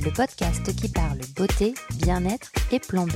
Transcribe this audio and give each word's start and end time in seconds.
le 0.00 0.10
podcast 0.10 0.74
qui 0.74 0.88
parle 0.88 1.18
beauté, 1.36 1.74
bien-être 1.96 2.50
et 2.72 2.78
plan 2.78 3.06
B. 3.06 3.12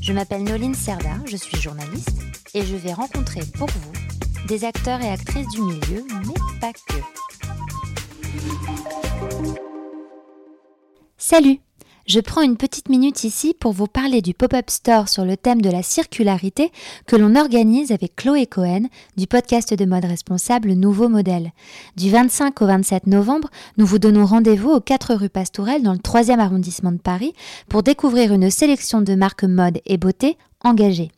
Je 0.00 0.12
m'appelle 0.12 0.44
Noline 0.44 0.74
Serda, 0.74 1.16
je 1.26 1.36
suis 1.36 1.60
journaliste 1.60 2.22
et 2.54 2.64
je 2.64 2.76
vais 2.76 2.92
rencontrer 2.92 3.42
pour 3.58 3.68
vous 3.68 4.46
des 4.46 4.64
acteurs 4.64 5.00
et 5.02 5.10
actrices 5.10 5.48
du 5.48 5.60
milieu, 5.60 6.04
mais 6.26 6.60
pas 6.60 6.72
que. 6.72 7.00
Salut 11.18 11.58
je 12.06 12.20
prends 12.20 12.42
une 12.42 12.56
petite 12.56 12.88
minute 12.88 13.24
ici 13.24 13.54
pour 13.58 13.72
vous 13.72 13.88
parler 13.88 14.22
du 14.22 14.32
pop-up 14.32 14.70
store 14.70 15.08
sur 15.08 15.24
le 15.24 15.36
thème 15.36 15.60
de 15.60 15.70
la 15.70 15.82
circularité 15.82 16.70
que 17.06 17.16
l'on 17.16 17.34
organise 17.34 17.90
avec 17.90 18.14
Chloé 18.14 18.46
Cohen 18.46 18.82
du 19.16 19.26
podcast 19.26 19.74
de 19.74 19.84
mode 19.84 20.04
responsable 20.04 20.72
Nouveau 20.72 21.08
Modèle. 21.08 21.50
Du 21.96 22.10
25 22.10 22.62
au 22.62 22.66
27 22.66 23.08
novembre, 23.08 23.50
nous 23.76 23.86
vous 23.86 23.98
donnons 23.98 24.24
rendez-vous 24.24 24.70
aux 24.70 24.80
4 24.80 25.14
rue 25.14 25.28
Pastourelle 25.28 25.82
dans 25.82 25.92
le 25.92 25.98
3e 25.98 26.38
arrondissement 26.38 26.92
de 26.92 26.98
Paris 26.98 27.34
pour 27.68 27.82
découvrir 27.82 28.32
une 28.32 28.50
sélection 28.50 29.02
de 29.02 29.14
marques 29.16 29.44
mode 29.44 29.80
et 29.84 29.96
beauté 29.96 30.38
engagées. 30.62 31.10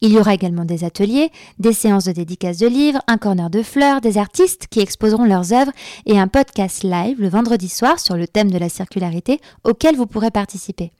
Il 0.00 0.12
y 0.12 0.18
aura 0.18 0.34
également 0.34 0.64
des 0.64 0.84
ateliers, 0.84 1.30
des 1.58 1.72
séances 1.72 2.04
de 2.04 2.12
dédicaces 2.12 2.58
de 2.58 2.66
livres, 2.66 3.00
un 3.06 3.18
corner 3.18 3.50
de 3.50 3.62
fleurs, 3.62 4.00
des 4.00 4.18
artistes 4.18 4.66
qui 4.70 4.80
exposeront 4.80 5.24
leurs 5.24 5.52
œuvres 5.52 5.72
et 6.06 6.18
un 6.18 6.28
podcast 6.28 6.82
live 6.82 7.20
le 7.20 7.28
vendredi 7.28 7.68
soir 7.68 7.98
sur 7.98 8.16
le 8.16 8.26
thème 8.26 8.50
de 8.50 8.58
la 8.58 8.68
circularité 8.68 9.40
auquel 9.64 9.96
vous 9.96 10.06
pourrez 10.06 10.30
participer. 10.30 10.92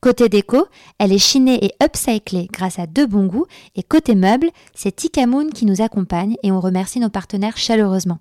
Côté 0.00 0.28
déco, 0.28 0.66
elle 0.98 1.12
est 1.12 1.18
chinée 1.18 1.64
et 1.64 1.72
upcyclée 1.82 2.48
grâce 2.52 2.78
à 2.78 2.86
deux 2.86 3.06
bons 3.06 3.26
goûts 3.26 3.46
et 3.74 3.82
côté 3.82 4.14
meubles, 4.14 4.50
c'est 4.74 4.94
Tikamoon 4.94 5.50
qui 5.50 5.66
nous 5.66 5.80
accompagne 5.80 6.36
et 6.42 6.52
on 6.52 6.60
remercie 6.60 7.00
nos 7.00 7.08
partenaires 7.08 7.56
chaleureusement. 7.56 8.18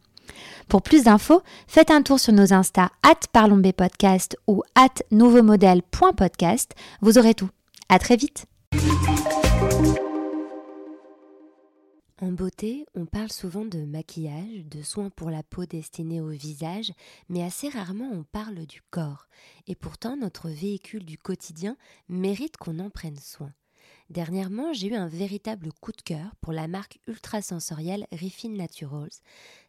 Pour 0.67 0.81
plus 0.81 1.03
d'infos, 1.03 1.41
faites 1.67 1.91
un 1.91 2.01
tour 2.01 2.19
sur 2.19 2.33
nos 2.33 2.53
Insta 2.53 2.91
at 3.03 3.27
parlombpodcast 3.33 4.37
ou 4.47 4.63
at 4.75 5.03
nouveaumodèle.podcast. 5.11 6.73
Vous 7.01 7.17
aurez 7.17 7.33
tout. 7.33 7.49
À 7.89 7.99
très 7.99 8.15
vite! 8.15 8.45
En 12.23 12.31
beauté, 12.31 12.85
on 12.93 13.07
parle 13.07 13.31
souvent 13.31 13.65
de 13.65 13.79
maquillage, 13.79 14.63
de 14.65 14.83
soins 14.83 15.09
pour 15.09 15.31
la 15.31 15.41
peau 15.41 15.65
destinés 15.65 16.21
au 16.21 16.29
visage, 16.29 16.93
mais 17.29 17.41
assez 17.41 17.67
rarement 17.67 18.11
on 18.13 18.21
parle 18.23 18.67
du 18.67 18.83
corps. 18.91 19.25
Et 19.65 19.73
pourtant, 19.73 20.15
notre 20.15 20.47
véhicule 20.47 21.03
du 21.03 21.17
quotidien 21.17 21.77
mérite 22.09 22.57
qu'on 22.57 22.77
en 22.77 22.91
prenne 22.91 23.17
soin. 23.17 23.51
Dernièrement, 24.11 24.71
j'ai 24.71 24.89
eu 24.89 24.93
un 24.93 25.07
véritable 25.07 25.73
coup 25.81 25.93
de 25.93 26.01
cœur 26.03 26.35
pour 26.41 26.53
la 26.53 26.67
marque 26.67 26.99
ultrasensorielle 27.07 28.05
Refine 28.11 28.55
Naturals. 28.55 29.09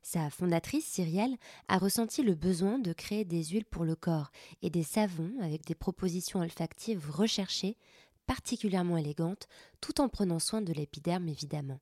Sa 0.02 0.28
fondatrice, 0.28 0.84
Cyrielle, 0.84 1.38
a 1.68 1.78
ressenti 1.78 2.22
le 2.22 2.34
besoin 2.34 2.78
de 2.78 2.92
créer 2.92 3.24
des 3.24 3.44
huiles 3.44 3.64
pour 3.64 3.86
le 3.86 3.96
corps 3.96 4.30
et 4.60 4.68
des 4.68 4.82
savons 4.82 5.32
avec 5.40 5.64
des 5.64 5.74
propositions 5.74 6.40
olfactives 6.40 7.08
recherchées, 7.10 7.78
particulièrement 8.26 8.98
élégantes, 8.98 9.48
tout 9.80 10.02
en 10.02 10.10
prenant 10.10 10.38
soin 10.38 10.60
de 10.60 10.74
l'épiderme 10.74 11.30
évidemment. 11.30 11.80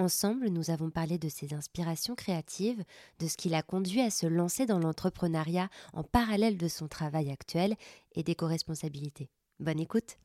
Ensemble, 0.00 0.48
nous 0.48 0.70
avons 0.70 0.88
parlé 0.88 1.18
de 1.18 1.28
ses 1.28 1.52
inspirations 1.52 2.14
créatives, 2.14 2.82
de 3.18 3.28
ce 3.28 3.36
qui 3.36 3.50
l'a 3.50 3.60
conduit 3.60 4.00
à 4.00 4.08
se 4.08 4.26
lancer 4.26 4.64
dans 4.64 4.78
l'entrepreneuriat 4.78 5.68
en 5.92 6.02
parallèle 6.02 6.56
de 6.56 6.68
son 6.68 6.88
travail 6.88 7.30
actuel 7.30 7.74
et 8.14 8.22
d'éco-responsabilité. 8.22 9.28
Bonne 9.58 9.78
écoute 9.78 10.16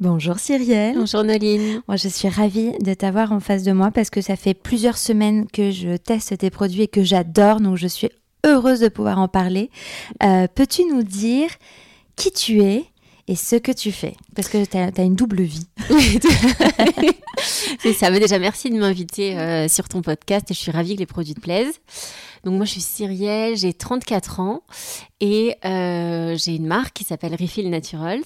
Bonjour 0.00 0.40
Cyrielle. 0.40 0.96
Bonjour 0.96 1.22
Noline. 1.22 1.82
Moi, 1.86 1.98
je 1.98 2.08
suis 2.08 2.28
ravie 2.28 2.72
de 2.80 2.92
t'avoir 2.92 3.30
en 3.30 3.38
face 3.38 3.62
de 3.62 3.70
moi 3.70 3.92
parce 3.92 4.10
que 4.10 4.22
ça 4.22 4.34
fait 4.34 4.54
plusieurs 4.54 4.98
semaines 4.98 5.46
que 5.46 5.70
je 5.70 5.96
teste 5.96 6.36
tes 6.38 6.50
produits 6.50 6.82
et 6.82 6.88
que 6.88 7.04
j'adore, 7.04 7.60
donc 7.60 7.76
je 7.76 7.86
suis 7.86 8.10
heureuse 8.44 8.80
de 8.80 8.88
pouvoir 8.88 9.20
en 9.20 9.28
parler. 9.28 9.70
Euh, 10.24 10.48
peux-tu 10.52 10.84
nous 10.86 11.04
dire 11.04 11.50
qui 12.16 12.32
tu 12.32 12.60
es 12.60 12.86
et 13.30 13.36
ce 13.36 13.54
que 13.54 13.70
tu 13.70 13.92
fais 13.92 14.16
Parce 14.34 14.48
que 14.48 14.64
tu 14.64 14.76
as, 14.76 15.04
une 15.04 15.14
double 15.14 15.42
vie. 15.42 15.68
C'est 17.78 17.92
ça. 17.92 18.10
Mais 18.10 18.18
déjà, 18.18 18.40
merci 18.40 18.70
de 18.70 18.76
m'inviter 18.76 19.38
euh, 19.38 19.68
sur 19.68 19.88
ton 19.88 20.02
podcast 20.02 20.50
et 20.50 20.54
je 20.54 20.58
suis 20.58 20.72
ravie 20.72 20.94
que 20.96 20.98
les 20.98 21.06
produits 21.06 21.34
te 21.34 21.40
plaisent. 21.40 21.80
Donc 22.44 22.54
moi 22.54 22.64
je 22.64 22.72
suis 22.72 22.80
Cyrielle, 22.80 23.56
j'ai 23.56 23.72
34 23.72 24.40
ans 24.40 24.62
et 25.20 25.56
euh, 25.64 26.34
j'ai 26.36 26.56
une 26.56 26.66
marque 26.66 26.94
qui 26.94 27.04
s'appelle 27.04 27.36
Refill 27.38 27.68
Naturals 27.68 28.22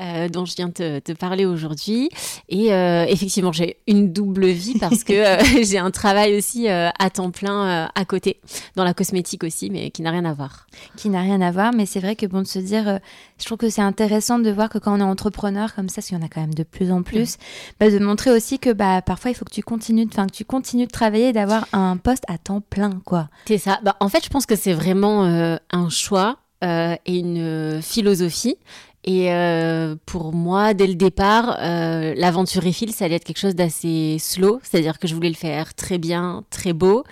euh, 0.00 0.28
dont 0.28 0.44
je 0.44 0.54
viens 0.54 0.70
te, 0.70 1.00
te 1.00 1.12
parler 1.12 1.44
aujourd'hui. 1.44 2.08
Et 2.48 2.72
euh, 2.72 3.04
effectivement 3.08 3.52
j'ai 3.52 3.78
une 3.88 4.12
double 4.12 4.46
vie 4.46 4.78
parce 4.78 5.02
que 5.02 5.12
j'ai 5.64 5.78
un 5.78 5.90
travail 5.90 6.36
aussi 6.36 6.68
à 6.68 7.10
temps 7.10 7.30
plein 7.30 7.90
à 7.94 8.04
côté, 8.04 8.40
dans 8.76 8.84
la 8.84 8.94
cosmétique 8.94 9.44
aussi, 9.44 9.70
mais 9.70 9.90
qui 9.90 10.02
n'a 10.02 10.10
rien 10.10 10.24
à 10.24 10.32
voir. 10.32 10.66
Qui 10.96 11.08
n'a 11.08 11.22
rien 11.22 11.40
à 11.40 11.50
voir, 11.50 11.72
mais 11.74 11.86
c'est 11.86 12.00
vrai 12.00 12.14
que 12.14 12.26
bon 12.26 12.42
de 12.42 12.46
se 12.46 12.58
dire, 12.58 13.00
je 13.38 13.44
trouve 13.44 13.58
que 13.58 13.70
c'est 13.70 13.82
intéressant 13.82 14.38
de 14.38 14.50
voir 14.50 14.68
que 14.68 14.78
quand 14.78 14.96
on 14.96 15.00
est 15.00 15.02
entrepreneur 15.02 15.74
comme 15.74 15.88
ça, 15.88 15.96
parce 15.96 16.08
qu'il 16.08 16.18
y 16.18 16.20
en 16.20 16.24
a 16.24 16.28
quand 16.28 16.40
même 16.40 16.54
de 16.54 16.62
plus 16.62 16.92
en 16.92 17.02
plus, 17.02 17.36
bah, 17.80 17.90
de 17.90 17.98
montrer 17.98 18.30
aussi 18.30 18.58
que 18.58 18.72
bah, 18.72 19.02
parfois 19.02 19.30
il 19.30 19.34
faut 19.34 19.44
que 19.44 19.52
tu 19.52 19.62
continues, 19.62 20.06
enfin 20.10 20.26
que 20.26 20.32
tu 20.32 20.44
continues 20.44 20.86
de 20.86 20.90
travailler 20.90 21.28
et 21.28 21.32
d'avoir 21.32 21.66
un 21.72 21.96
poste 21.96 22.24
à 22.28 22.38
temps 22.38 22.60
plein 22.60 23.00
quoi. 23.04 23.28
C'est 23.48 23.56
ça. 23.56 23.80
Bah, 23.82 23.96
en 24.00 24.10
fait, 24.10 24.22
je 24.22 24.28
pense 24.28 24.44
que 24.44 24.56
c'est 24.56 24.74
vraiment 24.74 25.24
euh, 25.24 25.56
un 25.70 25.88
choix 25.88 26.36
euh, 26.62 26.96
et 27.06 27.20
une 27.20 27.80
philosophie. 27.80 28.56
Et 29.04 29.32
euh, 29.32 29.96
pour 30.04 30.34
moi, 30.34 30.74
dès 30.74 30.86
le 30.86 30.96
départ, 30.96 31.56
l'aventure 31.58 32.62
Refill, 32.62 32.92
ça 32.92 33.06
allait 33.06 33.14
être 33.14 33.24
quelque 33.24 33.38
chose 33.38 33.54
d'assez 33.54 34.18
slow, 34.20 34.60
c'est-à-dire 34.62 34.98
que 34.98 35.08
je 35.08 35.14
voulais 35.14 35.30
le 35.30 35.34
faire 35.34 35.72
très 35.72 35.96
bien, 35.96 36.44
très 36.50 36.74
beau. 36.74 37.04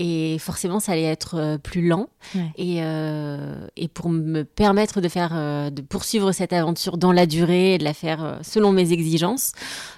Et 0.00 0.38
forcément, 0.40 0.80
ça 0.80 0.92
allait 0.92 1.04
être 1.04 1.58
plus 1.62 1.86
lent. 1.86 2.08
Et, 2.56 2.78
et, 3.76 3.88
pour 3.88 4.08
me 4.08 4.42
permettre 4.42 5.00
de 5.00 5.08
faire, 5.08 5.70
de 5.70 5.80
poursuivre 5.80 6.32
cette 6.32 6.52
aventure 6.52 6.98
dans 6.98 7.12
la 7.12 7.26
durée 7.26 7.74
et 7.74 7.78
de 7.78 7.84
la 7.84 7.94
faire 7.94 8.40
selon 8.42 8.72
mes 8.72 8.90
exigences, 8.92 9.52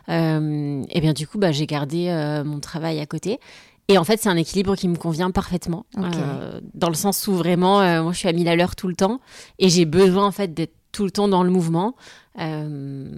et 0.09 1.01
bien 1.01 1.13
du 1.15 1.27
coup, 1.27 1.39
bah, 1.39 1.53
j'ai 1.53 1.67
gardé 1.67 2.11
mon 2.45 2.61
travail 2.61 3.01
à 3.01 3.07
côté. 3.07 3.41
Et 3.91 3.99
en 3.99 4.05
fait, 4.05 4.23
c'est 4.23 4.29
un 4.29 4.37
équilibre 4.37 4.77
qui 4.77 4.87
me 4.87 4.95
convient 4.95 5.33
parfaitement, 5.33 5.85
euh, 5.99 6.61
dans 6.75 6.89
le 6.89 6.95
sens 6.95 7.27
où 7.27 7.33
vraiment, 7.33 7.81
euh, 7.81 8.05
moi, 8.05 8.13
je 8.13 8.19
suis 8.19 8.29
à 8.29 8.33
1000 8.33 8.47
à 8.47 8.55
l'heure 8.55 8.77
tout 8.77 8.87
le 8.87 8.95
temps, 8.95 9.21
et 9.59 9.69
j'ai 9.69 9.85
besoin 9.85 10.27
en 10.27 10.31
fait 10.31 10.55
d'être 10.55 10.75
tout 10.93 11.05
le 11.05 11.11
temps 11.11 11.27
dans 11.27 11.43
le 11.43 11.51
mouvement 11.51 11.97
euh, 12.41 13.09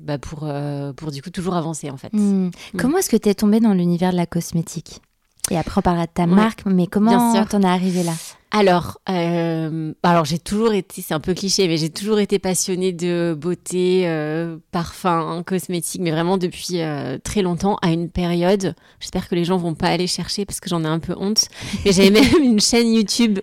bah 0.00 0.16
pour, 0.18 0.50
pour 0.96 1.10
du 1.10 1.22
coup 1.22 1.30
toujours 1.30 1.54
avancer 1.54 1.90
en 1.90 1.96
fait. 1.98 2.12
Hmm. 2.12 2.46
Hmm. 2.46 2.50
Comment 2.78 2.98
est-ce 2.98 3.10
que 3.10 3.16
tu 3.16 3.28
es 3.28 3.34
tombée 3.34 3.60
dans 3.60 3.74
l'univers 3.74 4.12
de 4.12 4.16
la 4.16 4.26
cosmétique? 4.26 5.02
Et 5.50 5.58
après 5.58 5.78
on 5.78 5.82
parlera 5.82 6.06
de 6.06 6.12
ta 6.12 6.26
marque, 6.26 6.64
mais 6.64 6.86
comment 6.86 7.44
t'en 7.44 7.60
es 7.60 7.66
arrivée 7.66 8.02
là? 8.02 8.14
Alors, 8.50 9.00
euh, 9.08 9.92
alors 10.04 10.24
j'ai 10.24 10.38
toujours 10.38 10.74
été, 10.74 11.02
c'est 11.02 11.12
un 11.12 11.18
peu 11.18 11.34
cliché, 11.34 11.66
mais 11.66 11.76
j'ai 11.76 11.90
toujours 11.90 12.20
été 12.20 12.38
passionnée 12.38 12.92
de 12.92 13.36
beauté, 13.36 14.02
euh, 14.04 14.58
parfum, 14.70 15.42
cosmétique, 15.44 16.00
mais 16.00 16.12
vraiment 16.12 16.38
depuis 16.38 16.80
euh, 16.80 17.18
très 17.18 17.42
longtemps, 17.42 17.78
à 17.82 17.90
une 17.90 18.08
période. 18.08 18.76
J'espère 19.00 19.28
que 19.28 19.34
les 19.34 19.44
gens 19.44 19.56
vont 19.56 19.74
pas 19.74 19.88
aller 19.88 20.06
chercher 20.06 20.44
parce 20.44 20.60
que 20.60 20.68
j'en 20.68 20.84
ai 20.84 20.86
un 20.86 21.00
peu 21.00 21.14
honte. 21.18 21.48
Mais 21.84 21.92
j'avais 21.92 22.10
même 22.20 22.42
une 22.42 22.60
chaîne 22.60 22.94
YouTube. 22.94 23.40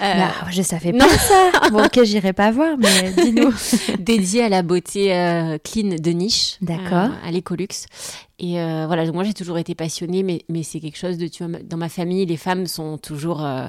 Bah, 0.00 0.30
je 0.50 0.62
savais 0.62 0.92
pas 0.92 1.10
ça. 1.10 1.50
Bon, 1.70 1.84
ok, 1.84 2.02
j'irai 2.04 2.32
pas 2.32 2.50
voir, 2.50 2.78
mais 2.78 3.12
dis-nous. 3.12 3.52
Dédiée 3.98 4.44
à 4.44 4.48
la 4.48 4.62
beauté 4.62 5.08
clean 5.62 5.96
de 6.00 6.10
niche. 6.10 6.56
D'accord. 6.62 7.10
à 7.22 7.30
l'Ecolux. 7.30 7.66
Et 8.38 8.54
voilà, 8.54 9.04
donc 9.04 9.14
moi 9.14 9.24
j'ai 9.24 9.34
toujours 9.34 9.58
été 9.58 9.74
passionnée, 9.74 10.22
mais, 10.22 10.44
mais 10.48 10.62
c'est 10.62 10.80
quelque 10.80 10.98
chose 10.98 11.18
de, 11.18 11.28
tu 11.28 11.44
vois, 11.44 11.58
dans 11.62 11.76
ma 11.76 11.88
famille, 11.88 12.24
les 12.26 12.36
femmes 12.36 12.66
sont 12.66 12.98
toujours 12.98 13.44
euh, 13.44 13.68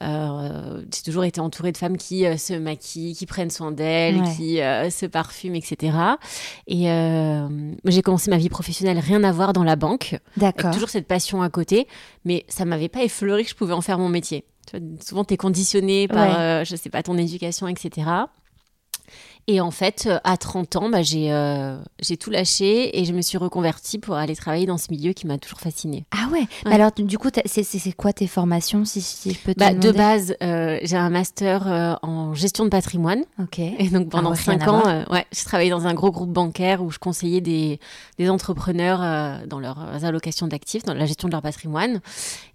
j'ai 0.00 1.02
toujours 1.04 1.24
été 1.24 1.40
entourée 1.40 1.72
de 1.72 1.76
femmes 1.76 1.96
qui 1.96 2.26
euh, 2.26 2.36
se 2.36 2.54
maquillent, 2.54 3.14
qui 3.14 3.26
prennent 3.26 3.50
soin 3.50 3.72
d'elles, 3.72 4.22
qui 4.36 4.60
euh, 4.60 4.90
se 4.90 5.06
parfument, 5.06 5.56
etc. 5.56 5.96
Et 6.66 6.86
j'ai 7.84 8.02
commencé 8.02 8.30
ma 8.30 8.38
vie 8.38 8.48
professionnelle 8.48 8.98
rien 8.98 9.22
à 9.24 9.32
voir 9.32 9.52
dans 9.52 9.64
la 9.64 9.76
banque. 9.76 10.18
D'accord. 10.36 10.72
toujours 10.72 10.88
cette 10.88 11.06
passion 11.06 11.42
à 11.42 11.50
côté, 11.50 11.86
mais 12.24 12.44
ça 12.48 12.64
m'avait 12.64 12.88
pas 12.88 13.02
effleuré 13.02 13.44
que 13.44 13.50
je 13.50 13.54
pouvais 13.54 13.72
en 13.74 13.80
faire 13.80 13.98
mon 13.98 14.08
métier. 14.08 14.44
souvent, 15.00 15.24
tu 15.24 15.34
es 15.34 15.36
conditionné 15.36 16.08
par, 16.08 16.64
je 16.64 16.76
sais 16.76 16.90
pas, 16.90 17.02
ton 17.02 17.16
éducation, 17.16 17.68
etc. 17.68 18.06
Et 19.46 19.60
en 19.60 19.70
fait, 19.70 20.04
euh, 20.06 20.18
à 20.24 20.36
30 20.36 20.76
ans, 20.76 20.88
bah, 20.90 21.02
j'ai 21.02 21.32
euh, 21.32 21.76
j'ai 22.00 22.16
tout 22.16 22.30
lâché 22.30 22.98
et 23.00 23.04
je 23.04 23.12
me 23.12 23.22
suis 23.22 23.38
reconvertie 23.38 23.98
pour 23.98 24.14
aller 24.14 24.36
travailler 24.36 24.66
dans 24.66 24.78
ce 24.78 24.86
milieu 24.90 25.12
qui 25.12 25.26
m'a 25.26 25.38
toujours 25.38 25.60
fascinée. 25.60 26.04
Ah 26.12 26.28
ouais, 26.30 26.46
Alors, 26.66 26.92
du 26.92 27.18
coup, 27.18 27.28
c'est- 27.46 27.64
c'est 27.64 27.78
c'est 27.78 27.92
quoi 27.92 28.12
tes 28.12 28.26
formations, 28.26 28.84
si, 28.84 29.00
si 29.00 29.32
je 29.32 29.38
peux 29.40 29.54
te 29.54 29.58
Bah, 29.58 29.72
de 29.74 29.80
demander 29.80 29.98
base, 29.98 30.34
euh, 30.42 30.78
j'ai 30.82 30.96
un 30.96 31.10
master 31.10 31.66
euh, 31.66 31.94
en 32.02 32.34
gestion 32.34 32.64
de 32.64 32.68
patrimoine. 32.70 33.22
Ok. 33.40 33.58
Et 33.58 33.88
donc 33.88 34.10
pendant 34.10 34.30
ouais, 34.30 34.36
rien 34.36 34.58
cinq 34.58 34.62
à 34.68 34.72
ans, 34.72 34.80
voir. 34.82 35.10
ouais, 35.10 35.26
j'ai 35.32 35.44
travaillé 35.44 35.70
dans 35.70 35.86
un 35.86 35.94
gros 35.94 36.10
groupe 36.12 36.30
bancaire 36.30 36.82
où 36.82 36.90
je 36.90 36.98
conseillais 36.98 37.40
des, 37.40 37.80
des 38.18 38.28
entrepreneurs 38.30 39.00
dans 39.46 39.58
leurs 39.58 40.04
allocations 40.04 40.46
d'actifs, 40.46 40.84
dans 40.84 40.94
la 40.94 41.06
gestion 41.06 41.28
de 41.28 41.32
leur 41.32 41.42
patrimoine. 41.42 42.00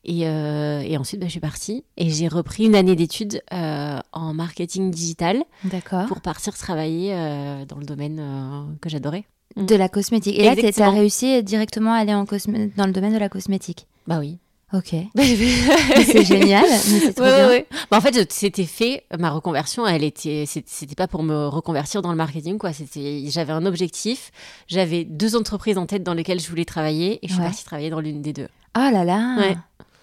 Et, 0.05 0.19
et 0.21 0.97
ensuite, 0.97 1.19
bah, 1.19 1.25
je 1.25 1.31
suis 1.31 1.39
partie 1.39 1.83
et 1.97 2.09
j'ai 2.11 2.27
repris 2.27 2.65
une 2.65 2.75
année 2.75 2.95
d'études 2.95 3.41
en 3.51 4.33
marketing 4.33 4.91
digital 4.91 5.43
D'accord. 5.63 6.05
pour 6.05 6.21
partir 6.21 6.53
travailler 6.55 6.74
euh, 6.77 7.65
dans 7.65 7.77
le 7.77 7.85
domaine 7.85 8.19
euh, 8.19 8.63
que 8.81 8.89
j'adorais. 8.89 9.25
De 9.57 9.75
la 9.75 9.87
cosmétique. 9.89 10.37
Et 10.37 10.43
là, 10.43 10.49
t'as- 10.55 10.61
t'as 10.61 10.67
Exactement. 10.67 10.91
réussi 10.97 11.43
directement 11.43 11.93
à 11.93 11.97
aller 11.97 12.13
en 12.13 12.25
cosmé- 12.25 12.71
dans 12.75 12.85
le 12.87 12.91
domaine 12.91 13.13
de 13.13 13.17
la 13.19 13.29
cosmétique. 13.29 13.87
Bah 14.07 14.17
oui. 14.19 14.37
Ok. 14.73 14.93
C'est 15.15 16.25
génial, 16.25 16.65
mais 16.91 17.13
trop 17.13 17.23
Ouais, 17.23 17.29
ouais, 17.29 17.35
bien. 17.37 17.47
ouais. 17.47 17.67
Bah, 17.89 17.97
en 17.97 18.01
fait, 18.01 18.31
c'était 18.31 18.65
fait. 18.65 19.03
Ma 19.17 19.29
reconversion, 19.29 19.85
elle 19.87 20.03
était, 20.03 20.43
c'était 20.47 20.95
pas 20.95 21.07
pour 21.07 21.23
me 21.23 21.47
reconvertir 21.47 22.01
dans 22.01 22.09
le 22.11 22.17
marketing, 22.17 22.57
quoi. 22.57 22.73
C'était, 22.73 23.23
j'avais 23.29 23.53
un 23.53 23.65
objectif. 23.65 24.31
J'avais 24.67 25.05
deux 25.05 25.35
entreprises 25.37 25.77
en 25.77 25.85
tête 25.85 26.03
dans 26.03 26.13
lesquelles 26.15 26.39
je 26.41 26.49
voulais 26.49 26.65
travailler, 26.65 27.19
et 27.23 27.27
je 27.27 27.33
suis 27.33 27.41
Ouais. 27.41 27.47
partie 27.47 27.63
travailler 27.63 27.89
dans 27.91 27.99
l'une 28.01 28.21
des 28.21 28.33
deux. 28.33 28.47
Oh 28.77 28.89
là 28.91 29.05
là. 29.05 29.37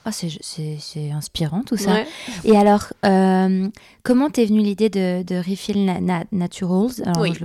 Oh, 0.04 0.10
c'est 0.12 0.30
c'est- 0.40 0.78
c'est 0.80 1.10
inspirant 1.12 1.62
tout 1.64 1.76
ça. 1.76 1.92
Ouais. 1.92 2.06
Et 2.44 2.56
alors, 2.56 2.86
euh, 3.04 3.68
comment 4.02 4.30
t'es 4.30 4.44
venue 4.46 4.60
l'idée 4.60 4.88
de, 4.90 5.22
de 5.22 5.36
Refill 5.36 5.84
Na- 5.84 6.00
Na- 6.00 6.24
Naturals? 6.32 7.02
Alors, 7.06 7.22
Oui. 7.22 7.32
Je 7.34 7.40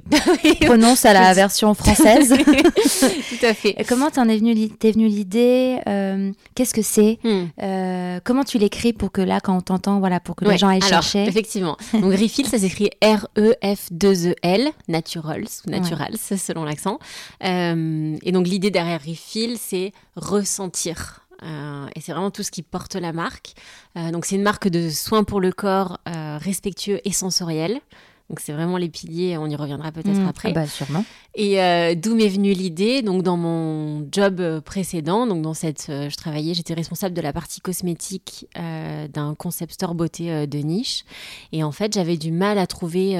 le 0.60 0.66
prononce 0.66 1.06
à 1.06 1.14
la 1.14 1.34
version 1.34 1.74
française. 1.76 2.34
Tout 2.46 3.46
à 3.46 3.54
fait. 3.54 3.76
Et 3.80 3.84
comment 3.84 4.10
t'en 4.10 4.28
es 4.28 4.38
venue 4.38 4.54
venue 4.82 5.08
l'idée? 5.08 5.80
Euh, 5.88 6.32
Qu'est-ce 6.56 6.74
que 6.74 6.82
c'est? 6.82 7.20
Hmm. 7.24 7.46
Euh, 7.62 8.20
Comment 8.24 8.44
tu 8.44 8.58
l'écris 8.58 8.94
pour 8.94 9.12
que 9.12 9.22
là, 9.22 9.40
quand 9.40 9.56
on 9.56 9.62
t'entend, 9.62 10.00
voilà, 10.00 10.20
pour 10.20 10.36
que 10.36 10.46
les 10.46 10.58
gens 10.58 10.70
aillent 10.70 10.80
alors, 10.82 11.04
chercher? 11.04 11.26
Effectivement. 11.28 11.78
Donc 11.94 12.12
Refill, 12.14 12.48
ça 12.48 12.58
s'écrit 12.58 12.90
R-E-F-2-E-L, 13.04 14.70
Naturals 14.88 15.48
ou 15.66 15.70
Naturals, 15.70 16.18
selon 16.18 16.64
l'accent. 16.64 17.00
Et 17.42 18.32
donc 18.32 18.48
l'idée 18.48 18.72
derrière 18.72 19.00
Refill, 19.06 19.58
c'est 19.60 19.92
ressentir. 20.16 21.27
Euh, 21.44 21.88
et 21.96 22.02
c'est 22.02 22.12
vraiment 22.12 22.32
tout 22.32 22.44
ce 22.44 22.52
qui 22.52 22.64
porte 22.64 22.96
la 22.96 23.14
marque. 23.14 23.54
Euh, 23.98 24.12
donc 24.12 24.26
c'est 24.26 24.36
une 24.36 24.44
marque 24.44 24.68
de 24.68 24.90
soins 24.90 25.24
pour 25.24 25.42
le 25.42 25.52
corps 25.52 26.00
euh, 26.08 26.38
respectueux 26.38 27.00
et 27.06 27.12
sensoriel. 27.12 27.80
Donc 28.30 28.42
c'est 28.42 28.52
vraiment 28.52 28.76
les 28.78 28.90
piliers, 28.90 29.38
on 29.38 29.48
y 29.48 29.56
reviendra 29.56 29.92
peut-être 29.94 30.20
Hmm, 30.20 30.28
après. 30.28 30.50
ah 30.50 30.54
bah, 30.54 30.68
sûrement. 30.68 31.06
Et 31.34 31.62
euh, 31.62 31.96
d'où 31.96 32.14
m'est 32.16 32.28
venue 32.28 32.52
l'idée 32.52 33.02
Donc 33.02 33.24
dans 33.24 33.38
mon 33.38 34.06
job 34.12 34.40
euh, 34.42 34.60
précédent, 34.60 35.28
donc 35.28 35.42
dans 35.44 35.54
cette, 35.54 35.86
euh, 35.90 36.10
je 36.10 36.16
travaillais, 36.18 36.54
j'étais 36.54 36.74
responsable 36.74 37.16
de 37.16 37.22
la 37.22 37.32
partie 37.32 37.62
cosmétique 37.62 38.48
euh, 38.58 39.08
d'un 39.08 39.34
concept 39.36 39.74
store 39.76 39.96
beauté 39.96 40.46
de 40.46 40.58
niche. 40.60 41.06
Et 41.54 41.64
en 41.64 41.72
fait, 41.72 41.94
j'avais 41.94 42.18
du 42.18 42.32
mal 42.34 42.58
à 42.58 42.68
trouver 42.68 43.16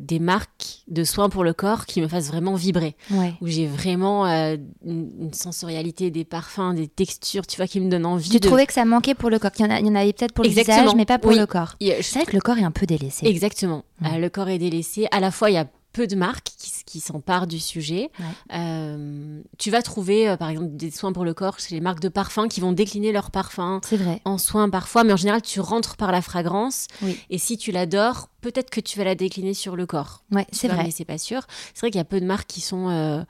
des 0.00 0.18
marques 0.20 0.82
de 0.88 1.02
soins 1.04 1.28
pour 1.28 1.42
le 1.44 1.52
corps 1.54 1.86
qui 1.86 2.00
me 2.00 2.06
fassent 2.08 2.28
vraiment 2.28 2.54
vibrer, 2.54 2.94
Ouais. 3.10 3.34
où 3.40 3.46
j'ai 3.48 3.66
vraiment 3.66 4.26
une, 4.26 4.60
une 4.84 5.32
sensorialité, 5.32 6.10
des 6.10 6.24
parfums, 6.24 6.74
des 6.74 6.86
textures, 6.88 7.46
tu 7.46 7.56
vois, 7.56 7.66
qui 7.66 7.80
me 7.80 7.90
donnent 7.90 8.06
envie 8.06 8.30
Tu 8.30 8.38
de. 8.38 8.46
trouvais 8.46 8.66
que 8.66 8.72
ça 8.72 8.84
manquait 8.84 9.14
pour 9.14 9.30
le 9.30 9.38
corps 9.38 9.50
qu'il 9.52 9.66
y 9.66 9.68
en, 9.68 9.72
a- 9.72 9.80
il 9.80 9.86
y 9.86 9.90
en 9.90 9.94
avait 9.94 10.12
peut-être 10.12 10.32
pour 10.32 10.44
le 10.44 10.50
visage, 10.50 10.90
mais 10.96 11.04
pas 11.04 11.18
pour 11.18 11.32
Oui. 11.32 11.38
le 11.38 11.46
corps. 11.46 11.74
C'est 11.80 12.14
vrai 12.14 12.24
que 12.26 12.32
le 12.34 12.40
corps 12.40 12.58
est 12.58 12.64
un 12.64 12.70
peu 12.70 12.86
délaissé. 12.86 13.26
Exactement. 13.26 13.84
Mm. 14.02 14.06
Euh, 14.06 14.18
le 14.18 14.30
corps 14.30 14.48
est 14.48 14.58
délaissé. 14.58 15.06
À 15.10 15.20
la 15.20 15.30
fois, 15.30 15.50
il 15.50 15.54
y 15.54 15.58
a 15.58 15.66
peu 15.92 16.06
de 16.06 16.16
marques 16.16 16.48
qui, 16.86 17.00
s'emparent 17.00 17.46
du 17.46 17.58
sujet. 17.58 18.10
Ouais. 18.18 18.26
Euh, 18.54 19.40
tu 19.58 19.70
vas 19.70 19.80
trouver, 19.80 20.28
euh, 20.28 20.36
par 20.36 20.50
exemple, 20.50 20.76
des 20.76 20.90
soins 20.90 21.12
pour 21.12 21.24
le 21.24 21.32
corps 21.32 21.58
chez 21.58 21.74
les 21.74 21.80
marques 21.80 22.00
de 22.00 22.10
parfums 22.10 22.48
qui 22.50 22.60
vont 22.60 22.72
décliner 22.72 23.12
leurs 23.12 23.30
parfums 23.30 23.80
C'est 23.82 23.96
vrai. 23.96 24.20
en 24.26 24.36
soins 24.36 24.68
parfois, 24.68 25.02
mais 25.04 25.12
en 25.14 25.16
général, 25.16 25.40
tu 25.40 25.60
rentres 25.60 25.96
par 25.96 26.12
la 26.12 26.20
fragrance. 26.20 26.88
Oui. 27.00 27.18
Et 27.30 27.38
si 27.38 27.56
tu 27.56 27.72
l'adores, 27.72 28.28
peut-être 28.42 28.68
que 28.68 28.80
tu 28.80 28.98
vas 28.98 29.04
la 29.04 29.14
décliner 29.14 29.54
sur 29.54 29.74
le 29.74 29.86
corps. 29.86 30.22
Ouais, 30.30 30.46
c'est 30.52 30.68
vrai. 30.68 30.84
Mais 30.84 30.90
c'est 30.90 31.06
pas 31.06 31.16
sûr. 31.18 31.42
C'est 31.72 31.80
vrai 31.80 31.90
qu'il 31.90 31.98
y 31.98 32.02
a 32.02 32.04
peu 32.04 32.20
de 32.20 32.26
marques 32.26 32.48
qui 32.48 32.60
sont, 32.60 32.90
euh, 32.90 33.22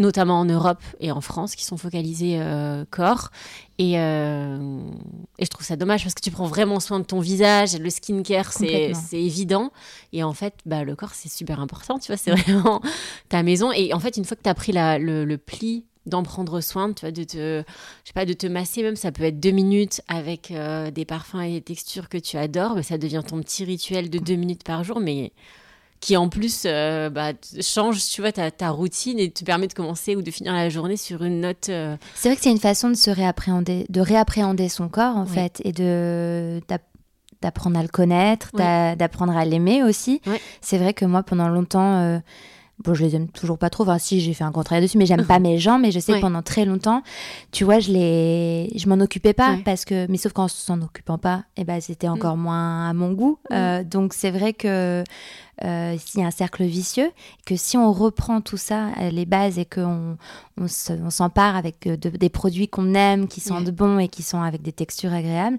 notamment 0.00 0.40
en 0.40 0.44
Europe 0.44 0.82
et 0.98 1.12
en 1.12 1.20
France, 1.20 1.54
qui 1.54 1.64
sont 1.64 1.76
focalisées 1.76 2.38
euh, 2.40 2.84
corps. 2.90 3.30
Et, 3.78 3.98
euh, 3.98 4.80
et 5.38 5.44
je 5.44 5.50
trouve 5.50 5.64
ça 5.64 5.76
dommage 5.76 6.02
parce 6.02 6.14
que 6.14 6.20
tu 6.20 6.30
prends 6.30 6.46
vraiment 6.46 6.80
soin 6.80 6.98
de 6.98 7.04
ton 7.04 7.20
visage. 7.20 7.78
Le 7.78 7.88
skincare, 7.90 8.52
c'est 8.94 9.22
évident. 9.22 9.70
Et 10.12 10.22
en 10.24 10.32
fait, 10.32 10.54
bah, 10.66 10.82
le 10.84 10.96
corps, 10.96 11.14
c'est 11.14 11.30
super 11.30 11.60
important. 11.60 11.98
Tu 11.98 12.08
vois, 12.08 12.16
c'est 12.16 12.30
vraiment 12.32 12.80
ta 13.28 13.42
maison. 13.42 13.70
Et 13.72 13.94
en 13.94 14.00
fait, 14.00 14.16
une 14.16 14.24
fois 14.24 14.36
que 14.36 14.42
tu 14.42 14.48
as 14.50 14.54
pris 14.54 14.72
la- 14.72 14.98
le, 14.98 15.24
le 15.24 15.38
pli 15.38 15.84
d'en 16.06 16.22
prendre 16.22 16.60
soin, 16.62 16.92
tu 16.94 17.02
vois, 17.02 17.12
de 17.12 17.24
te, 17.24 17.36
je 17.62 18.06
sais 18.08 18.12
pas, 18.14 18.24
de 18.24 18.32
te 18.32 18.46
masser 18.46 18.82
même, 18.82 18.96
ça 18.96 19.12
peut 19.12 19.22
être 19.24 19.38
deux 19.38 19.50
minutes 19.50 20.00
avec 20.08 20.50
euh, 20.50 20.90
des 20.90 21.04
parfums 21.04 21.40
et 21.42 21.52
des 21.52 21.60
textures 21.60 22.08
que 22.08 22.16
tu 22.16 22.38
adores, 22.38 22.74
mais 22.74 22.82
ça 22.82 22.96
devient 22.96 23.22
ton 23.26 23.38
petit 23.40 23.64
rituel 23.64 24.08
de 24.08 24.18
deux 24.18 24.36
minutes 24.36 24.64
par 24.64 24.82
jour, 24.82 24.98
mais 24.98 25.30
qui 26.00 26.16
en 26.16 26.28
plus 26.30 26.62
euh, 26.64 27.10
bah, 27.10 27.32
change, 27.60 28.02
tu 28.08 28.22
vois, 28.22 28.32
ta, 28.32 28.50
ta 28.50 28.70
routine 28.70 29.18
et 29.18 29.30
te 29.30 29.44
permet 29.44 29.66
de 29.66 29.74
commencer 29.74 30.16
ou 30.16 30.22
de 30.22 30.30
finir 30.30 30.52
la 30.54 30.70
journée 30.70 30.96
sur 30.96 31.22
une 31.22 31.40
note. 31.42 31.68
euh, 31.68 31.96
C'est 32.14 32.28
vrai 32.30 32.36
que 32.36 32.42
c'est 32.42 32.50
une 32.50 32.58
façon 32.58 32.88
de 32.88 32.94
se 32.94 33.10
réappréhender, 33.10 33.84
de 33.90 34.00
réappréhender 34.00 34.68
son 34.70 34.88
corps 34.88 35.16
en 35.16 35.24
Oui. 35.24 35.30
fait, 35.34 35.60
et 35.64 35.72
de 35.72 36.60
d'app- 36.68 36.82
d'apprendre 37.42 37.78
à 37.78 37.82
le 37.82 37.88
connaître, 37.88 38.48
Oui. 38.54 38.60
d'apprendre 38.96 39.36
à 39.36 39.44
l'aimer 39.44 39.82
aussi. 39.82 40.20
C'est 40.60 40.78
vrai 40.78 40.94
que 40.94 41.04
moi, 41.04 41.22
pendant 41.22 41.48
longtemps, 41.48 41.98
euh, 42.00 42.18
bon, 42.84 42.92
je 42.94 43.02
les 43.04 43.16
aime 43.16 43.28
toujours 43.28 43.56
pas 43.58 43.68
trop. 43.70 43.84
Enfin, 43.84 43.98
si 43.98 44.20
j'ai 44.20 44.34
fait 44.34 44.44
un 44.44 44.50
grand 44.50 44.62
travail 44.62 44.82
dessus, 44.82 44.98
mais 44.98 45.06
j'aime 45.06 45.24
pas 45.26 45.38
mes 45.38 45.58
jambes. 45.58 45.80
Mais 45.82 45.90
je 45.90 46.00
sais 46.00 46.14
que 46.14 46.20
pendant 46.20 46.42
très 46.42 46.64
longtemps, 46.66 47.02
tu 47.50 47.64
vois, 47.64 47.78
je 47.78 47.92
les, 47.92 48.70
je 48.76 48.86
m'en 48.88 49.00
occupais 49.02 49.32
pas 49.34 49.56
parce 49.64 49.84
que, 49.86 50.06
mais 50.10 50.16
sauf 50.18 50.32
qu'en 50.32 50.48
s'en 50.48 50.80
occupant 50.82 51.16
pas, 51.18 51.44
et 51.58 51.64
ben 51.64 51.80
c'était 51.80 52.08
encore 52.08 52.36
moins 52.38 52.88
à 52.88 52.92
mon 52.94 53.12
goût. 53.12 53.38
Mm. 53.50 53.54
Euh, 53.54 53.84
donc 53.84 54.12
c'est 54.14 54.30
vrai 54.30 54.52
que 54.52 55.02
euh, 55.64 55.96
s'il 55.98 56.20
y 56.20 56.22
a 56.24 56.26
un 56.26 56.30
cercle 56.30 56.64
vicieux, 56.64 57.10
que 57.46 57.56
si 57.56 57.76
on 57.76 57.92
reprend 57.92 58.40
tout 58.40 58.56
ça, 58.56 58.88
euh, 59.00 59.10
les 59.10 59.26
bases, 59.26 59.58
et 59.58 59.64
qu'on 59.64 60.16
on 60.58 60.68
se- 60.68 60.92
on 60.92 61.10
s'empare 61.10 61.56
avec 61.56 61.86
euh, 61.86 61.96
de- 61.96 62.10
des 62.10 62.28
produits 62.28 62.68
qu'on 62.68 62.94
aime, 62.94 63.28
qui 63.28 63.40
sentent 63.40 63.66
Ouais. 63.66 63.72
bon 63.72 63.98
et 63.98 64.08
qui 64.08 64.22
sont 64.22 64.40
avec 64.42 64.62
des 64.62 64.72
textures 64.72 65.12
agréables, 65.12 65.58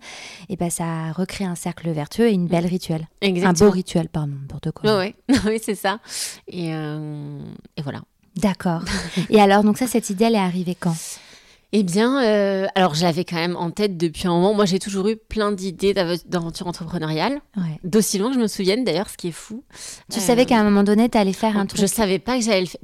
et 0.49 0.55
ben 0.55 0.69
ça 0.69 1.11
recrée 1.11 1.45
un 1.45 1.55
cercle 1.55 1.89
vertueux 1.91 2.27
et 2.27 2.33
une 2.33 2.47
belle 2.47 2.65
rituel. 2.67 3.07
Un 3.23 3.27
Exactement. 3.27 3.69
beau 3.69 3.73
rituel, 3.73 4.09
pardon, 4.09 4.33
n'importe 4.41 4.71
quoi. 4.71 4.97
Ouais, 4.97 5.15
ouais. 5.29 5.35
oui, 5.45 5.59
c'est 5.63 5.75
ça. 5.75 5.99
Et, 6.47 6.73
euh, 6.73 7.39
et 7.77 7.81
voilà. 7.81 8.01
D'accord. 8.37 8.83
et 9.29 9.41
alors, 9.41 9.63
donc 9.63 9.77
ça, 9.77 9.87
cette 9.87 10.09
idée, 10.09 10.25
elle 10.25 10.35
est 10.35 10.39
arrivée 10.39 10.75
quand? 10.75 10.95
Eh 11.73 11.83
bien, 11.83 12.21
euh, 12.23 12.67
alors 12.75 12.95
je 12.95 13.03
l'avais 13.03 13.23
quand 13.23 13.37
même 13.37 13.55
en 13.55 13.71
tête 13.71 13.95
depuis 13.97 14.27
un 14.27 14.31
moment. 14.31 14.53
Moi, 14.53 14.65
j'ai 14.65 14.77
toujours 14.79 15.07
eu 15.07 15.15
plein 15.15 15.53
d'idées 15.53 15.93
d'av- 15.93 16.21
d'aventure 16.27 16.67
entrepreneuriale, 16.67 17.39
Ouais. 17.55 17.79
d'aussi 17.85 18.17
loin 18.17 18.29
que 18.29 18.35
je 18.35 18.41
me 18.41 18.47
souvienne 18.47 18.83
d'ailleurs, 18.83 19.09
ce 19.09 19.15
qui 19.15 19.29
est 19.29 19.31
fou. 19.31 19.63
Tu 20.11 20.19
Euh, 20.19 20.21
savais 20.21 20.45
qu'à 20.45 20.57
un 20.59 20.63
moment 20.65 20.83
donné, 20.83 21.07
tu 21.07 21.17
allais 21.17 21.31
faire 21.31 21.57
un 21.57 21.65
truc. 21.65 21.79
Je 21.79 21.85
savais 21.85 22.19
pas 22.19 22.37
que 22.37 22.43
j'allais 22.43 22.61
le 22.61 22.65
faire, 22.67 22.79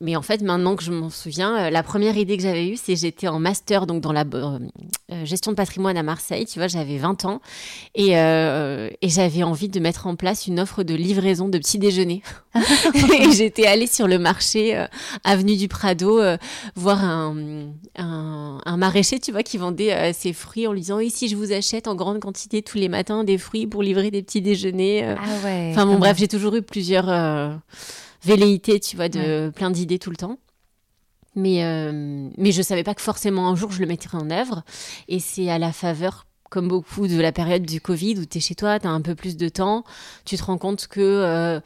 mais 0.00 0.16
en 0.16 0.22
fait, 0.22 0.42
maintenant 0.42 0.74
que 0.74 0.82
je 0.82 0.90
m'en 0.90 1.10
souviens, 1.10 1.66
euh, 1.66 1.70
la 1.70 1.84
première 1.84 2.16
idée 2.16 2.36
que 2.36 2.42
j'avais 2.42 2.66
eue, 2.68 2.76
c'est 2.76 2.96
j'étais 2.96 3.28
en 3.28 3.38
master 3.38 3.86
donc 3.86 4.00
dans 4.02 4.12
la 4.12 4.24
euh, 4.34 4.58
euh, 5.12 5.24
gestion 5.24 5.52
de 5.52 5.56
patrimoine 5.56 5.96
à 5.96 6.02
Marseille. 6.02 6.44
Tu 6.46 6.58
vois, 6.58 6.66
j'avais 6.66 6.98
20 6.98 7.24
ans 7.26 7.40
et, 7.94 8.18
euh, 8.18 8.90
et 9.00 9.08
j'avais 9.10 9.44
envie 9.44 9.68
de 9.68 9.78
mettre 9.78 10.08
en 10.08 10.16
place 10.16 10.48
une 10.48 10.58
offre 10.58 10.82
de 10.82 10.94
livraison 10.94 11.48
de 11.48 11.58
petit 11.58 11.78
déjeuner. 11.78 12.22
et 12.94 13.30
j'étais 13.32 13.66
allée 13.66 13.86
sur 13.86 14.08
le 14.08 14.18
marché 14.18 14.76
euh, 14.76 14.86
avenue 15.24 15.56
du 15.56 15.68
Prado 15.68 16.18
euh, 16.20 16.36
voir 16.74 17.04
un, 17.04 17.36
un, 17.96 18.23
un 18.64 18.76
maraîcher, 18.76 19.20
tu 19.20 19.32
vois, 19.32 19.42
qui 19.42 19.58
vendait 19.58 19.92
euh, 19.92 20.12
ses 20.12 20.32
fruits 20.32 20.66
en 20.66 20.72
lui 20.72 20.80
disant 20.80 20.98
ici 21.00 21.28
je 21.28 21.36
vous 21.36 21.52
achète 21.52 21.86
en 21.88 21.94
grande 21.94 22.20
quantité 22.20 22.62
tous 22.62 22.78
les 22.78 22.88
matins 22.88 23.24
des 23.24 23.38
fruits 23.38 23.66
pour 23.66 23.82
livrer 23.82 24.10
des 24.10 24.22
petits 24.22 24.40
déjeuners. 24.42 25.04
euh. 25.04 25.14
Ah 25.18 25.44
ouais. 25.44 25.68
Enfin 25.72 25.86
bon, 25.86 25.98
bref, 25.98 26.16
j'ai 26.18 26.28
toujours 26.28 26.54
eu 26.54 26.62
plusieurs 26.62 27.08
euh, 27.08 27.54
velléités, 28.22 28.80
tu 28.80 28.96
vois, 28.96 29.08
de 29.08 29.50
plein 29.54 29.70
d'idées 29.70 29.98
tout 29.98 30.10
le 30.10 30.16
temps. 30.16 30.38
Mais, 31.36 31.64
mais 32.38 32.52
je 32.52 32.62
savais 32.62 32.84
pas 32.84 32.94
que 32.94 33.02
forcément 33.02 33.48
un 33.48 33.56
jour 33.56 33.72
je 33.72 33.80
le 33.80 33.86
mettrais 33.86 34.16
en 34.16 34.30
œuvre. 34.30 34.62
Et 35.08 35.18
c'est 35.18 35.50
à 35.50 35.58
la 35.58 35.72
faveur, 35.72 36.26
comme 36.48 36.68
beaucoup, 36.68 37.08
de 37.08 37.20
la 37.20 37.32
période 37.32 37.62
du 37.66 37.80
Covid 37.80 38.20
où 38.20 38.24
tu 38.24 38.38
es 38.38 38.40
chez 38.40 38.54
toi, 38.54 38.78
tu 38.78 38.86
as 38.86 38.90
un 38.90 39.00
peu 39.00 39.16
plus 39.16 39.36
de 39.36 39.48
temps. 39.48 39.82
Tu 40.24 40.36
te 40.36 40.44
rends 40.44 40.58
compte 40.58 40.86
que 40.86 41.60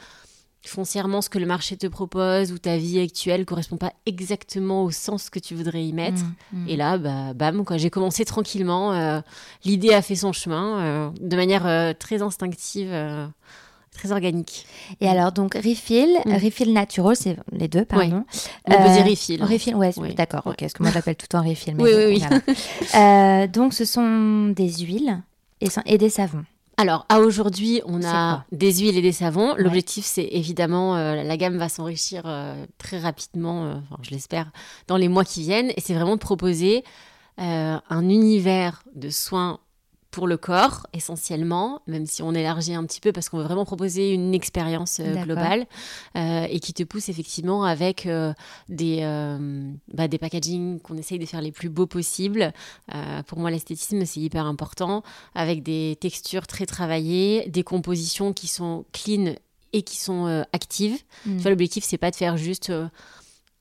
foncièrement, 0.66 1.22
ce 1.22 1.30
que 1.30 1.38
le 1.38 1.46
marché 1.46 1.76
te 1.76 1.86
propose 1.86 2.52
ou 2.52 2.58
ta 2.58 2.76
vie 2.76 3.00
actuelle 3.00 3.44
correspond 3.46 3.76
pas 3.76 3.92
exactement 4.06 4.82
au 4.84 4.90
sens 4.90 5.30
que 5.30 5.38
tu 5.38 5.54
voudrais 5.54 5.84
y 5.86 5.92
mettre. 5.92 6.22
Mm, 6.52 6.64
mm. 6.64 6.68
Et 6.68 6.76
là, 6.76 6.98
bah, 6.98 7.32
bam, 7.34 7.64
quoi. 7.64 7.76
J'ai 7.78 7.90
commencé 7.90 8.24
tranquillement. 8.24 8.92
euh, 8.92 9.20
L'idée 9.64 9.94
a 9.94 10.02
fait 10.02 10.16
son 10.16 10.32
chemin 10.32 10.78
euh, 10.80 11.10
de 11.20 11.36
manière 11.36 11.66
euh, 11.66 11.92
très 11.98 12.20
instinctive, 12.22 12.90
très 13.92 14.12
organique. 14.12 14.66
Et 15.00 15.08
alors, 15.08 15.32
donc, 15.32 15.54
Refill, 15.54 16.18
Mm. 16.26 16.32
Refill 16.34 16.72
Natural, 16.72 17.16
c'est 17.16 17.36
les 17.52 17.68
deux, 17.68 17.84
pardon. 17.84 18.24
On 18.66 18.70
peut 18.70 18.92
dire 18.92 19.04
refill. 19.06 19.42
Refill, 19.42 19.74
ouais, 19.76 19.92
Oui. 19.96 20.14
d'accord, 20.14 20.42
ok, 20.46 20.56
parce 20.58 20.72
que 20.74 20.82
moi 20.82 20.92
j'appelle 20.92 21.16
tout 21.16 21.26
le 21.30 21.38
temps 21.38 21.48
Refill. 21.48 21.74
mais 21.76 21.82
Oui, 21.84 21.90
oui, 21.96 22.22
oui. 22.94 23.48
donc, 23.48 23.72
ce 23.74 23.84
sont 23.84 24.48
des 24.48 24.68
huiles 24.84 25.22
et, 25.60 25.68
et 25.86 25.98
des 25.98 26.10
savons. 26.10 26.44
Alors, 26.80 27.06
à 27.08 27.18
aujourd'hui, 27.18 27.82
on 27.86 28.04
a 28.04 28.44
des 28.52 28.72
huiles 28.72 28.96
et 28.96 29.02
des 29.02 29.10
savons. 29.10 29.56
L'objectif, 29.56 30.04
c'est 30.04 30.28
évidemment, 30.30 30.94
euh, 30.94 31.24
la 31.24 31.36
gamme 31.36 31.58
va 31.58 31.68
s'enrichir 31.68 32.22
euh, 32.24 32.64
très 32.78 33.00
rapidement, 33.00 33.64
euh, 33.64 33.74
enfin, 33.90 34.00
je 34.02 34.10
l'espère, 34.10 34.52
dans 34.86 34.96
les 34.96 35.08
mois 35.08 35.24
qui 35.24 35.42
viennent. 35.42 35.72
Et 35.76 35.80
c'est 35.80 35.94
vraiment 35.94 36.14
de 36.14 36.20
proposer 36.20 36.84
un 37.36 38.08
univers 38.08 38.82
de 38.96 39.10
soins 39.10 39.60
pour 40.10 40.26
le 40.26 40.38
corps, 40.38 40.86
essentiellement, 40.94 41.82
même 41.86 42.06
si 42.06 42.22
on 42.22 42.32
élargit 42.32 42.74
un 42.74 42.84
petit 42.86 43.00
peu 43.00 43.12
parce 43.12 43.28
qu'on 43.28 43.36
veut 43.38 43.44
vraiment 43.44 43.66
proposer 43.66 44.12
une 44.12 44.34
expérience 44.34 45.00
euh, 45.00 45.14
globale 45.22 45.66
euh, 46.16 46.46
et 46.48 46.60
qui 46.60 46.72
te 46.72 46.82
pousse 46.82 47.08
effectivement 47.10 47.64
avec 47.64 48.06
euh, 48.06 48.32
des, 48.70 49.02
bah, 49.92 50.08
des 50.08 50.18
packaging 50.18 50.80
qu'on 50.80 50.96
essaye 50.96 51.18
de 51.18 51.26
faire 51.26 51.42
les 51.42 51.52
plus 51.52 51.68
beaux 51.68 51.86
possibles. 51.86 52.52
Pour 53.26 53.38
moi, 53.38 53.50
l'esthétisme, 53.50 54.04
c'est 54.04 54.20
hyper 54.20 54.46
important, 54.46 55.02
avec 55.34 55.62
des 55.62 55.96
textures 56.00 56.46
très 56.46 56.66
travaillées, 56.66 57.48
des 57.48 57.62
compositions 57.62 58.32
qui 58.32 58.46
sont 58.46 58.84
clean 58.92 59.34
et 59.72 59.82
qui 59.82 59.96
sont 59.96 60.44
actives. 60.52 60.98
Mm. 61.26 61.36
Tu 61.36 61.42
vois, 61.42 61.50
l'objectif, 61.50 61.84
c'est 61.84 61.98
pas 61.98 62.10
de 62.10 62.16
faire 62.16 62.36
juste 62.36 62.72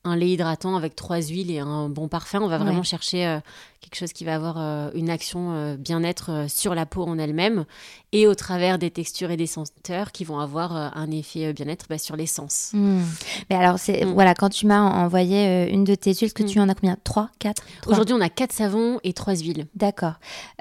un 0.07 0.15
lait 0.15 0.29
hydratant 0.29 0.75
avec 0.75 0.95
trois 0.95 1.21
huiles 1.21 1.51
et 1.51 1.59
un 1.59 1.89
bon 1.89 2.07
parfum. 2.07 2.41
On 2.41 2.47
va 2.47 2.57
vraiment 2.57 2.79
Ouais. 2.79 2.83
chercher 2.85 3.27
euh, 3.27 3.39
quelque 3.81 3.95
chose 3.95 4.11
qui 4.13 4.25
va 4.25 4.35
avoir 4.35 4.55
euh, 4.57 4.89
une 4.95 5.09
action 5.09 5.51
euh, 5.53 5.75
bien-être 5.77 6.31
euh, 6.31 6.45
sur 6.47 6.75
la 6.75 6.85
peau 6.85 7.03
en 7.03 7.17
elle-même 7.19 7.65
et 8.11 8.25
au 8.27 8.35
travers 8.35 8.79
des 8.79 8.89
textures 8.89 9.31
et 9.31 9.37
des 9.37 9.47
senteurs 9.47 10.11
qui 10.11 10.23
vont 10.23 10.39
avoir 10.39 10.71
un 10.97 11.11
effet 11.11 11.51
bien-être 11.53 11.85
bah, 11.89 11.97
sur 11.97 12.15
les 12.15 12.25
sens. 12.25 12.71
Hmm. 12.73 13.01
Mais 13.49 13.55
alors, 13.55 13.79
c'est 13.79 14.05
Mm. 14.05 14.13
voilà, 14.13 14.33
quand 14.33 14.49
tu 14.49 14.65
m'as 14.65 14.79
en- 14.81 15.03
envoyé 15.05 15.69
une 15.71 15.83
de 15.83 15.93
tes 15.95 16.13
huiles, 16.13 16.33
que 16.33 16.43
Mm. 16.43 16.47
tu 16.47 16.59
en 16.59 16.69
as 16.69 16.75
combien? 16.75 16.97
Trois 17.03 17.29
Quatre? 17.39 17.63
Trois 17.81 17.93
Aujourd'hui, 17.93 18.15
on 18.15 18.21
a 18.21 18.29
quatre 18.29 18.53
savons 18.53 18.99
et 19.03 19.13
trois 19.13 19.35
huiles. 19.35 19.67
D'accord. 19.75 20.13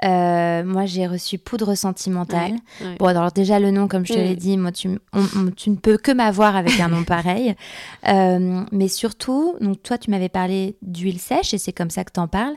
Euh, 0.03 0.63
moi, 0.63 0.85
j'ai 0.85 1.07
reçu 1.07 1.37
poudre 1.37 1.73
sentimentale. 1.75 2.51
Ouais, 2.81 2.87
ouais. 2.87 2.95
Bon, 2.99 3.05
alors 3.05 3.31
déjà, 3.31 3.59
le 3.59 3.71
nom, 3.71 3.87
comme 3.87 4.05
je 4.05 4.13
te 4.13 4.19
Mm. 4.19 4.23
l'ai 4.23 4.35
dit, 4.35 4.57
moi, 4.57 4.71
tu, 4.71 4.87
m- 4.87 4.99
on- 5.13 5.19
on- 5.39 5.51
tu 5.51 5.69
ne 5.69 5.75
peux 5.77 5.97
que 5.97 6.11
m'avoir 6.11 6.55
avec 6.55 6.79
un 6.79 6.89
nom 6.89 7.03
pareil. 7.05 7.55
Euh, 8.07 8.63
mais 8.71 8.87
surtout, 8.87 9.55
donc 9.61 9.81
toi, 9.83 9.97
tu 9.97 10.11
m'avais 10.11 10.29
parlé 10.29 10.75
d'huile 10.81 11.19
sèche 11.19 11.53
et 11.53 11.57
c'est 11.57 11.73
comme 11.73 11.89
ça 11.89 12.03
que 12.03 12.11
tu 12.13 12.19
en 12.19 12.27
parles. 12.27 12.55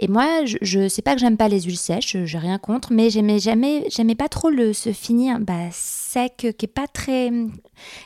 Et 0.00 0.06
moi, 0.08 0.44
je, 0.44 0.56
je 0.62 0.88
sais 0.88 1.02
pas 1.02 1.14
que 1.14 1.20
j'aime 1.20 1.36
pas 1.36 1.48
les 1.48 1.62
huiles 1.62 1.76
sèches, 1.76 2.16
j'ai 2.24 2.38
rien 2.38 2.58
contre, 2.58 2.92
mais 2.92 3.10
j'aimais 3.10 3.38
jamais, 3.40 3.84
j'aimais 3.90 4.14
pas 4.14 4.28
trop 4.28 4.48
le 4.50 4.72
ce 4.72 4.92
fini 4.92 5.30
bah, 5.40 5.54
sec, 5.72 6.36
qui 6.56 6.64
est 6.66 6.72
pas 6.72 6.86
très 6.86 7.28
hum, 7.28 7.50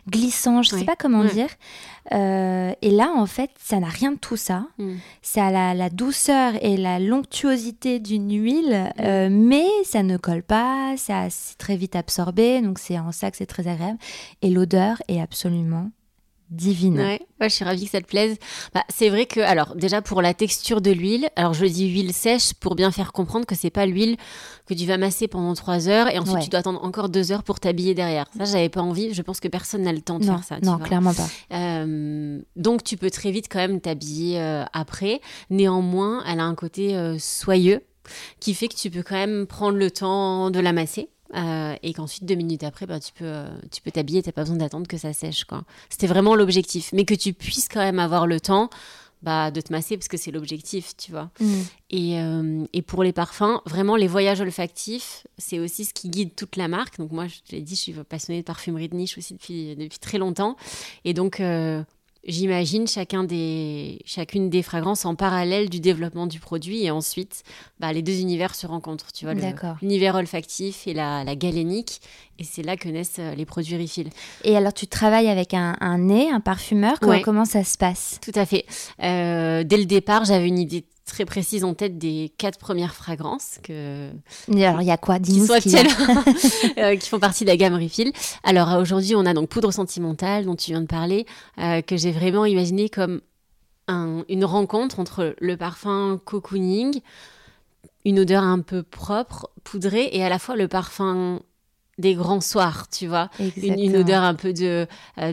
glissant, 0.08 0.62
je 0.62 0.70
sais 0.70 0.76
Ouais. 0.76 0.84
pas 0.84 0.96
comment 0.96 1.20
Ouais. 1.20 1.32
dire. 1.34 1.48
Euh, 2.12 2.72
et 2.82 2.90
là, 2.90 3.12
en 3.14 3.26
fait, 3.26 3.50
ça 3.62 3.78
n'a 3.78 3.88
rien 3.88 4.12
de 4.12 4.16
tout 4.18 4.36
ça. 4.36 4.66
Mm. 4.78 4.94
Ça 5.22 5.46
a 5.46 5.50
la, 5.50 5.74
la 5.74 5.90
douceur 5.90 6.54
et 6.64 6.76
la 6.76 6.98
lonctuosité 6.98 7.98
d'une 8.00 8.32
huile, 8.32 8.90
Mm. 8.98 9.00
euh, 9.04 9.28
mais 9.30 9.66
ça 9.84 10.02
ne 10.02 10.16
colle 10.16 10.42
pas, 10.42 10.94
ça 10.96 11.26
c'est 11.30 11.58
très 11.58 11.76
vite 11.76 11.94
absorbé, 11.94 12.60
donc 12.62 12.78
c'est 12.78 12.98
en 12.98 13.12
ça 13.12 13.30
que 13.30 13.36
c'est 13.36 13.46
très 13.46 13.68
agréable. 13.68 13.98
Et 14.40 14.50
l'odeur 14.50 15.02
est 15.08 15.20
absolument 15.20 15.90
divine. 16.52 16.98
Ouais, 16.98 17.20
ouais, 17.40 17.48
je 17.48 17.54
suis 17.54 17.64
ravie 17.64 17.84
que 17.86 17.90
ça 17.90 18.00
te 18.00 18.06
plaise. 18.06 18.36
Bah, 18.74 18.82
c'est 18.88 19.08
vrai 19.08 19.26
que, 19.26 19.40
alors, 19.40 19.74
déjà 19.74 20.02
pour 20.02 20.22
la 20.22 20.34
texture 20.34 20.80
de 20.80 20.90
l'huile, 20.90 21.28
alors 21.36 21.54
je 21.54 21.64
dis 21.66 21.88
huile 21.88 22.12
sèche 22.12 22.54
pour 22.54 22.74
bien 22.74 22.90
faire 22.90 23.12
comprendre 23.12 23.46
que 23.46 23.54
c'est 23.54 23.70
pas 23.70 23.86
l'huile 23.86 24.16
que 24.66 24.74
tu 24.74 24.86
vas 24.86 24.98
masser 24.98 25.28
pendant 25.28 25.54
trois 25.54 25.88
heures 25.88 26.08
et 26.08 26.18
ensuite 26.18 26.36
Ouais. 26.36 26.42
tu 26.44 26.50
dois 26.50 26.60
attendre 26.60 26.84
encore 26.84 27.08
deux 27.08 27.32
heures 27.32 27.42
pour 27.42 27.58
t'habiller 27.58 27.94
derrière. 27.94 28.26
Ça, 28.38 28.44
j'avais 28.44 28.68
pas 28.68 28.80
envie. 28.82 29.12
Je 29.12 29.22
pense 29.22 29.40
que 29.40 29.48
personne 29.48 29.82
n'a 29.82 29.92
le 29.92 30.00
temps 30.00 30.18
de 30.18 30.24
Non, 30.26 30.34
faire 30.36 30.44
ça. 30.44 30.60
tu 30.60 30.66
non, 30.66 30.76
vois. 30.76 30.86
clairement 30.86 31.14
pas. 31.14 31.26
Euh, 31.52 32.40
donc 32.56 32.84
tu 32.84 32.96
peux 32.96 33.10
très 33.10 33.30
vite 33.30 33.46
quand 33.50 33.58
même 33.58 33.80
t'habiller 33.80 34.40
euh, 34.40 34.64
après. 34.72 35.20
Néanmoins, 35.50 36.22
elle 36.26 36.40
a 36.40 36.44
un 36.44 36.54
côté 36.54 36.96
euh, 36.96 37.16
soyeux 37.18 37.82
qui 38.40 38.54
fait 38.54 38.68
que 38.68 38.74
tu 38.74 38.90
peux 38.90 39.02
quand 39.02 39.14
même 39.14 39.46
prendre 39.46 39.76
le 39.78 39.90
temps 39.90 40.50
de 40.50 40.58
la 40.60 40.72
masser. 40.72 41.08
Euh, 41.34 41.74
et 41.82 41.92
qu'ensuite 41.94 42.24
deux 42.24 42.34
minutes 42.34 42.62
après 42.62 42.86
bah, 42.86 43.00
tu 43.00 43.12
peux 43.12 43.24
euh, 43.24 43.48
tu 43.70 43.80
peux 43.82 43.90
t'habiller 43.90 44.22
t'as 44.22 44.32
pas 44.32 44.42
besoin 44.42 44.56
d'attendre 44.56 44.86
que 44.86 44.98
ça 44.98 45.12
sèche 45.12 45.44
quoi 45.44 45.64
c'était 45.88 46.06
vraiment 46.06 46.34
l'objectif 46.34 46.90
mais 46.92 47.04
que 47.04 47.14
tu 47.14 47.32
puisses 47.32 47.68
quand 47.68 47.80
même 47.80 47.98
avoir 47.98 48.26
le 48.26 48.40
temps 48.40 48.68
bah, 49.22 49.50
de 49.52 49.60
te 49.60 49.72
masser 49.72 49.96
parce 49.96 50.08
que 50.08 50.16
c'est 50.16 50.32
l'objectif 50.32 50.96
tu 50.96 51.12
vois 51.12 51.30
Mm. 51.40 51.60
et, 51.90 52.20
euh, 52.20 52.64
et 52.72 52.82
pour 52.82 53.04
les 53.04 53.12
parfums, 53.12 53.60
vraiment, 53.66 53.96
les 53.96 54.08
voyages 54.08 54.40
olfactifs, 54.40 55.26
c'est 55.38 55.58
aussi 55.58 55.84
ce 55.84 55.94
qui 55.94 56.08
guide 56.08 56.34
toute 56.34 56.56
la 56.56 56.68
marque. 56.68 56.98
Donc 56.98 57.12
moi, 57.12 57.26
je 57.26 57.38
l'ai 57.50 57.60
dit, 57.60 57.76
je 57.76 57.80
suis 57.80 57.92
passionnée 57.92 58.40
de 58.40 58.44
parfumerie 58.44 58.88
de 58.88 58.96
niche 58.96 59.18
aussi 59.18 59.34
depuis, 59.34 59.76
depuis 59.76 59.98
très 59.98 60.18
longtemps. 60.18 60.56
Et 61.04 61.14
donc, 61.14 61.40
euh, 61.40 61.82
j'imagine 62.24 62.86
chacun 62.86 63.24
des, 63.24 64.00
chacune 64.04 64.48
des 64.50 64.62
fragrances 64.62 65.04
en 65.04 65.14
parallèle 65.14 65.68
du 65.68 65.80
développement 65.80 66.26
du 66.26 66.38
produit. 66.40 66.84
Et 66.84 66.90
ensuite, 66.90 67.42
bah, 67.80 67.92
les 67.92 68.02
deux 68.02 68.20
univers 68.20 68.54
se 68.54 68.66
rencontrent. 68.66 69.12
Tu 69.12 69.24
vois, 69.24 69.34
l'univers 69.82 70.14
olfactif 70.14 70.86
et 70.86 70.94
la, 70.94 71.24
la 71.24 71.34
galénique. 71.36 72.00
Et 72.38 72.44
c'est 72.44 72.62
là 72.62 72.76
que 72.76 72.88
naissent 72.88 73.16
euh, 73.20 73.34
les 73.34 73.44
produits 73.44 73.76
refill. 73.76 74.08
Et 74.44 74.56
alors, 74.56 74.72
tu 74.72 74.86
travailles 74.86 75.28
avec 75.28 75.54
un, 75.54 75.76
un 75.80 75.98
nez, 75.98 76.30
un 76.30 76.40
parfumeur. 76.40 76.98
Comment, 77.00 77.12
Ouais. 77.12 77.20
comment 77.22 77.44
ça 77.44 77.62
se 77.64 77.76
passe? 77.76 78.18
Tout 78.22 78.32
à 78.34 78.46
fait. 78.46 78.64
Euh, 79.02 79.64
dès 79.64 79.76
le 79.76 79.84
départ, 79.84 80.24
j'avais 80.24 80.48
une 80.48 80.58
idée 80.58 80.84
très 81.04 81.24
précise 81.24 81.64
en 81.64 81.74
tête 81.74 81.98
des 81.98 82.32
quatre 82.38 82.58
premières 82.58 82.94
fragrances 82.94 83.58
que, 83.62 84.10
Alors, 84.48 84.80
il 84.82 84.86
y 84.86 84.90
a 84.90 84.96
quoi? 84.96 85.16
qui 85.16 85.32
Dis-nous 85.32 85.52
actuellement, 85.52 86.22
euh, 86.78 86.96
qui 86.96 87.08
font 87.08 87.18
partie 87.18 87.44
de 87.44 87.50
la 87.50 87.56
gamme 87.56 87.74
Refill. 87.74 88.12
Alors 88.44 88.70
euh, 88.72 88.80
aujourd'hui, 88.80 89.14
on 89.16 89.26
a 89.26 89.34
donc 89.34 89.48
Poudre 89.48 89.72
Sentimentale, 89.72 90.44
dont 90.44 90.56
tu 90.56 90.70
viens 90.70 90.80
de 90.80 90.86
parler, 90.86 91.26
euh, 91.58 91.82
que 91.82 91.96
j'ai 91.96 92.12
vraiment 92.12 92.44
imaginé 92.44 92.88
comme 92.88 93.20
un- 93.88 94.24
une 94.28 94.44
rencontre 94.44 95.00
entre 95.00 95.34
le 95.40 95.56
parfum 95.56 96.20
cocooning, 96.24 97.00
une 98.04 98.20
odeur 98.20 98.42
un 98.42 98.60
peu 98.60 98.82
propre, 98.82 99.50
poudrée, 99.64 100.08
et 100.12 100.24
à 100.24 100.28
la 100.28 100.38
fois 100.38 100.56
le 100.56 100.68
parfum 100.68 101.40
des 101.98 102.14
grands 102.14 102.40
soirs, 102.40 102.88
tu 102.88 103.06
vois. 103.06 103.28
Une, 103.62 103.96
odeur 103.96 104.22
un 104.22 104.34
peu 104.34 104.52
de... 104.52 104.86
euh, 105.18 105.32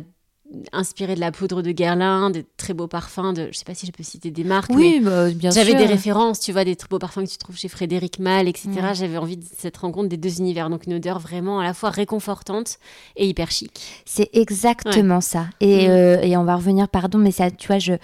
inspirée 0.71 1.13
de 1.15 1.19
la 1.19 1.31
poudre 1.31 1.61
de 1.61 1.71
Guerlain, 1.71 2.31
des 2.31 2.43
très 2.57 2.73
beaux 2.73 2.87
parfums 2.87 3.33
de... 3.35 3.49
Je 3.51 3.57
sais 3.57 3.65
pas 3.65 3.75
si 3.75 3.85
je 3.85 3.91
peux 3.91 4.03
citer 4.03 4.31
des 4.31 4.43
marques, 4.43 4.69
mais 4.71 4.75
Oui, 4.75 4.99
bah, 4.99 5.29
bien 5.29 5.51
sûr. 5.51 5.61
j'avais 5.63 5.75
des 5.77 5.85
références, 5.85 6.39
tu 6.39 6.51
vois, 6.51 6.63
des 6.65 6.75
très 6.75 6.87
beaux 6.89 6.97
parfums 6.97 7.23
que 7.23 7.29
tu 7.29 7.37
trouves 7.37 7.55
chez 7.57 7.67
Frédéric 7.67 8.17
Malle, 8.19 8.47
etc. 8.47 8.69
J'avais 8.93 9.17
envie 9.17 9.37
de 9.37 9.45
cette 9.57 9.77
rencontre 9.77 10.09
des 10.09 10.17
deux 10.17 10.39
univers. 10.39 10.69
Donc 10.69 10.85
une 10.87 10.95
odeur 10.95 11.19
vraiment 11.19 11.59
à 11.59 11.63
la 11.63 11.73
fois 11.75 11.91
réconfortante 11.91 12.77
et 13.15 13.27
hyper 13.27 13.51
chic. 13.51 13.71
C'est 14.05 14.29
exactement 14.33 15.21
ça. 15.21 15.45
Et, 15.61 15.87
Mm. 15.87 15.91
euh, 15.91 16.21
et 16.21 16.35
on 16.37 16.43
va 16.43 16.55
revenir, 16.55 16.89
pardon, 16.89 17.19
mais 17.19 17.31
ça, 17.31 17.51
tu 17.51 17.67
vois, 17.67 17.79
je, 17.79 17.93
euh, 17.93 17.97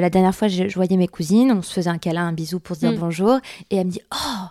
la 0.00 0.08
dernière 0.10 0.34
fois, 0.34 0.48
je, 0.48 0.68
je 0.68 0.74
voyais 0.74 0.96
mes 0.96 1.08
cousines, 1.08 1.52
on 1.52 1.62
se 1.62 1.72
faisait 1.72 1.90
un 1.90 1.98
câlin, 1.98 2.26
un 2.28 2.32
bisou 2.32 2.58
pour 2.58 2.74
se 2.76 2.80
dire 2.80 2.92
Mm. 2.92 2.98
bonjour, 2.98 3.38
et 3.70 3.76
elle 3.76 3.86
me 3.86 3.90
dit 3.92 4.00
Oh, 4.14 4.46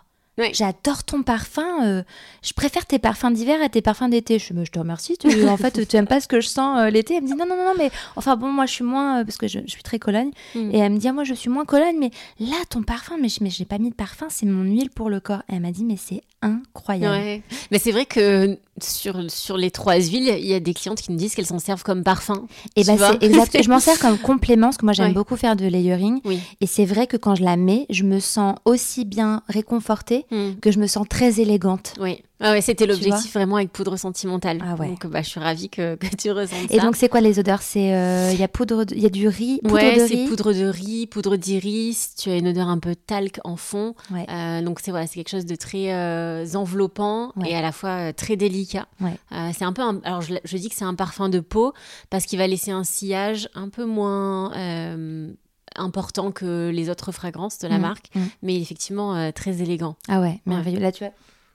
J'adore 0.54 1.04
ton 1.04 1.22
parfum, 1.24 1.86
euh, 1.86 2.04
je 2.42 2.54
préfère 2.54 2.86
tes 2.88 2.98
parfums 3.00 3.32
d'hiver 3.32 3.62
à 3.62 3.70
tes 3.70 3.82
parfums 3.82 4.10
d'été. 4.10 4.40
Je, 4.40 4.54
Mais 4.54 4.66
je 4.66 4.72
te 4.72 4.80
remercie, 4.80 5.16
tu, 5.18 5.48
en 5.48 5.58
fait, 5.58 5.88
tu 5.88 5.96
aimes 5.98 6.08
pas 6.08 6.20
ce 6.20 6.28
que 6.28 6.42
je 6.42 6.48
sens 6.48 6.80
euh, 6.80 6.90
l'été. 6.90 7.16
Elle 7.16 7.24
me 7.24 7.28
dit 7.28 7.34
Non, 7.36 7.46
non, 7.48 7.56
non, 7.56 7.66
non, 7.66 7.74
mais 7.78 7.92
enfin 8.16 8.36
bon, 8.38 8.48
moi 8.52 8.66
je 8.66 8.72
suis 8.74 8.84
moins, 8.84 9.20
euh, 9.20 9.24
parce 9.26 9.38
que 9.38 9.48
je, 9.48 9.60
je 9.66 9.70
suis 9.72 9.84
très 9.84 10.00
Cologne, 10.00 10.32
Mm. 10.56 10.72
et 10.74 10.78
elle 10.80 10.92
me 10.94 10.98
dit 10.98 11.08
Ah, 11.08 11.14
Moi 11.14 11.26
je 11.26 11.34
suis 11.36 11.50
moins 11.50 11.66
Cologne, 11.66 11.98
mais 12.00 12.12
là, 12.40 12.56
ton 12.70 12.82
parfum, 12.82 13.18
mais 13.22 13.30
je 13.30 13.38
mais 13.44 13.50
j'ai 13.52 13.66
pas 13.66 13.78
mis 13.78 13.90
de 13.92 13.96
parfum, 13.96 14.28
c'est 14.30 14.46
mon 14.48 14.64
huile 14.64 14.90
pour 14.90 15.10
le 15.10 15.20
corps. 15.20 15.44
Et 15.50 15.56
elle 15.56 15.62
m'a 15.62 15.72
dit 15.72 15.84
Mais 15.84 15.98
c'est 15.98 16.22
incroyable. 16.42 17.14
Ouais. 17.16 17.42
Mais 17.70 17.78
c'est 17.78 17.92
vrai 17.92 18.06
que 18.08 18.58
sur, 18.82 19.30
sur 19.30 19.58
les 19.58 19.70
trois 19.70 19.96
huiles, 20.00 20.34
il 20.40 20.46
y 20.48 20.54
a 20.56 20.60
des 20.60 20.74
clientes 20.74 21.00
qui 21.02 21.12
nous 21.12 21.18
disent 21.18 21.36
qu'elles 21.36 21.46
s'en 21.46 21.60
servent 21.60 21.84
comme 21.84 22.04
parfum. 22.04 22.48
Et 22.76 22.82
Tu 22.82 22.88
bah, 22.88 22.96
vois 22.96 23.12
c'est 23.20 23.24
exact. 23.28 23.58
Je 23.64 23.70
m'en 23.70 23.80
sers 23.80 24.00
comme 24.00 24.18
complément 24.18 24.68
parce 24.68 24.78
que 24.78 24.86
moi 24.86 24.94
j'aime 24.94 25.08
Ouais. 25.10 25.14
beaucoup 25.14 25.36
faire 25.36 25.56
de 25.56 25.66
layering. 25.68 26.20
Oui. 26.26 26.40
Et 26.62 26.66
c'est 26.68 26.86
vrai 26.86 27.06
que 27.06 27.18
quand 27.18 27.36
je 27.36 27.44
la 27.44 27.58
mets, 27.58 27.86
je 27.92 28.04
me 28.04 28.20
sens 28.20 28.56
aussi 28.66 29.06
bien 29.06 29.44
réconfortée 29.50 30.21
Mm. 30.30 30.60
que 30.62 30.72
je 30.72 30.80
me 30.80 30.88
sens 30.88 31.08
très 31.10 31.40
élégante. 31.40 31.94
Oui. 32.00 32.22
Ah 32.44 32.54
ouais, 32.54 32.62
c'était 32.62 32.88
l'objectif 32.88 33.32
vraiment 33.36 33.58
avec 33.58 33.72
poudre 33.72 33.98
sentimentale. 33.98 34.58
Ah 34.66 34.74
ouais. 34.76 34.88
Donc 34.88 35.06
bah, 35.06 35.22
je 35.22 35.30
suis 35.30 35.40
ravie 35.40 35.70
que, 35.70 35.94
que 35.94 36.08
tu 36.16 36.32
ressentes 36.32 36.72
Et 36.72 36.78
ça. 36.80 36.82
donc 36.84 36.96
c'est 36.96 37.08
quoi 37.08 37.22
les 37.22 37.38
odeurs? 37.38 37.62
C'est 37.62 37.94
euh, 37.94 38.32
il 38.34 38.40
y 38.40 38.44
a 38.44 38.48
poudre, 38.48 38.84
il 38.92 39.00
y 39.00 39.06
a 39.06 39.10
du 39.10 39.28
riz, 39.28 39.60
poudre 39.62 39.76
ouais, 39.76 40.00
de 40.00 40.08
c'est 40.08 40.26
poudre 40.26 40.52
de 40.52 40.66
riz, 40.66 41.06
poudre 41.06 41.36
d'iris. 41.36 42.16
Tu 42.18 42.32
as 42.32 42.38
une 42.38 42.48
odeur 42.48 42.68
un 42.68 42.80
peu 42.80 42.96
talc 42.96 43.40
en 43.44 43.58
fond. 43.58 43.94
Ouais. 44.12 44.26
Euh, 44.30 44.64
donc 44.64 44.80
c'est 44.82 44.90
voilà, 44.90 45.06
c'est 45.06 45.16
quelque 45.16 45.30
chose 45.30 45.46
de 45.46 45.54
très 45.56 45.94
euh, 45.94 46.48
enveloppant 46.56 47.32
et 47.46 47.56
à 47.56 47.62
la 47.62 47.72
fois 47.72 47.90
euh, 48.10 48.12
très 48.12 48.38
délicat. 48.38 48.88
Ouais. 49.02 49.14
Euh, 49.34 49.52
c'est 49.56 49.66
un 49.66 49.74
peu, 49.74 49.84
un- 49.84 50.02
alors 50.04 50.22
je, 50.22 50.34
je 50.44 50.58
dis 50.58 50.70
que 50.70 50.76
c'est 50.76 50.84
un 50.86 50.96
parfum 50.96 51.30
de 51.30 51.42
peau 51.42 51.74
parce 52.10 52.26
qu'il 52.26 52.40
va 52.40 52.48
laisser 52.48 52.72
un 52.72 52.84
sillage 52.84 53.50
un 53.54 53.70
peu 53.70 53.86
moins 53.86 54.52
euh, 54.56 55.32
important 55.76 56.32
que 56.32 56.70
les 56.70 56.90
autres 56.90 57.12
fragrances 57.12 57.60
de 57.60 57.68
la 57.68 57.78
Mm, 57.78 57.82
marque, 57.82 58.10
mm. 58.16 58.20
mais 58.44 58.60
effectivement 58.62 59.16
euh, 59.16 59.32
très 59.32 59.62
élégant. 59.62 59.96
Ah 60.08 60.20
ouais, 60.22 60.40
merveilleux. 60.46 60.80
Là 60.80 60.92
tu 60.92 61.04
vois, 61.04 61.14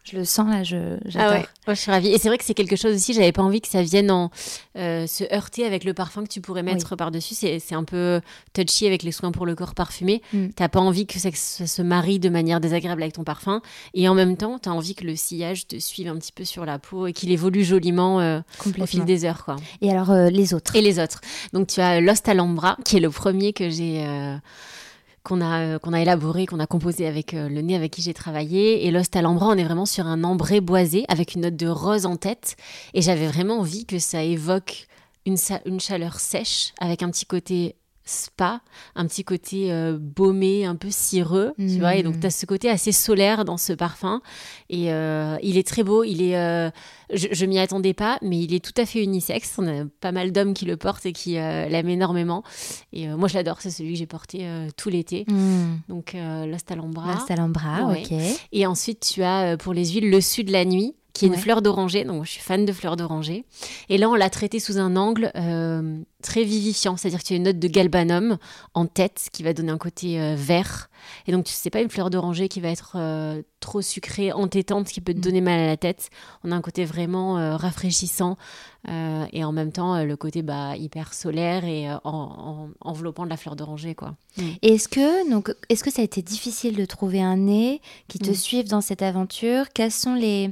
je 0.09 0.17
le 0.17 0.25
sens 0.25 0.49
là, 0.49 0.63
je 0.63 0.77
Ah 0.77 0.99
j'adore. 1.07 1.33
ouais, 1.33 1.47
moi, 1.67 1.75
je 1.75 1.81
suis 1.81 1.91
ravie. 1.91 2.09
Et 2.09 2.19
c'est 2.19 2.29
vrai 2.29 2.39
que 2.39 2.45
c'est 2.45 2.55
quelque 2.55 2.77
chose 2.77 2.95
aussi, 2.95 3.13
j'avais 3.13 3.33
pas 3.33 3.43
envie 3.43 3.61
que 3.61 3.69
ça 3.69 3.83
vienne 3.83 4.11
en 4.11 4.31
euh, 4.77 5.07
se 5.07 5.25
heurter 5.35 5.67
avec 5.67 5.83
le 5.83 5.95
parfum 5.95 6.23
que 6.23 6.29
tu 6.29 6.41
pourrais 6.41 6.63
mettre 6.63 6.95
par-dessus. 6.95 7.35
C'est, 7.35 7.59
c'est 7.59 7.75
un 7.75 7.83
peu 7.83 8.21
touchy 8.53 8.87
avec 8.87 9.03
les 9.03 9.11
soins 9.11 9.33
pour 9.33 9.47
le 9.47 9.57
corps 9.57 9.75
parfumé. 9.75 10.23
Mm. 10.33 10.49
T'as 10.55 10.69
pas 10.69 10.79
envie 10.79 11.07
que 11.07 11.19
ça, 11.19 11.31
se 11.33 11.83
marie 11.83 12.21
de 12.21 12.29
manière 12.29 12.61
désagréable 12.61 13.03
avec 13.03 13.15
ton 13.15 13.25
parfum. 13.25 13.63
Et 13.95 14.09
en 14.09 14.15
même 14.15 14.37
temps, 14.37 14.59
t'as 14.61 14.71
envie 14.71 14.95
que 14.95 15.05
le 15.05 15.17
sillage 15.17 15.67
te 15.67 15.79
suive 15.79 16.09
un 16.09 16.17
petit 16.17 16.33
peu 16.33 16.45
sur 16.45 16.65
la 16.65 16.79
peau 16.79 17.09
et 17.09 17.13
qu'il 17.13 17.33
évolue 17.33 17.65
joliment 17.65 18.21
euh, 18.21 18.41
au 18.81 18.87
fil 18.87 19.05
des 19.05 19.25
heures. 19.25 19.45
quoi. 19.45 19.57
Et 19.81 19.91
alors 19.91 20.11
euh, 20.13 20.31
les 20.31 20.55
autres? 20.55 20.77
Et 20.77 20.83
les 20.83 21.01
autres. 21.01 21.21
Donc 21.53 21.67
tu 21.67 21.81
as 21.81 22.01
Lost 22.01 22.29
Alhambra, 22.29 22.77
qui 22.85 22.99
est 22.99 23.01
le 23.01 23.11
premier 23.11 23.53
que 23.53 23.71
j'ai... 23.71 24.07
qu'on 25.27 25.41
a, 25.41 25.61
euh, 25.61 25.79
a 25.93 26.01
élaboré, 26.01 26.47
qu'on 26.47 26.61
a 26.61 26.67
composé 26.67 27.07
avec 27.07 27.35
euh, 27.35 27.49
le 27.49 27.61
nez 27.61 27.75
avec 27.75 27.93
qui 27.93 28.01
j'ai 28.01 28.15
travaillé. 28.15 28.87
Et 28.87 28.91
Lost 28.93 29.17
Alhambra, 29.17 29.49
on 29.49 29.57
est 29.57 29.65
vraiment 29.65 29.85
sur 29.85 30.07
un 30.07 30.23
ambré 30.23 30.61
boisé 30.61 31.05
avec 31.09 31.35
une 31.35 31.41
note 31.41 31.57
de 31.57 31.67
rose 31.67 32.07
en 32.07 32.17
tête. 32.17 32.57
Et 32.95 33.03
j'avais 33.03 33.27
vraiment 33.27 33.59
envie 33.59 33.87
que 33.87 33.99
ça 33.99 34.23
évoque 34.23 34.87
une, 35.27 35.37
une 35.65 35.81
chaleur 35.81 36.21
sèche 36.21 36.73
avec 36.79 37.03
un 37.03 37.11
petit 37.11 37.27
côté 37.27 37.75
spa, 38.07 38.61
un 38.95 39.07
petit 39.07 39.25
côté 39.25 39.73
euh, 39.73 39.99
baumé, 40.01 40.65
un 40.65 40.77
peu 40.77 40.89
cireux, 40.91 41.53
tu 41.59 41.81
vois. 41.81 41.97
Et 41.97 42.03
donc, 42.03 42.21
tu 42.21 42.27
as 42.27 42.31
ce 42.31 42.47
côté 42.47 42.71
assez 42.71 42.93
solaire 42.93 43.45
dans 43.45 43.57
ce 43.57 43.73
parfum. 43.73 44.23
Et 44.71 44.93
euh, 44.93 45.37
il 45.43 45.59
est 45.59 45.67
très 45.67 45.83
beau. 45.83 46.05
Il 46.05 46.23
est, 46.23 46.39
euh, 46.39 46.71
je, 47.13 47.27
je 47.33 47.45
m'y 47.45 47.59
attendais 47.59 47.95
pas, 47.95 48.19
mais 48.23 48.39
il 48.39 48.55
est 48.55 48.65
tout 48.65 48.81
à 48.81 48.87
fait 48.87 49.03
unisexe. 49.03 49.57
On 49.59 49.67
a 49.67 49.85
pas 50.01 50.13
mal 50.13 50.33
d'hommes 50.33 50.55
qui 50.55 50.65
le 50.65 50.77
portent 50.77 51.05
et 51.05 51.13
qui 51.13 51.33
l'aiment 51.33 51.89
énormément. 51.89 52.45
Et 52.93 53.09
moi, 53.09 53.29
je 53.29 53.35
l'adore. 53.35 53.61
C'est 53.61 53.71
celui 53.71 53.93
que 53.93 53.99
j'ai 53.99 54.07
porté 54.07 54.49
tout 54.77 54.89
l'été. 54.89 55.25
Hmm. 55.29 55.79
Donc, 55.89 56.15
Lost 56.15 56.71
Alhambra. 56.71 57.15
Lost 57.15 57.31
Alhambra, 57.31 57.93
ok. 57.93 58.15
Et 58.53 58.67
ensuite, 58.67 59.01
tu 59.13 59.23
as 59.25 59.57
pour 59.57 59.75
les 59.75 59.87
huiles 59.91 60.11
le 60.11 60.21
sud 60.21 60.47
de 60.47 60.53
la 60.53 60.65
nuit 60.65 60.95
qui 61.17 61.25
est 61.25 61.29
une 61.29 61.37
fleur 61.37 61.63
d'oranger. 61.63 62.05
Donc, 62.05 62.25
je 62.25 62.31
suis 62.31 62.41
fan 62.41 62.65
de 62.65 62.73
fleurs 62.73 62.97
d'oranger. 62.97 63.45
Et 63.89 63.99
là, 63.99 64.09
on 64.09 64.15
l'a 64.15 64.31
traité 64.31 64.61
sous 64.61 64.79
un 64.79 64.97
angle 64.97 65.33
euh, 65.37 65.99
très 66.23 66.45
vivifiant, 66.45 66.97
c'est-à-dire 66.97 67.21
que 67.21 67.25
tu 67.25 67.33
as 67.33 67.37
une 67.37 67.45
note 67.45 67.59
de 67.59 67.69
galbanum 67.69 68.37
en 68.75 68.87
tête 68.87 69.29
qui 69.33 69.43
va 69.43 69.53
donner 69.53 69.73
un 69.73 69.79
côté 69.79 70.21
euh, 70.21 70.35
vert. 70.37 70.91
Et 71.27 71.33
donc, 71.33 71.45
tu 71.45 71.53
sais 71.53 71.71
pas 71.71 71.81
une 71.81 71.91
fleur 71.91 72.11
d'oranger 72.11 72.49
qui 72.49 72.61
va 72.61 72.69
être 72.69 72.97
euh, 72.97 73.43
trop 73.61 73.81
sucrée, 73.81 74.33
entêtante, 74.33 74.89
qui 74.89 75.01
peut 75.01 75.15
te 75.15 75.19
mm. 75.19 75.23
donner 75.23 75.41
mal 75.41 75.61
à 75.61 75.67
la 75.67 75.77
tête. 75.77 76.11
On 76.45 76.53
a 76.53 76.55
un 76.55 76.61
côté 76.61 76.85
vraiment 76.85 77.57
rafraîchissant 77.57 78.37
et 79.33 79.45
en 79.45 79.53
même 79.53 79.73
temps 79.73 80.05
le 80.05 80.17
côté 80.17 80.43
bah, 80.43 80.77
hyper 80.77 81.13
solaire 81.13 81.65
et 81.65 81.89
en, 82.05 82.71
enveloppant 82.81 83.25
de 83.25 83.31
la 83.31 83.37
fleur 83.37 83.57
d'oranger, 83.57 83.95
quoi. 83.95 84.15
Mm. 84.37 84.43
Est-ce 84.63 84.89
que 84.89 85.31
donc 85.31 85.53
est-ce 85.69 85.83
que 85.83 85.91
ça 85.91 86.03
a 86.03 86.05
été 86.05 86.23
difficile 86.23 86.77
de 86.77 86.85
trouver 86.85 87.21
un 87.23 87.37
nez 87.37 87.81
qui 88.09 88.19
te 88.19 88.31
mm. 88.31 88.35
suive 88.35 88.69
dans 88.69 88.81
cette 88.81 89.03
aventure? 89.03 89.67
Quels 89.75 89.93
sont 89.93 90.15
les 90.15 90.51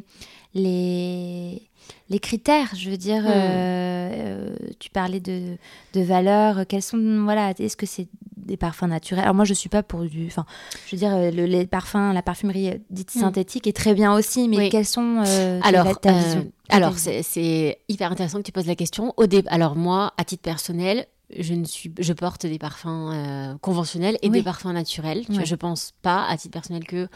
les, 0.55 1.63
les 2.11 2.19
critères, 2.19 2.75
je 2.77 2.91
veux 2.91 2.97
dire, 2.97 3.23
hmm. 3.23 3.29
euh, 3.29 4.11
euh, 4.13 4.57
tu 4.79 4.91
parlais 4.91 5.21
de, 5.21 5.57
de 5.95 6.01
valeurs, 6.03 6.67
quels 6.69 6.83
sont, 6.83 7.23
voilà, 7.25 7.53
est-ce 7.59 7.77
que 7.77 7.87
c'est 7.87 8.09
des 8.37 8.57
parfums 8.57 8.87
naturels? 8.87 9.25
Alors 9.25 9.35
moi, 9.35 9.45
je 9.45 9.55
suis 9.55 9.71
pas 9.71 9.83
pour 9.83 10.03
du, 10.03 10.27
enfin, 10.27 10.45
je 10.87 10.95
veux 10.95 10.99
dire, 10.99 11.17
le, 11.17 11.47
les 11.47 11.67
parfums, 11.67 12.13
la 12.13 12.23
parfumerie 12.23 12.83
dite 12.91 13.15
hmm. 13.15 13.21
synthétique 13.21 13.67
est 13.67 13.77
très 13.77 13.95
bien 13.95 14.13
aussi, 14.15 14.49
mais 14.49 14.69
quels 14.69 14.85
sont 14.85 15.23
euh, 15.27 15.61
alors, 15.63 15.99
ta 16.01 16.13
vision? 16.13 16.51
Alors, 16.69 16.95
c'est 16.97 17.79
hyper 17.89 18.11
intéressant 18.11 18.39
que 18.39 18.45
tu 18.45 18.53
poses 18.53 18.67
la 18.67 18.75
question. 18.75 19.13
Au 19.17 19.27
alors 19.49 19.77
moi, 19.77 20.13
à 20.17 20.25
titre 20.25 20.43
personnel, 20.43 21.07
je, 21.39 21.55
ne 21.55 21.65
suis, 21.65 21.93
je 21.99 22.13
porte 22.13 22.47
des 22.47 22.59
parfums 22.59 23.59
conventionnels 23.61 24.19
et 24.23 24.29
des 24.29 24.43
parfums 24.43 24.73
naturels. 24.73 25.25
Tu 25.27 25.33
vois, 25.33 25.45
je 25.45 25.55
pense 25.55 25.93
pas, 26.03 26.25
à 26.27 26.37
titre 26.37 26.53
personnel, 26.53 26.85
que 26.85 27.09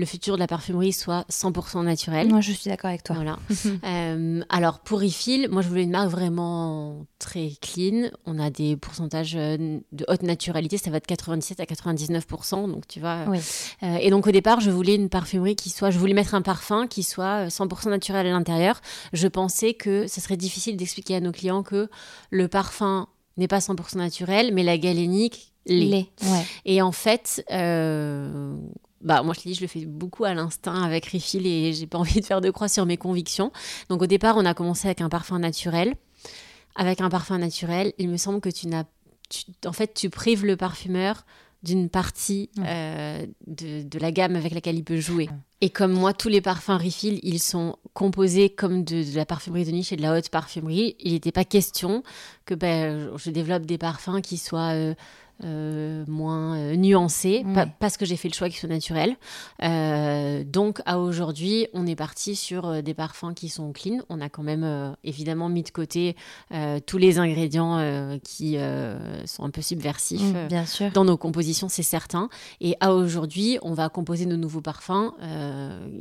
le 0.00 0.06
futur 0.06 0.34
de 0.34 0.40
la 0.40 0.46
parfumerie 0.46 0.92
soit 0.92 1.24
100% 1.30 1.84
naturel. 1.84 2.28
Moi, 2.28 2.40
je 2.40 2.52
suis 2.52 2.70
d'accord 2.70 2.88
avec 2.88 3.04
toi. 3.04 3.14
Voilà. 3.14 3.38
Euh, 3.84 4.42
alors, 4.48 4.80
pour 4.80 5.00
Refill, 5.00 5.48
moi, 5.50 5.62
je 5.62 5.68
voulais 5.68 5.84
une 5.84 5.90
marque 5.90 6.10
vraiment 6.10 7.06
très 7.18 7.52
clean. 7.60 8.10
On 8.26 8.38
a 8.38 8.50
des 8.50 8.76
pourcentages 8.76 9.34
euh, 9.36 9.78
de 9.92 10.04
haute 10.08 10.22
naturalité, 10.22 10.76
ça 10.76 10.90
va 10.90 11.00
de 11.00 11.06
97 11.06 11.60
à 11.60 11.64
99%, 11.64 12.70
donc 12.70 12.86
tu 12.86 13.00
vois. 13.00 13.26
Euh, 13.82 13.96
et 14.00 14.10
donc, 14.10 14.26
au 14.26 14.30
départ, 14.30 14.60
je 14.60 14.70
voulais 14.70 14.94
une 14.94 15.08
parfumerie 15.08 15.56
qui 15.56 15.70
soit, 15.70 15.90
je 15.90 15.98
voulais 15.98 16.14
mettre 16.14 16.34
un 16.34 16.42
parfum 16.42 16.86
qui 16.86 17.02
soit 17.02 17.46
100% 17.46 17.90
naturel 17.90 18.26
à 18.26 18.30
l'intérieur. 18.30 18.80
Je 19.12 19.28
pensais 19.28 19.74
que 19.74 20.06
ce 20.06 20.20
serait 20.20 20.36
difficile 20.36 20.76
d'expliquer 20.76 21.16
à 21.16 21.20
nos 21.20 21.32
clients 21.32 21.62
que 21.62 21.88
le 22.30 22.48
parfum 22.48 23.08
n'est 23.40 23.48
pas 23.48 23.58
100% 23.58 23.96
naturel, 23.96 24.54
mais 24.54 24.62
la 24.62 24.78
galénique 24.78 25.52
l'est. 25.66 26.08
Et 26.64 26.80
en 26.82 26.92
fait, 26.92 27.44
bah, 29.00 29.22
moi 29.22 29.34
je 29.34 29.40
te 29.40 29.48
dis, 29.48 29.54
je 29.54 29.62
le 29.62 29.66
fais 29.66 29.86
beaucoup 29.86 30.24
à 30.24 30.34
l'instinct 30.34 30.82
avec 30.82 31.06
Refill 31.06 31.46
et 31.46 31.72
j'ai 31.72 31.86
pas 31.86 31.98
envie 31.98 32.20
de 32.20 32.24
faire 32.24 32.40
de 32.40 32.50
croix 32.50 32.68
sur 32.68 32.86
mes 32.86 32.96
convictions. 32.96 33.50
Donc 33.88 34.02
au 34.02 34.06
départ, 34.06 34.36
on 34.36 34.44
a 34.44 34.54
commencé 34.54 34.88
avec 34.88 35.00
un 35.00 35.08
parfum 35.08 35.38
naturel. 35.38 35.94
Avec 36.76 37.00
un 37.00 37.08
parfum 37.08 37.38
naturel, 37.38 37.92
il 37.98 38.08
me 38.08 38.16
semble 38.16 38.40
que 38.40 38.48
tu 38.48 38.68
n'as. 38.68 38.84
en 39.66 39.72
fait, 39.72 39.92
tu 39.92 40.08
prives 40.08 40.44
le 40.44 40.56
parfumeur 40.56 41.24
d'une 41.62 41.90
partie 41.90 42.48
euh, 42.58 43.26
de, 43.46 43.82
de, 43.82 43.98
la 43.98 44.12
gamme 44.12 44.36
avec 44.36 44.54
laquelle 44.54 44.76
il 44.76 44.84
peut 44.84 45.00
jouer. 45.00 45.28
Et 45.62 45.68
comme 45.68 45.92
moi, 45.92 46.14
tous 46.14 46.30
les 46.30 46.40
parfums 46.40 46.78
Refill, 46.78 47.20
ils 47.22 47.38
sont 47.38 47.76
composés 47.92 48.48
comme 48.48 48.82
de, 48.82 49.04
la 49.14 49.26
parfumerie 49.26 49.66
de 49.66 49.70
niche 49.72 49.92
et 49.92 49.96
de 49.96 50.02
la 50.02 50.16
haute 50.16 50.30
parfumerie. 50.30 50.96
Il 51.00 51.12
n'était 51.12 51.32
pas 51.32 51.44
question 51.44 52.02
que 52.46 52.54
ben, 52.54 53.10
je 53.18 53.30
développe 53.30 53.66
des 53.66 53.76
parfums 53.76 54.22
qui 54.22 54.38
soient 54.38 54.72
euh, 54.74 54.94
euh, 55.44 56.04
moins 56.06 56.56
euh, 56.56 56.76
nuancé, 56.76 57.44
parce 57.78 57.96
que 57.96 58.04
j'ai 58.04 58.16
fait 58.16 58.28
le 58.28 58.34
choix 58.34 58.48
qui 58.48 58.58
soit 58.58 58.68
naturel. 58.68 59.16
Euh, 59.62 60.44
donc 60.44 60.80
à 60.84 60.98
aujourd'hui, 60.98 61.66
on 61.72 61.86
est 61.86 61.96
parti 61.96 62.36
sur 62.36 62.82
des 62.82 62.94
parfums 62.94 63.32
qui 63.34 63.48
sont 63.48 63.72
clean. 63.72 64.00
On 64.08 64.20
a 64.20 64.28
quand 64.28 64.42
même 64.42 64.94
évidemment 65.04 65.48
mis 65.48 65.62
de 65.62 65.70
côté 65.70 66.16
tous 66.86 66.98
les 66.98 67.18
ingrédients 67.18 68.18
qui 68.22 68.56
sont 69.24 69.44
un 69.44 69.50
peu 69.50 69.62
subversifs 69.62 70.20
mm, 70.20 70.48
bien 70.48 70.66
sûr. 70.66 70.90
dans 70.92 71.04
nos 71.04 71.16
compositions, 71.16 71.68
c'est 71.68 71.82
certain. 71.82 72.28
Et 72.60 72.76
à 72.80 72.94
aujourd'hui, 72.94 73.58
on 73.62 73.74
va 73.74 73.88
composer 73.88 74.26
nos 74.26 74.36
nouveaux 74.36 74.60
parfums 74.60 75.12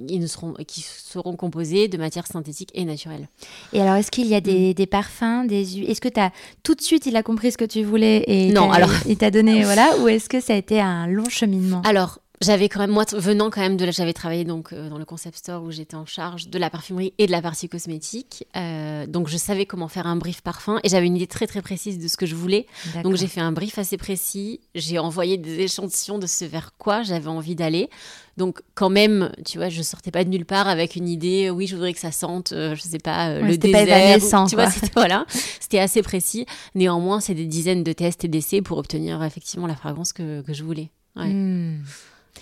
ils 0.08 0.28
seront, 0.28 0.54
qui 0.68 0.82
seront 0.82 1.36
composés 1.36 1.88
de 1.88 1.98
matières 1.98 2.28
synthétiques 2.28 2.72
et 2.74 2.86
naturelles. 2.86 3.28
Et 3.74 3.82
alors, 3.82 3.96
est-ce 3.96 4.12
qu'il 4.12 4.28
y 4.28 4.36
a 4.36 4.42
des, 4.42 4.72
mm. 4.72 4.74
des 4.74 4.86
parfums, 4.88 5.46
des 5.48 5.90
Est-ce 5.90 6.02
que 6.02 6.10
tu 6.10 6.20
as 6.20 6.32
tout 6.64 6.76
de 6.76 6.82
suite, 6.82 7.06
il 7.06 7.16
a 7.16 7.24
compris 7.24 7.52
ce 7.52 7.58
que 7.58 7.66
tu 7.66 7.84
voulais 7.84 8.24
et 8.28 8.52
Non, 8.52 8.72
alors 8.72 8.92
donné, 9.32 9.64
voilà, 9.64 9.98
ou 10.00 10.08
est-ce 10.08 10.30
que 10.30 10.40
ça 10.40 10.54
a 10.54 10.56
été 10.56 10.80
un 10.82 11.08
long 11.08 11.30
cheminement? 11.30 11.82
Alors, 11.86 12.20
j'avais 12.42 12.70
quand 12.70 12.80
même, 12.80 12.92
moi, 12.92 13.04
venant 13.12 13.50
quand 13.50 13.60
même 13.60 13.76
de 13.76 13.84
là, 13.84 13.92
j'avais 13.92 14.14
travaillé 14.14 14.46
donc 14.46 14.72
euh, 14.72 14.90
dans 14.90 14.98
le 14.98 15.04
concept 15.04 15.38
store 15.38 15.62
où 15.62 15.72
j'étais 15.72 15.96
en 15.96 16.06
charge 16.06 16.48
de 16.48 16.58
la 16.58 16.70
parfumerie 16.70 17.14
et 17.18 17.28
de 17.28 17.32
la 17.32 17.42
partie 17.42 17.68
cosmétique. 17.68 18.48
Euh, 18.56 19.06
donc, 19.08 19.28
je 19.28 19.36
savais 19.36 19.66
comment 19.66 19.90
faire 19.90 20.08
un 20.08 20.16
brief 20.16 20.42
parfum 20.42 20.80
et 20.84 20.90
j'avais 20.90 21.08
une 21.08 21.18
idée 21.18 21.28
très 21.28 21.48
très 21.48 21.62
précise 21.62 22.00
de 22.00 22.08
ce 22.08 22.16
que 22.16 22.26
je 22.26 22.36
voulais. 22.36 22.66
Donc, 23.04 23.16
j'ai 23.16 23.28
fait 23.28 23.42
un 23.42 23.52
brief 23.52 23.78
assez 23.78 23.98
précis. 23.98 24.62
J'ai 24.74 25.00
envoyé 25.00 25.38
des 25.38 25.60
échantillons 25.60 26.18
de 26.18 26.28
ce 26.28 26.46
vers 26.46 26.72
quoi 26.78 27.04
j'avais 27.04 27.28
envie 27.28 27.56
d'aller. 27.56 27.90
Donc, 28.38 28.62
quand 28.74 28.90
même, 28.90 29.34
tu 29.46 29.58
vois, 29.58 29.68
je 29.68 29.82
sortais 29.82 30.12
pas 30.12 30.24
de 30.24 30.30
nulle 30.30 30.46
part 30.46 30.70
avec 30.70 30.96
une 30.96 31.10
idée. 31.10 31.50
Oui, 31.50 31.68
je 31.68 31.76
voudrais 31.76 31.92
que 31.92 32.00
ça 32.00 32.14
sente, 32.14 32.54
euh, 32.54 32.74
je 32.74 32.82
sais 32.82 33.00
pas, 33.00 33.38
le 33.42 33.58
désert. 33.58 34.20
Pas 34.32 34.46
tu 34.48 34.56
vois, 34.56 34.70
c'était 34.70 34.92
voilà, 34.96 35.26
c'était 35.60 35.80
assez 35.80 36.02
précis. 36.02 36.46
Néanmoins, 36.74 37.20
c'est 37.20 37.34
des 37.34 37.48
dizaines 37.48 37.84
de 37.84 37.92
tests 37.92 38.24
et 38.24 38.30
d'essais 38.30 38.62
pour 38.62 38.78
obtenir 38.78 39.22
effectivement 39.24 39.68
la 39.68 39.76
fragrance 39.76 40.14
que, 40.14 40.42
que 40.42 40.54
je 40.54 40.64
voulais. 40.64 40.90
Ouais. 41.18 41.28
Hmm. 41.28 41.82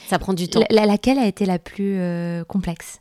Ça 0.10 0.20
prend 0.20 0.34
du 0.34 0.48
temps. 0.48 0.64
laquelle 0.70 1.20
a 1.20 1.28
été 1.28 1.46
la 1.46 1.60
plus 1.60 2.00
euh, 2.00 2.44
complexe? 2.44 3.00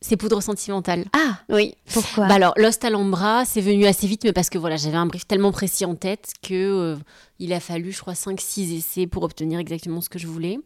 C'est 0.00 0.18
poudre 0.18 0.42
sentimentale. 0.42 1.06
Ah 1.14 1.38
Oui. 1.48 1.74
Pourquoi? 1.90 2.26
Bah 2.26 2.34
Alors, 2.34 2.52
Lost 2.58 2.84
Alhambra, 2.84 3.46
c'est 3.46 3.62
venu 3.62 3.86
assez 3.86 4.06
vite, 4.06 4.24
mais 4.24 4.34
parce 4.34 4.50
que 4.50 4.58
voilà, 4.58 4.76
j'avais 4.76 4.98
un 4.98 5.06
brief 5.06 5.26
tellement 5.26 5.50
précis 5.50 5.86
en 5.86 5.94
tête 5.94 6.32
que 6.42 6.54
euh, 6.54 6.96
il 7.38 7.54
a 7.54 7.60
fallu, 7.60 7.90
je 7.90 8.00
crois, 8.00 8.12
5-6 8.12 8.76
essais 8.76 9.06
pour 9.06 9.22
obtenir 9.22 9.58
exactement 9.58 10.02
ce 10.02 10.10
que 10.10 10.18
je 10.18 10.26
voulais. 10.26 10.58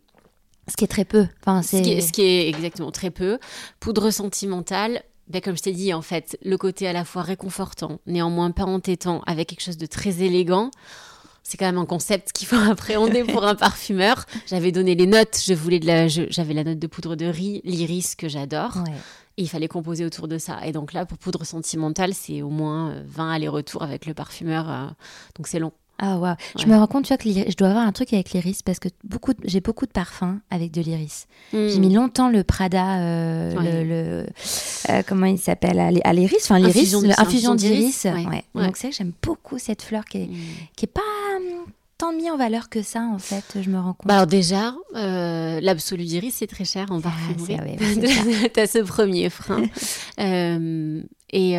Ce 0.66 0.76
qui 0.76 0.85
est 0.85 0.88
très 0.88 1.04
peu. 1.04 1.28
Enfin, 1.40 1.62
ce, 1.62 1.81
qui 1.81 1.92
est, 1.92 2.00
ce, 2.00 2.12
qui 2.12 2.22
est, 2.22 2.48
exactement 2.48 2.90
très 2.90 3.11
peu. 3.11 3.38
Poudre 3.78 4.11
sentimentale, 4.11 5.02
ben, 5.28 5.40
comme 5.40 5.57
je 5.57 5.62
t'ai 5.62 5.72
dit, 5.72 5.94
en 5.94 6.02
fait, 6.02 6.37
le 6.42 6.59
côté 6.59 6.88
à 6.88 6.92
la 6.92 7.04
fois 7.04 7.22
réconfortant, 7.22 8.00
néanmoins 8.07 8.50
pas 8.50 8.64
entêtant, 8.64 9.22
avec 9.24 9.50
quelque 9.50 9.62
chose 9.62 9.78
de 9.78 9.87
très 9.87 10.20
élégant 10.20 10.72
c'est 11.42 11.57
quand 11.57 11.66
même 11.66 11.79
un 11.79 11.87
concept 11.87 12.33
qu'il 12.33 12.46
faut 12.46 12.57
appréhender 12.70 13.24
pour 13.24 13.44
un 13.44 13.55
parfumeur. 13.55 14.24
J'avais 14.46 14.72
donné 14.72 14.94
les 14.94 15.07
notes, 15.07 15.40
je 15.44 15.55
voulais 15.55 15.81
de 15.81 15.87
la, 15.87 16.09
j'avais 16.09 16.55
la 16.55 16.64
note 16.64 16.79
de 16.79 16.87
poudre 16.87 17.16
de 17.16 17.27
riz, 17.27 17.61
l'iris 17.64 18.14
que 18.16 18.29
j'adore. 18.29 18.79
Et 19.37 19.42
il 19.42 19.48
fallait 19.48 19.68
composer 19.68 20.05
autour 20.05 20.27
de 20.27 20.37
ça. 20.37 20.59
Et 20.66 20.72
donc 20.72 20.92
là, 20.92 21.07
pour 21.07 21.16
poudre 21.16 21.44
sentimentale, 21.44 22.12
c'est 22.12 22.42
au 22.42 22.51
moins 22.51 22.94
20 23.07 23.29
euh, 23.29 23.35
allers-retours 23.35 23.83
avec 23.83 24.07
le 24.07 24.14
parfumeur. 24.14 24.68
Euh, 24.68 24.87
donc 25.37 25.46
c'est 25.46 25.61
long. 25.61 25.72
Ah 26.01 26.18
ouais. 26.18 26.35
Je 26.57 26.66
me 26.66 26.77
rends 26.77 26.87
compte, 26.87 27.07
tu 27.07 27.09
vois, 27.09 27.16
que 27.16 27.29
je 27.29 27.57
dois 27.57 27.68
avoir 27.68 27.85
un 27.85 27.90
truc 27.90 28.12
avec 28.12 28.31
l'iris 28.31 28.62
parce 28.62 28.79
que 28.79 28.88
beaucoup, 29.03 29.33
j'ai 29.44 29.61
beaucoup 29.61 29.85
de 29.85 29.90
parfums 29.90 30.38
avec 30.48 30.70
de 30.70 30.81
l'iris. 30.81 31.27
Hmm. 31.53 31.68
J'ai 31.68 31.81
mis 31.81 31.92
longtemps 31.92 32.31
le 32.31 32.44
Prada, 32.44 33.01
euh, 33.01 33.55
le, 33.55 34.27
euh, 34.90 35.03
comment 35.09 35.27
il 35.27 35.38
s'appelle, 35.38 35.81
à 35.81 36.12
l'iris, 36.12 36.44
enfin 36.44 36.61
l'iris, 36.61 36.94
infusion 37.18 37.57
d'iris. 37.57 38.05
Ouais. 38.05 38.44
Donc 38.55 38.77
c'est 38.77 38.87
vrai 38.87 38.90
que 38.90 38.96
j'aime 38.96 39.12
beaucoup 39.22 39.59
cette 39.59 39.83
fleur 39.83 40.05
qui 40.05 40.18
est, 40.18 40.27
hmm. 40.27 40.37
qui 40.77 40.85
est 40.85 40.92
pas 40.92 41.01
tant 41.96 42.12
mis 42.12 42.31
en 42.31 42.37
valeur 42.37 42.68
que 42.68 42.83
ça, 42.83 43.03
en 43.03 43.18
fait, 43.18 43.61
je 43.61 43.70
me 43.70 43.79
rends 43.79 43.94
compte. 43.94 44.07
Bah 44.07 44.14
alors 44.14 44.27
déjà, 44.27 44.74
euh, 44.94 45.61
l'absolu 45.61 46.05
d'iris, 46.05 46.35
c'est 46.35 46.46
très 46.46 46.64
cher 46.64 46.90
en 46.90 46.98
ah, 46.98 47.03
parfumerie. 47.03 47.77
Ah, 47.81 48.48
T'as 48.55 48.66
ce 48.66 48.79
premier 48.79 49.31
frein. 49.31 49.62
et 51.33 51.59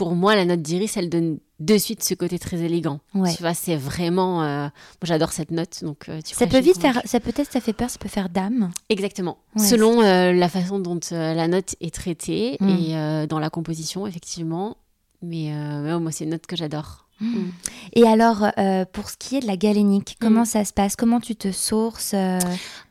pour 0.00 0.14
moi, 0.14 0.34
la 0.34 0.46
note 0.46 0.62
d'iris, 0.62 0.96
elle 0.96 1.10
donne 1.10 1.38
de 1.58 1.76
suite 1.76 2.02
ce 2.02 2.14
côté 2.14 2.38
très 2.38 2.62
élégant. 2.62 3.00
Tu 3.12 3.42
vois, 3.42 3.52
c'est 3.52 3.76
vraiment. 3.76 4.42
Euh, 4.42 4.62
moi, 4.62 4.70
j'adore 5.04 5.30
cette 5.30 5.50
note. 5.50 5.84
Donc, 5.84 6.08
euh, 6.08 6.20
ça 6.24 6.46
peut 6.46 6.58
vite 6.58 6.80
faire. 6.80 7.02
Ça 7.04 7.20
peut-être, 7.20 7.52
ça 7.52 7.60
fait 7.60 7.74
peur, 7.74 7.90
ça 7.90 7.98
peut 7.98 8.08
faire 8.08 8.30
dame. 8.30 8.70
Exactement. 8.88 9.36
Selon 9.56 10.00
euh, 10.00 10.32
la 10.32 10.48
façon 10.48 10.78
dont 10.78 10.98
la 11.10 11.48
note 11.48 11.76
est 11.82 11.94
traitée 11.94 12.56
mm. 12.60 12.68
et 12.68 13.26
dans 13.26 13.38
la 13.38 13.50
composition, 13.50 14.06
effectivement, 14.06 14.78
Mais, 15.22 15.52
euh, 15.52 16.00
moi, 16.00 16.10
c'est 16.12 16.24
une 16.24 16.30
note 16.30 16.46
que 16.46 16.56
j'adore. 16.56 17.06
Mm. 17.20 17.50
Et 17.94 18.06
alors, 18.06 18.46
euh, 18.58 18.84
pour 18.90 19.10
ce 19.10 19.16
qui 19.16 19.36
est 19.36 19.40
de 19.40 19.46
la 19.46 19.56
galénique, 19.56 20.16
comment 20.20 20.42
mm. 20.42 20.46
ça 20.46 20.64
se 20.64 20.72
passe? 20.72 20.96
Comment 20.96 21.20
tu 21.20 21.36
te 21.36 21.52
sources 21.52 22.12
euh? 22.14 22.38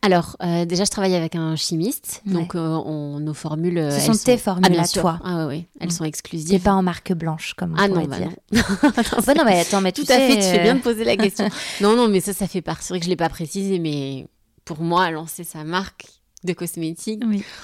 Alors, 0.01 0.37
euh, 0.43 0.65
déjà, 0.65 0.83
je 0.83 0.89
travaille 0.89 1.15
avec 1.15 1.35
un 1.35 1.55
chimiste. 1.55 2.21
Donc, 2.25 2.53
on, 2.55 3.19
nos 3.19 3.33
formules. 3.33 3.91
Ce 3.91 3.99
sont 3.99 4.13
tes 4.13 4.37
formules 4.37 4.77
ah, 4.77 4.83
à 4.83 4.87
toi. 4.87 5.19
Ah, 5.23 5.47
oui, 5.47 5.65
elles 5.79 5.87
mm. 5.87 5.91
sont 5.91 6.05
exclusives. 6.05 6.49
C'est 6.49 6.63
pas 6.63 6.73
en 6.73 6.83
marque 6.83 7.13
blanche, 7.13 7.53
comme 7.55 7.73
on 7.73 7.77
ah, 7.77 7.87
non, 7.87 8.05
bah 8.05 8.17
dire. 8.17 8.29
Non. 8.51 8.61
bah 9.25 9.33
non, 9.35 9.43
mais 9.45 9.59
attends, 9.59 9.81
mais 9.81 9.91
Tout 9.91 10.05
tu 10.05 10.11
à 10.11 10.15
sais, 10.15 10.29
fait, 10.29 10.35
tu 10.35 10.43
fais 10.43 10.63
bien 10.63 10.75
de 10.75 10.81
poser 10.81 11.03
la 11.03 11.17
question. 11.17 11.49
non, 11.81 11.95
non, 11.95 12.07
mais 12.07 12.19
ça, 12.19 12.33
ça 12.33 12.47
fait 12.47 12.61
partie. 12.61 12.85
C'est 12.85 12.93
vrai 12.93 12.99
que 12.99 13.05
je 13.05 13.09
ne 13.09 13.13
l'ai 13.13 13.17
pas 13.17 13.29
précisé, 13.29 13.79
mais 13.79 14.27
pour 14.65 14.81
moi, 14.81 15.09
lancer 15.11 15.43
sa 15.43 15.63
marque 15.63 16.05
de 16.43 16.53
cosmétiques, 16.53 17.23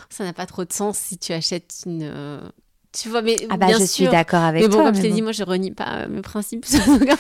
ça 0.10 0.25
n'a 0.25 0.34
pas 0.34 0.45
trop 0.45 0.65
de 0.65 0.73
sens 0.73 0.97
si 0.97 1.17
tu 1.17 1.32
achètes 1.32 1.84
une 1.86 2.51
tu 2.95 3.10
vois, 3.10 3.21
mais 3.21 3.36
ah 3.49 3.58
bah, 3.58 3.67
bien 3.67 3.79
je 3.79 3.86
sûr. 3.86 3.88
suis 3.88 4.08
d'accord 4.08 4.43
avec 4.43 4.62
mais 4.62 4.69
bon, 4.69 4.77
toi. 4.77 4.86
Comme 4.86 4.95
je 4.95 5.01
t'ai 5.01 5.12
dit, 5.12 5.21
moi, 5.21 5.34
je 5.34 5.43
renie 5.43 5.71
pas 5.71 6.03
euh, 6.03 6.08
mes 6.08 6.21
principes 6.21 6.65
sous 6.65 6.77
aucun, 6.93 7.17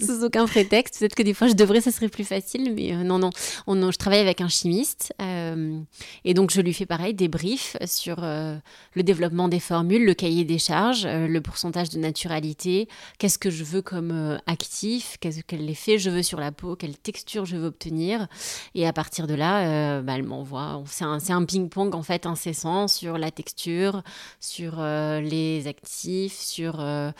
sous 0.00 0.24
aucun 0.24 0.46
prétexte. 0.46 0.98
Peut-être 0.98 1.14
que 1.14 1.22
des 1.22 1.34
fois, 1.34 1.46
je 1.46 1.52
devrais, 1.52 1.80
ça 1.80 1.92
serait 1.92 2.08
plus 2.08 2.24
facile, 2.24 2.74
mais 2.74 2.92
euh, 2.92 3.04
non, 3.04 3.18
non. 3.18 3.30
On, 3.66 3.90
je 3.90 3.96
travaille 3.96 4.20
avec 4.20 4.40
un 4.40 4.48
chimiste 4.48 5.12
euh, 5.22 5.78
et 6.24 6.34
donc 6.34 6.50
je 6.50 6.60
lui 6.60 6.72
fais 6.72 6.86
pareil 6.86 7.14
des 7.14 7.28
briefs 7.28 7.76
sur 7.84 8.16
le 8.22 9.02
développement 9.02 9.48
des 9.48 9.60
formules, 9.60 10.04
le 10.04 10.14
cahier 10.14 10.44
des 10.44 10.58
charges, 10.58 11.06
le 11.06 11.40
pourcentage 11.40 11.90
de 11.90 11.98
naturalité, 11.98 12.88
qu'est-ce 13.18 13.38
que 13.38 13.50
je 13.50 13.62
veux 13.62 13.82
comme 13.82 14.38
actif, 14.46 15.16
qu'est-ce 15.20 15.40
quel 15.46 15.68
effet 15.68 15.98
je 15.98 16.10
veux 16.10 16.22
sur 16.22 16.40
la 16.40 16.50
peau, 16.50 16.76
quelle 16.76 16.96
texture 16.96 17.44
je 17.44 17.56
veux 17.56 17.66
obtenir. 17.66 18.26
Et 18.74 18.86
à 18.86 18.92
partir 18.92 19.26
de 19.26 19.34
là, 19.34 20.00
bah, 20.00 20.14
elle 20.16 20.22
m'envoie. 20.22 20.82
C'est 20.86 21.04
un, 21.04 21.18
un 21.28 21.44
ping-pong 21.44 21.94
en 21.94 22.02
fait 22.02 22.26
incessant 22.26 22.88
sur 22.88 23.18
la 23.18 23.30
texture, 23.30 24.02
sur 24.40 24.78
les 25.20 25.66
actifs, 25.66 26.38
sur... 26.38 26.80
Euh, 26.80 27.10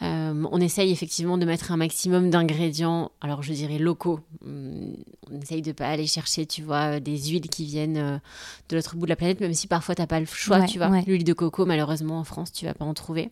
euh, 0.00 0.44
on 0.52 0.60
essaye 0.60 0.92
effectivement 0.92 1.38
de 1.38 1.44
mettre 1.44 1.72
un 1.72 1.76
maximum 1.76 2.30
d'ingrédients, 2.30 3.10
alors 3.20 3.42
je 3.42 3.52
dirais 3.52 3.78
locaux. 3.78 4.20
Hum, 4.44 4.94
on 5.30 5.40
essaye 5.40 5.60
de 5.60 5.72
pas 5.72 5.88
aller 5.88 6.06
chercher, 6.06 6.46
tu 6.46 6.62
vois, 6.62 7.00
des 7.00 7.18
huiles 7.18 7.48
qui 7.48 7.64
viennent 7.64 8.20
de 8.68 8.76
l'autre 8.76 8.94
bout 8.96 9.06
de 9.06 9.10
la 9.10 9.16
planète, 9.16 9.40
même 9.40 9.54
si 9.54 9.66
parfois 9.66 9.96
tu 9.96 10.02
n'as 10.02 10.06
pas 10.06 10.20
le 10.20 10.26
choix, 10.26 10.62
tu 10.66 10.78
vois. 10.78 10.88
L'huile 11.06 11.24
de 11.24 11.32
coco, 11.32 11.66
malheureusement, 11.66 12.20
en 12.20 12.24
France, 12.24 12.52
tu 12.52 12.64
vas 12.64 12.74
pas 12.74 12.84
en 12.84 12.94
trouver 12.94 13.30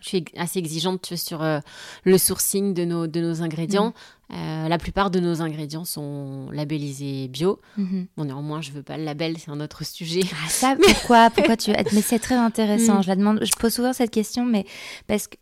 je 0.00 0.08
suis 0.08 0.24
assez 0.36 0.58
exigeante 0.58 1.14
sur 1.16 1.42
euh, 1.42 1.60
le 2.04 2.18
sourcing 2.18 2.74
de 2.74 2.84
nos, 2.84 3.06
de 3.06 3.20
nos 3.20 3.42
ingrédients. 3.42 3.94
Euh, 4.32 4.68
la 4.68 4.78
plupart 4.78 5.10
de 5.10 5.20
nos 5.20 5.40
ingrédients 5.40 5.84
sont 5.84 6.48
labellisés 6.50 7.28
bio. 7.28 7.60
Mm-hmm. 7.78 8.06
Bon, 8.16 8.24
néanmoins, 8.24 8.60
je 8.60 8.72
veux 8.72 8.82
pas 8.82 8.96
le 8.96 9.04
label, 9.04 9.36
c'est 9.38 9.50
un 9.50 9.60
autre 9.60 9.84
sujet. 9.84 10.20
Ah, 10.32 10.48
ça, 10.48 10.76
pourquoi, 10.80 11.30
pourquoi 11.30 11.56
tu... 11.56 11.70
Mais 11.92 12.02
c'est 12.02 12.18
très 12.18 12.34
intéressant. 12.34 12.98
Mm. 12.98 13.02
Je 13.02 13.08
la 13.08 13.16
demande. 13.16 13.44
Je 13.44 13.52
pose 13.52 13.72
souvent 13.72 13.92
cette 13.92 14.10
question, 14.10 14.44
mais 14.44 14.66
parce 15.06 15.28
que 15.28 15.36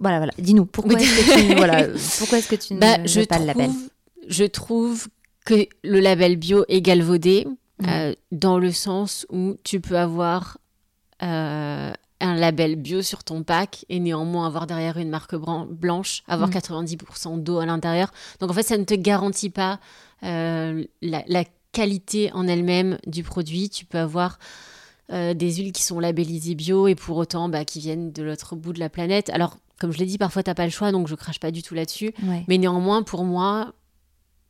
voilà, 0.00 0.18
voilà. 0.18 0.32
Dis-nous 0.38 0.66
pourquoi 0.66 0.98
est-ce 1.00 1.16
que 1.16 1.48
tu, 1.48 1.54
voilà, 1.54 1.86
pourquoi 2.18 2.38
est-ce 2.38 2.48
que 2.48 2.56
tu 2.56 2.74
bah, 2.74 2.98
ne 2.98 3.08
veux 3.08 3.26
pas 3.26 3.38
le 3.38 3.46
label? 3.46 3.70
Je 4.28 4.44
trouve 4.44 5.06
que 5.44 5.66
le 5.84 6.00
label 6.00 6.36
bio 6.36 6.64
est 6.68 6.82
galvaudé 6.82 7.46
mm. 7.80 7.86
euh, 7.88 8.14
dans 8.32 8.58
le 8.58 8.72
sens 8.72 9.26
où 9.30 9.56
tu 9.62 9.80
peux 9.80 9.96
avoir 9.96 10.58
un 12.20 12.34
label 12.34 12.76
bio 12.76 13.02
sur 13.02 13.24
ton 13.24 13.42
pack 13.42 13.84
et 13.88 14.00
néanmoins 14.00 14.46
avoir 14.46 14.66
derrière 14.66 14.96
une 14.96 15.10
marque 15.10 15.36
blanche, 15.36 16.22
avoir 16.26 16.50
90% 16.50 17.36
mm. 17.36 17.42
d'eau 17.42 17.58
à 17.58 17.66
l'intérieur. 17.66 18.10
Donc 18.40 18.50
en 18.50 18.54
fait, 18.54 18.62
ça 18.62 18.78
ne 18.78 18.84
te 18.84 18.94
garantit 18.94 19.50
pas 19.50 19.78
euh, 20.24 20.84
la, 21.02 21.44
qualité 21.70 22.32
en 22.32 22.48
elle-même 22.48 22.98
du 23.06 23.22
produit. 23.22 23.68
Tu 23.68 23.84
peux 23.84 23.98
avoir 23.98 24.38
euh, 25.12 25.34
des 25.34 25.56
huiles 25.56 25.72
qui 25.72 25.82
sont 25.82 26.00
labellisées 26.00 26.54
bio 26.54 26.88
et 26.88 26.94
pour 26.94 27.18
autant 27.18 27.48
bah, 27.48 27.64
qui 27.64 27.78
viennent 27.78 28.10
de 28.10 28.22
l'autre 28.22 28.56
bout 28.56 28.72
de 28.72 28.80
la 28.80 28.88
planète. 28.88 29.30
Alors, 29.30 29.58
comme 29.78 29.92
je 29.92 29.98
l'ai 29.98 30.06
dit, 30.06 30.18
parfois 30.18 30.42
tu 30.42 30.50
n'as 30.50 30.54
pas 30.54 30.64
le 30.64 30.70
choix, 30.72 30.90
donc 30.92 31.08
je 31.08 31.14
crache 31.14 31.38
pas 31.38 31.50
du 31.50 31.62
tout 31.62 31.74
là-dessus. 31.74 32.12
Mais 32.48 32.58
néanmoins, 32.58 33.02
pour 33.02 33.24
moi, 33.24 33.74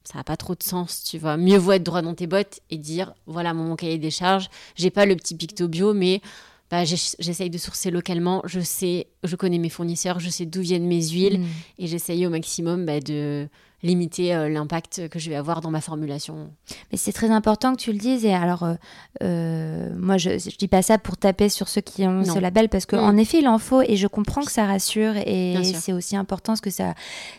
ça 0.05 0.19
n'a 0.19 0.25
pas 0.25 0.37
trop 0.37 0.55
de 0.55 0.63
sens, 0.63 1.05
tu 1.05 1.19
vois. 1.19 1.37
Mieux 1.37 1.59
vaut 1.59 1.73
être 1.73 1.83
droit 1.83 2.01
dans 2.01 2.15
tes 2.15 2.27
bottes 2.27 2.61
et 2.71 2.79
dire, 2.79 3.13
voilà 3.27 3.53
mon 3.53 3.77
cahier 3.77 3.99
des 3.99 4.11
charges, 4.11 4.49
j'ai 4.75 4.91
pas 4.91 5.05
le 5.05 5.17
petit 5.17 5.35
picto 5.35 5.69
bio, 5.69 5.93
mais 5.93 6.23
bah, 6.71 6.85
j'essaye 6.85 7.51
de 7.51 7.59
sourcer 7.59 7.91
localement. 7.91 8.43
Je 8.45 8.61
sais, 8.61 9.07
je 9.25 9.37
connais 9.37 9.59
mes 9.59 9.71
fournisseurs, 9.71 10.21
je 10.21 10.29
sais 10.29 10.47
d'où 10.47 10.61
viennent 10.61 10.87
mes 10.87 11.03
huiles 11.09 11.41
mm. 11.41 11.47
et 11.79 11.87
j'essaye 11.87 12.27
au 12.27 12.31
maximum 12.31 12.85
bah, 12.85 13.01
de 13.01 13.49
limiter 13.83 14.35
euh, 14.35 14.49
l'impact 14.49 15.09
que 15.09 15.19
je 15.19 15.31
vais 15.31 15.37
avoir 15.37 15.61
dans 15.61 15.71
ma 15.71 15.81
formulation. 15.81 16.51
Mais 16.91 16.99
c'est 16.99 17.13
très 17.13 17.31
important 17.31 17.75
que 17.75 17.81
tu 17.81 17.93
le 17.93 17.99
dises. 17.99 18.25
Et 18.25 18.35
alors, 18.35 18.65
euh, 18.65 18.75
euh, 19.23 19.91
moi, 19.97 20.19
je 20.19 20.31
ne 20.31 20.57
dis 20.59 20.69
pas 20.69 20.83
ça 20.83 20.99
pour 20.99 21.17
taper 21.17 21.49
sur 21.49 21.69
ceux 21.69 21.81
qui 21.81 22.05
ont 22.05 22.25
ce 22.25 22.39
label 22.39 22.69
parce 22.69 22.87
qu'en 22.87 23.13
mm. 23.13 23.19
effet, 23.19 23.39
il 23.39 23.49
en 23.49 23.59
faut 23.59 23.83
et 23.83 23.97
je 23.97 24.07
comprends 24.07 24.43
que 24.43 24.53
ça 24.53 24.67
rassure 24.67 25.17
et 25.17 25.57
c'est 25.63 25.93
aussi 25.93 26.17
important 26.17 26.53
parce 26.53 26.61
que 26.61 26.71
ça, 26.71 26.95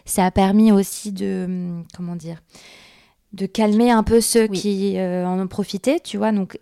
ça 0.05 0.25
a 0.25 0.31
permis 0.31 0.71
aussi 0.71 1.11
de, 1.11 1.45
hum, 1.45 1.83
comment 1.95 2.15
dire, 2.15 2.41
de 3.31 3.45
calmer 3.45 3.91
un 3.91 4.01
peu 4.01 4.21
ceux 4.21 4.47
qui 4.47 4.97
euh, 4.97 5.23
en 5.23 5.39
ont 5.39 5.47
profité, 5.47 5.99
tu 5.99 6.17
vois. 6.17 6.31
Donc, 6.31 6.57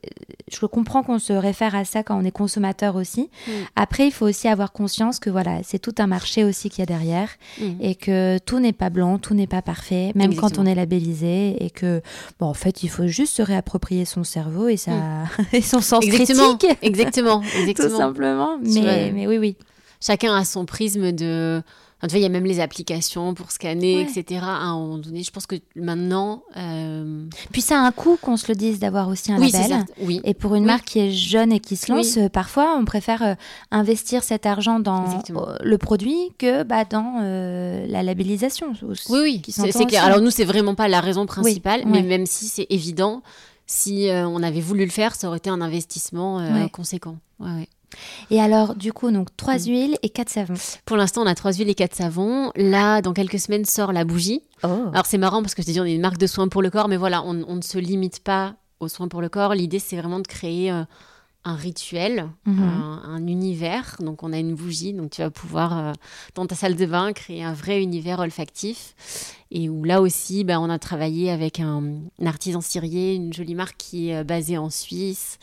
je 0.52 0.66
comprends 0.66 1.02
qu'on 1.02 1.18
se 1.18 1.32
réfère 1.32 1.76
à 1.76 1.86
ça 1.86 2.04
quand 2.04 2.20
on 2.20 2.26
est 2.26 2.32
consommateur 2.32 2.98
aussi. 2.98 3.30
Mm. 3.48 3.52
Après, 3.78 4.08
il 4.08 4.12
faut 4.12 4.28
aussi 4.28 4.50
avoir 4.50 4.74
conscience 4.74 5.20
que 5.20 5.30
voilà, 5.30 5.62
c'est 5.64 5.80
tout 5.80 5.96
un 5.98 6.08
marché 6.08 6.44
aussi 6.44 6.70
qu'il 6.70 6.80
y 6.80 6.84
a 6.84 6.86
derrière 6.86 7.30
mm. 7.62 7.72
et 7.80 7.96
que 7.96 8.38
tout 8.40 8.60
n'est 8.60 8.74
pas 8.74 8.90
blanc, 8.90 9.18
tout 9.18 9.34
n'est 9.34 9.48
pas 9.48 9.62
parfait, 9.62 10.12
même 10.16 10.36
quand 10.36 10.58
on 10.58 10.66
est 10.66 10.76
labellisé 10.76 11.64
et 11.64 11.70
que, 11.70 12.02
bon, 12.38 12.48
en 12.48 12.54
fait, 12.54 12.84
il 12.84 12.90
faut 12.90 13.08
juste 13.08 13.38
se 13.38 13.42
réapproprier 13.42 14.04
son 14.04 14.26
cerveau 14.26 14.68
et, 14.68 14.78
sa... 14.78 14.92
Mm. 14.92 15.28
et 15.54 15.62
son 15.62 15.80
sens 15.80 16.04
exactement. 16.04 16.58
critique. 16.58 16.78
Exactement, 16.82 17.44
exactement. 17.60 17.90
tout 17.90 17.96
simplement. 17.96 18.58
Mais, 18.62 19.12
mais 19.14 19.26
oui, 19.26 19.38
oui. 19.38 19.56
Chacun 20.02 20.36
a 20.36 20.44
son 20.44 20.66
prisme 20.66 21.14
de 21.14 21.64
il 22.04 22.20
y 22.20 22.26
a 22.26 22.30
même 22.30 22.46
les 22.46 22.60
applications 22.60 23.34
pour 23.34 23.52
scanner, 23.52 24.02
etc. 24.02 24.42
À 24.44 24.68
un 24.68 24.78
moment 24.78 24.98
donné, 25.00 25.24
je 25.24 25.32
pense 25.32 25.48
que 25.48 25.56
maintenant. 25.76 26.44
Euh, 26.56 27.26
Puis 27.52 27.62
ça 27.62 27.82
a 27.82 27.86
un 27.86 27.92
coût, 27.92 28.18
qu'on 28.22 28.38
se 28.38 28.48
le 28.48 28.56
dise, 28.56 28.80
d'avoir 28.80 29.08
aussi 29.10 29.32
un 29.32 29.40
label. 29.40 29.86
Oui. 30.02 30.22
Et 30.24 30.34
pour 30.34 30.56
une 30.56 30.66
marque 30.66 30.86
qui 30.86 31.00
est 31.00 31.12
jeune 31.12 31.52
et 31.52 31.60
qui 31.60 31.76
se 31.76 31.92
lance, 31.92 32.18
euh, 32.18 32.30
parfois, 32.30 32.76
on 32.78 32.86
préfère 32.86 33.24
euh, 33.24 33.34
investir 33.72 34.24
cet 34.24 34.46
argent 34.46 34.80
dans 34.80 35.22
le 35.62 35.78
produit 35.78 36.32
que 36.38 36.64
bah, 36.64 36.86
dans 36.86 37.22
la 37.88 38.04
labellisation. 38.04 38.74
Oui, 39.10 39.20
oui, 39.22 39.42
c'est 39.50 39.86
clair. 39.86 40.06
Alors 40.06 40.22
nous, 40.22 40.32
c'est 40.32 40.46
vraiment 40.46 40.76
pas 40.76 40.88
la 40.88 41.02
raison 41.02 41.26
principale, 41.26 41.84
mais 41.88 42.04
même 42.04 42.26
si 42.26 42.46
c'est 42.46 42.68
évident, 42.70 43.24
si 43.66 44.10
on 44.12 44.44
avait 44.44 44.62
voulu 44.62 44.86
le 44.86 44.92
faire, 44.92 45.16
ça 45.16 45.28
aurait 45.28 45.38
été 45.38 45.50
un 45.50 45.62
investissement 45.62 46.70
conséquent. 46.72 47.18
Ouais, 47.40 47.68
et 48.30 48.42
alors, 48.42 48.76
du 48.76 48.94
coup, 48.94 49.12
donc 49.12 49.36
trois 49.38 49.58
mm. 49.58 49.66
huiles 49.66 49.98
et 50.04 50.10
quatre 50.10 50.30
savons. 50.30 50.56
Pour 50.86 50.98
l'instant, 50.98 51.24
on 51.24 51.28
a 51.28 51.36
trois 51.36 51.54
huiles 51.54 51.70
et 51.70 51.76
quatre 51.76 51.96
savons. 51.96 52.52
Là, 52.56 53.02
dans 53.02 53.14
quelques 53.14 53.40
semaines, 53.40 53.66
sort 53.66 53.94
la 53.94 54.06
bougie. 54.06 54.42
Oh. 54.64 54.68
Alors, 54.92 55.06
c'est 55.06 55.18
marrant 55.18 55.42
parce 55.42 55.56
que 55.56 55.62
je 55.62 55.68
te 55.68 55.72
dis, 55.72 55.80
on 55.80 55.86
est 55.86 55.96
une 55.96 56.02
marque 56.02 56.18
de 56.18 56.28
soins 56.28 56.48
pour 56.48 56.62
le 56.62 56.70
corps, 56.70 56.88
mais 56.88 56.98
voilà, 56.98 57.24
on, 57.24 57.34
ne 57.34 57.62
se 57.62 57.78
limite 57.78 58.20
pas 58.20 58.56
aux 58.80 58.88
soins 58.88 59.08
pour 59.08 59.22
le 59.22 59.30
corps. 59.30 59.54
L'idée, 59.54 59.80
c'est 59.80 59.98
vraiment 59.98 60.20
de 60.20 60.28
créer 60.28 60.72
euh, 60.72 60.84
un 61.46 61.56
rituel, 61.56 62.30
mhm. 62.46 62.64
un, 63.06 63.28
univers. 63.28 63.96
Donc, 64.00 64.24
on 64.24 64.34
a 64.34 64.38
une 64.38 64.56
bougie, 64.56 64.94
donc 64.94 65.12
tu 65.12 65.22
vas 65.22 65.30
pouvoir, 65.30 65.78
euh, 65.78 65.94
dans 66.36 66.46
ta 66.46 66.56
salle 66.56 66.76
de 66.76 66.86
bain, 66.86 67.14
créer 67.14 67.44
un 67.44 67.54
vrai 67.54 67.82
univers 67.82 68.20
olfactif. 68.20 68.96
Et 69.52 69.70
où 69.70 69.84
là 69.84 70.02
aussi, 70.02 70.44
bah, 70.44 70.60
on 70.60 70.70
a 70.70 70.80
travaillé 70.80 71.32
avec 71.32 71.60
un, 71.60 71.84
artisan 72.26 72.62
cirier, 72.62 73.16
une 73.16 73.32
jolie 73.32 73.56
marque 73.56 73.78
qui 73.78 74.10
est 74.10 74.18
euh, 74.18 74.24
basée 74.24 74.58
en 74.58 74.70
Suisse. 74.70 75.40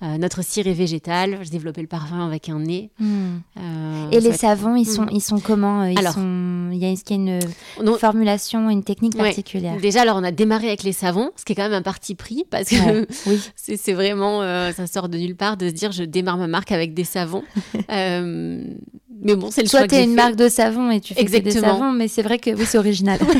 Euh, 0.00 0.16
notre 0.16 0.44
cire 0.44 0.68
est 0.68 0.74
végétale. 0.74 1.40
Je 1.42 1.50
développais 1.50 1.80
le 1.80 1.88
parfum 1.88 2.24
avec 2.24 2.48
un 2.48 2.60
nez. 2.60 2.90
Hmm. 3.00 3.38
Euh, 3.56 4.10
et 4.12 4.20
les 4.20 4.32
savons, 4.32 4.76
ils, 4.76 4.86
sont, 4.86 5.06
hmm. 5.06 5.10
ils 5.10 5.20
sont 5.20 5.40
comment 5.40 5.82
ils 5.84 5.98
alors, 5.98 6.12
sont... 6.12 6.70
Il 6.70 6.78
y 6.78 6.84
a, 6.84 6.94
une, 7.14 7.40
formulation, 7.98 8.70
une 8.70 8.84
technique 8.84 9.16
particulière? 9.16 9.76
Déjà, 9.80 10.02
alors 10.02 10.16
on 10.16 10.22
a 10.22 10.30
démarré 10.30 10.68
avec 10.68 10.84
les 10.84 10.92
savons, 10.92 11.32
ce 11.34 11.44
qui 11.44 11.54
est 11.54 11.56
quand 11.56 11.64
même 11.64 11.72
un 11.72 11.82
parti 11.82 12.14
pris 12.14 12.44
parce 12.48 12.68
que 12.68 13.06
oui. 13.28 13.40
c'est 13.56 13.92
vraiment, 13.92 14.42
ça 14.72 14.86
sort 14.86 15.08
de 15.08 15.18
nulle 15.18 15.34
part 15.34 15.56
de 15.56 15.68
se 15.68 15.74
dire 15.74 15.90
je 15.90 16.04
démarre 16.04 16.36
ma 16.36 16.46
marque 16.46 16.70
avec 16.70 16.94
des 16.94 17.04
savons. 17.04 17.42
mais 19.20 19.36
bon, 19.36 19.50
c'est 19.50 19.62
le 19.62 19.68
Toi, 19.68 19.80
choix 19.80 19.88
tu 19.88 19.94
es 19.96 20.04
une 20.04 20.14
marque 20.14 20.36
de 20.36 20.48
savon 20.48 20.90
et 20.90 21.00
tu 21.00 21.14
fais 21.14 21.40
des 21.40 21.50
savons, 21.50 21.92
mais 21.92 22.08
c'est 22.08 22.22
vrai 22.22 22.38
que 22.38 22.50
oui, 22.50 22.64
c'est 22.66 22.78
original. 22.78 23.18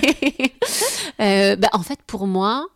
Euh, 1.21 1.57
bah, 1.57 1.69
en 1.73 1.83
fait, 1.83 1.99
pour 2.07 2.29
moi, 2.29 2.69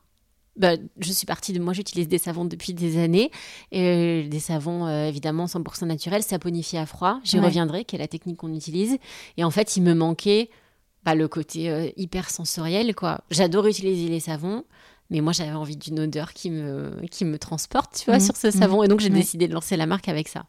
bah, 0.57 0.73
je 0.99 1.13
suis 1.13 1.27
partie 1.27 1.53
de 1.53 1.61
moi, 1.61 1.73
j'utilise 1.73 2.09
des 2.09 2.19
savons 2.19 2.45
depuis 2.45 2.75
des 2.75 3.01
années. 3.01 3.31
Et 3.71 4.25
des 4.29 4.41
savons, 4.41 4.87
euh, 4.87 5.07
évidemment, 5.07 5.47
100% 5.47 5.87
naturels, 5.87 6.25
saponifiés 6.25 6.81
à 6.81 6.87
froid. 6.87 7.21
J'y 7.23 7.39
reviendrai, 7.39 7.85
quelle 7.85 8.01
est 8.01 8.05
la 8.05 8.09
technique 8.09 8.39
qu'on 8.39 8.53
utilise. 8.53 8.99
Et 9.37 9.45
en 9.45 9.51
fait, 9.53 9.77
il 9.77 9.83
me 9.85 9.95
manquait 9.95 10.51
bah, 11.05 11.15
le 11.15 11.29
côté 11.29 11.71
euh, 11.71 11.89
hyper 11.97 12.31
sensoriel. 12.31 12.95
quoi. 12.95 13.21
J'adore 13.31 13.67
utiliser 13.67 14.09
les 14.09 14.21
savons. 14.21 14.65
Mais 15.13 15.21
moi, 15.21 15.35
j'avais 15.35 15.53
envie 15.53 15.77
d'une 15.77 16.01
odeur 16.01 16.33
qui 16.33 16.49
me, 16.49 16.91
qui 17.11 17.27
me 17.27 17.39
transporte, 17.39 17.99
tu 17.99 18.07
vois, 18.07 18.17
mmh. 18.17 18.21
sur 18.21 18.37
ce 18.37 18.51
savon. 18.51 18.81
Mmh. 18.81 18.85
Et 18.85 18.89
donc, 18.89 19.01
j'ai 19.01 19.11
décidé 19.11 19.47
de 19.47 19.53
lancer 19.53 19.77
la 19.77 19.85
marque 19.85 20.09
avec 20.09 20.27
ça. 20.27 20.47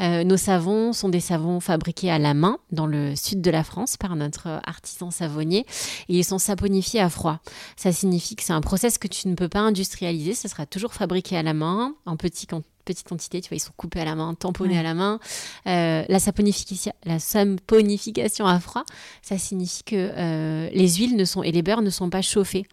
Euh, 0.00 0.24
nos 0.24 0.38
savons 0.38 0.94
sont 0.94 1.10
des 1.10 1.20
savons 1.20 1.60
fabriqués 1.60 2.10
à 2.10 2.18
la 2.18 2.32
main 2.32 2.58
dans 2.72 2.86
le 2.86 3.14
sud 3.14 3.42
de 3.42 3.50
la 3.50 3.62
France 3.62 3.98
par 3.98 4.16
notre 4.16 4.62
artisan 4.64 5.10
savonnier. 5.10 5.66
Et 6.08 6.16
ils 6.16 6.24
sont 6.24 6.38
saponifiés 6.38 7.00
à 7.00 7.10
froid. 7.10 7.40
Ça 7.76 7.92
signifie 7.92 8.34
que 8.34 8.42
c'est 8.42 8.54
un 8.54 8.62
process 8.62 8.96
que 8.96 9.08
tu 9.08 9.28
ne 9.28 9.34
peux 9.34 9.50
pas 9.50 9.60
industrialiser. 9.60 10.32
Ça 10.32 10.48
sera 10.48 10.64
toujours 10.64 10.94
fabriqué 10.94 11.36
à 11.36 11.42
la 11.42 11.52
main, 11.52 11.94
en 12.06 12.16
petits 12.16 12.46
petite 12.86 13.06
quantité, 13.06 13.42
tu 13.42 13.50
vois, 13.50 13.56
ils 13.56 13.60
sont 13.60 13.74
coupés 13.76 14.00
à 14.00 14.06
la 14.06 14.14
main, 14.14 14.32
tamponnés 14.32 14.78
à 14.78 14.82
la 14.82 14.94
main. 14.94 15.20
Euh, 15.66 16.04
la, 16.08 16.18
saponification, 16.18 16.94
la 17.04 17.18
saponification 17.18 18.46
à 18.46 18.58
froid, 18.60 18.84
ça 19.20 19.36
signifie 19.36 19.82
que 19.82 20.70
les 20.72 20.88
huiles 20.94 21.14
ne 21.14 21.26
sont, 21.26 21.42
et 21.42 21.52
les 21.52 21.60
beurres 21.60 21.82
ne 21.82 21.90
sont 21.90 22.08
pas 22.08 22.22
chauffés 22.22 22.66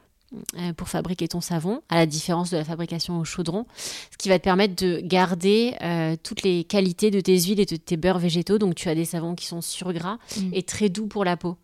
pour 0.78 0.90
fabriquer 0.90 1.28
ton 1.28 1.42
savon, 1.42 1.82
à 1.90 1.96
la 1.96 2.06
différence 2.06 2.50
de 2.50 2.58
la 2.58 2.66
fabrication 2.66 3.20
au 3.20 3.24
chaudron, 3.24 3.66
ce 4.12 4.18
qui 4.18 4.30
va 4.30 4.40
te 4.40 4.44
permettre 4.44 4.76
de 4.76 5.00
garder 5.02 5.76
toutes 6.24 6.42
les 6.42 6.64
qualités 6.64 7.12
de 7.12 7.20
tes 7.20 7.40
huiles 7.40 7.60
et 7.60 7.66
de 7.66 7.76
tes 7.76 7.98
beurres 7.98 8.20
végétaux. 8.20 8.58
Donc 8.58 8.76
tu 8.76 8.90
as 8.90 8.96
des 8.96 9.06
savons 9.06 9.36
qui 9.36 9.46
sont 9.46 9.62
surgras 9.62 10.18
mm. 10.38 10.50
et 10.54 10.64
très 10.64 10.90
doux 10.90 11.08
pour 11.08 11.26
la 11.26 11.38
peau. 11.38 11.58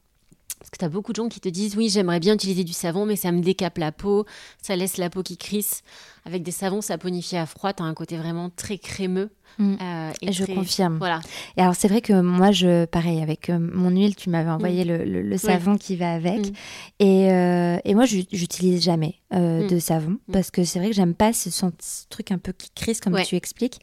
Parce 0.60 0.70
que 0.70 0.78
tu 0.78 0.86
as 0.86 0.90
beaucoup 0.90 1.12
de 1.12 1.16
gens 1.16 1.28
qui 1.28 1.40
te 1.40 1.50
disent 1.50 1.76
oui, 1.76 1.90
j'aimerais 1.90 2.20
bien 2.20 2.36
utiliser 2.36 2.64
du 2.64 2.74
savon, 2.74 3.08
mais 3.08 3.16
ça 3.16 3.32
me 3.32 3.42
décape 3.42 3.80
la 3.80 3.92
peau, 3.92 4.26
ça 4.62 4.76
laisse 4.76 4.98
la 4.98 5.10
peau 5.10 5.24
qui 5.24 5.36
crisse. 5.36 5.82
Avec 6.24 6.44
des 6.44 6.52
savons 6.52 6.82
saponifiés 6.82 7.40
à 7.40 7.48
froid, 7.48 7.74
tu 7.74 7.82
as 7.82 7.86
un 7.88 7.96
côté 7.96 8.16
vraiment 8.16 8.52
très 8.52 8.78
crémeux 8.78 9.32
Mm. 9.58 9.76
Euh, 9.82 10.12
et, 10.22 10.32
je 10.32 10.46
confirme. 10.46 10.98
Voilà. 10.98 11.20
Et 11.58 11.62
alors 11.62 11.76
c'est 11.76 11.88
vrai 11.88 12.02
que 12.02 12.20
moi, 12.22 12.52
je, 12.52 12.86
pareil, 12.86 13.22
avec 13.22 13.50
euh, 13.50 13.60
mon 13.60 13.90
huile, 13.90 14.16
tu 14.16 14.30
m'avais 14.30 14.50
envoyé 14.50 14.86
mm. 14.86 14.88
le, 14.88 15.22
le, 15.22 15.38
savon 15.38 15.78
qui 15.78 15.96
va 15.96 16.14
avec. 16.14 16.48
Mm. 16.48 16.54
Et, 17.00 17.32
euh, 17.32 17.78
et, 17.86 17.96
moi, 17.96 18.06
j'utilise 18.06 18.82
jamais 18.82 19.16
de 19.32 19.80
savon 19.80 20.18
parce 20.32 20.52
que 20.52 20.66
c'est 20.66 20.80
vrai 20.80 20.90
que 20.90 20.96
j'aime 20.96 21.14
pas 21.14 21.32
ce, 21.32 21.50
ce, 21.50 21.66
truc 22.10 22.32
un 22.32 22.38
peu 22.38 22.52
qui 22.52 22.70
crisse 22.76 23.00
comme 23.00 23.20
tu 23.24 23.36
expliques. 23.36 23.80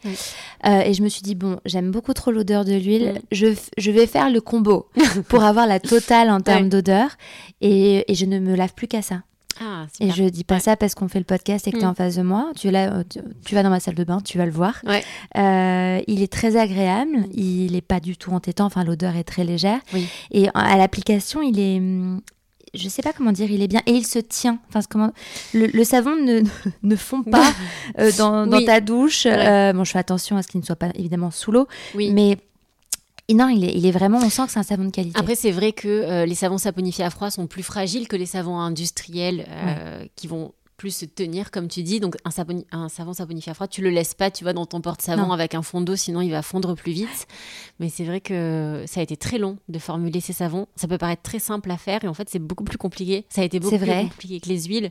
et 0.65 0.93
je 0.93 1.03
me 1.03 1.09
suis 1.09 1.23
dit, 1.23 1.35
bon, 1.35 1.59
j'aime 1.65 1.91
beaucoup 1.91 2.13
trop 2.13 2.31
l'odeur 2.31 2.65
de 2.65 2.75
l'huile. 2.75 3.21
Je, 3.33 3.55
je, 3.79 3.91
vais 3.91 4.07
faire 4.07 4.31
le 4.31 4.41
combo 4.41 4.89
pour 5.29 5.45
avoir 5.45 5.67
la 5.67 5.81
totale 5.81 6.31
en 6.31 6.41
termes 6.41 6.69
d'odeur. 6.69 7.11
Et, 7.61 8.11
et 8.11 8.15
je 8.15 8.27
ne 8.27 8.39
me 8.39 8.55
lave 8.55 8.75
plus 8.75 8.89
qu'à 8.89 9.03
ça. 9.03 9.23
Ah, 9.61 9.87
et 10.01 10.11
je 10.11 10.25
dis 10.25 10.45
pas 10.45 10.61
ça 10.61 10.77
parce 10.77 10.95
qu'on 10.95 11.09
fait 11.09 11.19
le 11.19 11.25
podcast 11.25 11.67
et 11.67 11.73
que 11.73 11.77
tu 11.77 11.83
es 11.83 11.87
mm. 11.87 11.91
en 11.91 11.95
face 11.95 12.17
de 12.17 12.23
moi. 12.23 12.53
Tu, 12.57 12.69
es 12.69 12.71
là, 12.71 12.93
euh, 12.93 13.05
tu, 13.45 13.55
vas 13.55 13.63
dans 13.63 13.71
ma 13.71 13.81
salle 13.81 13.95
de 13.95 14.05
bain, 14.05 14.21
tu 14.21 14.39
vas 14.39 14.47
le 14.47 14.53
voir. 14.53 14.83
Euh, 14.87 16.01
il 16.07 16.23
est 16.23 16.33
très 16.33 16.57
agréable, 16.57 17.25
il 17.33 17.73
n'est 17.73 17.81
pas 17.81 18.01
du 18.01 18.17
tout 18.17 18.33
entêtant, 18.33 18.67
enfin 18.67 18.85
l'odeur 18.85 19.17
est 19.17 19.25
très 19.25 19.45
légère. 19.45 19.81
Et 20.31 20.49
à 20.55 20.77
l'application, 20.77 21.43
il 21.43 21.59
est 21.59 21.83
je 22.75 22.87
sais 22.91 23.01
pas 23.01 23.15
comment 23.15 23.33
dire, 23.33 23.51
il 23.51 23.63
est 23.63 23.67
bien 23.67 23.81
et 23.87 23.93
il 23.93 24.07
se 24.07 24.19
tient. 24.19 24.59
Enfin, 24.69 24.81
comment 24.89 25.13
le, 25.55 25.85
savon 25.85 26.17
ne, 26.17 26.43
ne 26.83 26.97
fond 26.97 27.23
pas 27.23 27.51
euh, 27.99 28.13
dans, 28.19 28.47
dans 28.47 28.63
ta 28.63 28.81
douche. 28.81 29.25
bon, 29.25 29.85
je 29.85 29.91
fais 29.91 29.99
attention 29.99 30.37
à 30.37 30.43
ce 30.43 30.49
qu'il 30.49 30.61
ne 30.61 30.67
soit 30.67 30.77
pas 30.77 30.91
évidemment 30.95 31.31
sous 31.31 31.51
l'eau, 31.51 31.67
oui. 31.95 32.13
mais 32.13 32.37
non, 33.35 33.49
il 33.49 33.65
est, 33.65 33.73
il 33.75 33.85
est, 33.85 33.91
vraiment, 33.91 34.19
on 34.19 34.31
sent 34.31 34.47
que 34.47 34.53
c'est 34.53 34.59
un 34.59 34.63
savon 34.63 34.85
de 34.85 34.91
qualité. 34.91 35.19
Après, 35.19 35.35
c'est 35.35 35.51
vrai 35.51 35.73
que 35.73 35.89
euh, 35.89 36.25
les 36.25 36.35
savons 36.35 36.57
saponifiés 36.57 37.05
à 37.05 37.11
froid 37.11 37.31
sont 37.31 37.47
plus 37.47 37.63
fragiles 37.63 38.09
que 38.09 38.17
les 38.17 38.27
savons 38.27 38.59
industriels 38.59 39.47
euh, 39.49 40.07
qui 40.17 40.27
vont 40.27 40.55
plus 40.79 40.97
se 40.97 41.05
tenir, 41.05 41.51
comme 41.51 41.69
tu 41.69 41.83
dis. 41.83 42.01
Donc, 42.01 42.17
un, 42.25 42.31
un 42.73 42.89
savon 42.89 43.13
saponifié 43.13 43.51
à 43.51 43.55
froid, 43.55 43.67
tu 43.67 43.83
le 43.83 43.91
laisses 43.91 44.15
pas, 44.15 44.31
tu 44.31 44.45
vois, 44.45 44.55
dans 44.55 44.65
ton 44.65 44.81
porte-savon 44.81 45.33
avec 45.33 45.55
un 45.55 45.63
fond 45.63 45.83
d'eau, 45.83 45.97
sinon 45.97 46.23
il 46.23 46.31
va 46.31 46.41
fondre 46.41 46.75
plus 46.75 46.93
vite. 46.93 47.27
Mais 47.81 47.91
c'est 47.91 48.05
vrai 48.05 48.21
que 48.21 48.85
ça 48.87 49.01
a 49.01 49.03
été 49.03 49.17
très 49.17 49.39
long 49.39 49.59
de 49.69 49.79
formuler 49.79 50.21
ces 50.21 50.33
savons. 50.33 50.67
Ça 50.77 50.89
peut 50.89 50.97
paraître 50.97 51.23
très 51.23 51.41
simple 51.41 51.71
à 51.71 51.77
faire, 51.77 52.05
et 52.05 52.09
en 52.09 52.15
fait, 52.15 52.31
c'est 52.31 52.39
beaucoup 52.39 52.65
plus 52.65 52.79
compliqué. 52.79 53.27
Ça 53.29 53.43
a 53.43 53.45
été 53.45 53.61
beaucoup 53.61 53.77
plus 53.77 53.87
compliqué 53.91 54.41
que 54.41 54.49
les 54.49 54.63
huiles, 54.63 54.91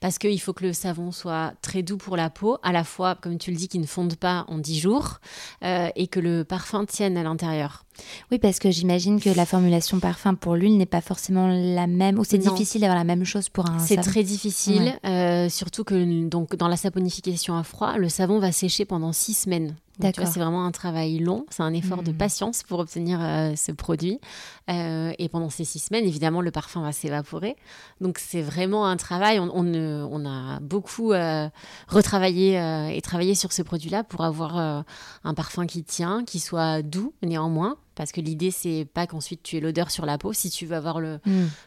parce 0.00 0.18
qu'il 0.18 0.40
faut 0.40 0.54
que 0.54 0.64
le 0.64 0.72
savon 0.72 1.12
soit 1.12 1.52
très 1.60 1.82
doux 1.82 1.98
pour 1.98 2.16
la 2.16 2.30
peau, 2.30 2.56
à 2.62 2.72
la 2.72 2.82
fois, 2.82 3.14
comme 3.14 3.38
tu 3.38 3.50
le 3.50 3.58
dis, 3.58 3.68
qu'il 3.68 3.82
ne 3.82 3.86
fonde 3.86 4.16
pas 4.16 4.46
en 4.48 4.58
10 4.58 4.80
jours, 4.80 5.20
euh, 5.62 5.90
et 5.94 6.06
que 6.08 6.18
le 6.18 6.44
parfum 6.44 6.86
tienne 6.86 7.16
à 7.18 7.22
l'intérieur. 7.22 7.85
Oui, 8.30 8.38
parce 8.38 8.58
que 8.58 8.70
j'imagine 8.70 9.20
que 9.20 9.30
la 9.30 9.46
formulation 9.46 10.00
parfum 10.00 10.34
pour 10.34 10.56
l'huile 10.56 10.76
n'est 10.76 10.86
pas 10.86 11.00
forcément 11.00 11.48
la 11.48 11.86
même, 11.86 12.18
ou 12.18 12.24
c'est 12.24 12.38
difficile 12.38 12.80
d'avoir 12.82 12.98
la 12.98 13.04
même 13.04 13.24
chose 13.24 13.48
pour 13.48 13.68
un 13.68 13.78
C'est 13.78 13.96
très 13.96 14.22
difficile, 14.22 14.98
euh, 15.04 15.48
surtout 15.48 15.84
que 15.84 16.26
donc, 16.26 16.56
dans 16.56 16.68
la 16.68 16.76
saponification 16.76 17.56
à 17.56 17.62
froid, 17.62 17.96
le 17.96 18.08
savon 18.08 18.38
va 18.38 18.52
sécher 18.52 18.84
pendant 18.84 19.12
six 19.12 19.34
semaines. 19.34 19.74
D'accord. 19.98 20.26
C'est 20.26 20.40
vraiment 20.40 20.66
un 20.66 20.72
travail 20.72 21.18
long, 21.18 21.46
c'est 21.50 21.62
un 21.62 21.72
effort 21.72 22.02
de 22.02 22.12
hmm. 22.12 22.16
patience 22.16 22.62
pour 22.62 22.80
obtenir 22.80 23.18
euh, 23.22 23.54
ce 23.56 23.72
produit. 23.72 24.20
Euh, 24.68 25.12
et 25.18 25.28
pendant 25.28 25.48
ces 25.48 25.64
six 25.64 25.78
semaines, 25.78 26.04
évidemment, 26.04 26.40
le 26.40 26.50
parfum 26.50 26.82
va 26.82 26.92
s'évaporer. 26.92 27.56
Donc 28.00 28.18
c'est 28.18 28.42
vraiment 28.42 28.86
un 28.86 28.96
travail. 28.96 29.38
On, 29.38 29.50
on, 29.54 29.66
on 29.74 30.26
a 30.26 30.60
beaucoup 30.60 31.12
retravaillé 31.88 32.56
et 32.94 33.00
travaillé 33.00 33.34
sur 33.34 33.52
ce 33.52 33.62
produit-là 33.62 34.04
pour 34.04 34.22
avoir 34.22 34.56
un 34.56 35.34
parfum 35.34 35.66
qui 35.66 35.84
tient, 35.84 36.24
qui 36.24 36.40
soit 36.40 36.82
doux 36.82 37.14
néanmoins, 37.22 37.76
parce 37.94 38.12
que 38.12 38.20
l'idée 38.20 38.50
c'est 38.50 38.86
pas 38.92 39.06
qu'ensuite 39.06 39.42
tu 39.42 39.56
aies 39.56 39.60
l'odeur 39.60 39.90
sur 39.90 40.06
la 40.06 40.18
peau. 40.18 40.32
Si 40.32 40.50
tu 40.50 40.66
veux 40.66 40.76
avoir 40.76 41.00
mm. 41.00 41.18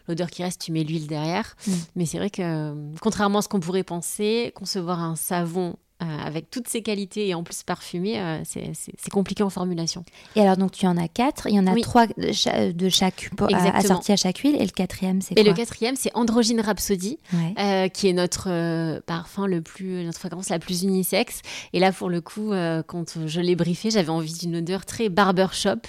l'odeur 0.07 0.29
qui 0.29 0.43
reste, 0.43 0.61
tu 0.61 0.71
mets 0.71 0.83
l'huile 0.83 1.07
derrière. 1.07 1.55
Mm. 1.67 1.71
Mais 1.95 2.05
c'est 2.05 2.17
vrai 2.17 2.29
que 2.29 2.73
contrairement 3.01 3.39
à 3.39 3.41
ce 3.41 3.49
qu'on 3.49 3.59
pourrait 3.59 3.83
penser, 3.83 4.51
concevoir 4.55 4.99
un 4.99 5.15
savon 5.15 5.75
euh, 6.01 6.05
avec 6.05 6.49
toutes 6.49 6.69
ses 6.69 6.81
qualités 6.81 7.27
et 7.27 7.33
en 7.33 7.43
plus 7.43 7.63
parfumé, 7.63 8.21
euh, 8.21 8.39
c'est 8.45 9.09
compliqué 9.11 9.43
en 9.43 9.49
formulation. 9.49 10.05
Et 10.37 10.41
alors, 10.41 10.55
donc 10.55 10.71
tu 10.71 10.87
en 10.87 10.95
as 10.95 11.09
quatre, 11.09 11.47
il 11.47 11.55
y 11.55 11.59
en 11.59 11.67
a 11.67 11.75
trois 11.81 12.07
de, 12.07 12.31
chaque, 12.31 13.29
assortis 13.73 14.13
à 14.13 14.15
chaque 14.15 14.37
huile, 14.37 14.55
et 14.55 14.65
le 14.65 14.71
quatrième, 14.71 15.21
c'est 15.21 15.35
quoi 15.35 15.43
Et 15.43 15.45
le 15.45 15.53
quatrième, 15.53 15.97
c'est 15.97 16.11
Androgyne 16.13 16.61
Rhapsody, 16.61 17.19
euh, 17.59 17.89
qui 17.89 18.07
est 18.07 18.13
notre 18.13 18.99
parfum 19.01 19.45
le 19.45 19.61
plus, 19.61 20.05
notre 20.05 20.19
fragrance 20.19 20.47
la 20.47 20.59
plus 20.59 20.83
unisexe. 20.83 21.41
Et 21.73 21.81
là, 21.81 21.91
pour 21.91 22.09
le 22.09 22.21
coup, 22.21 22.51
quand 22.87 23.27
je 23.27 23.41
l'ai 23.41 23.57
briefé, 23.57 23.91
j'avais 23.91 24.07
envie 24.07 24.33
d'une 24.33 24.55
odeur 24.55 24.85
très 24.85 25.09
barbershop. 25.09 25.81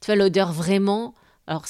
Tu 0.00 0.06
vois, 0.06 0.16
l'odeur 0.16 0.52
vraiment 0.52 1.14
alors 1.46 1.64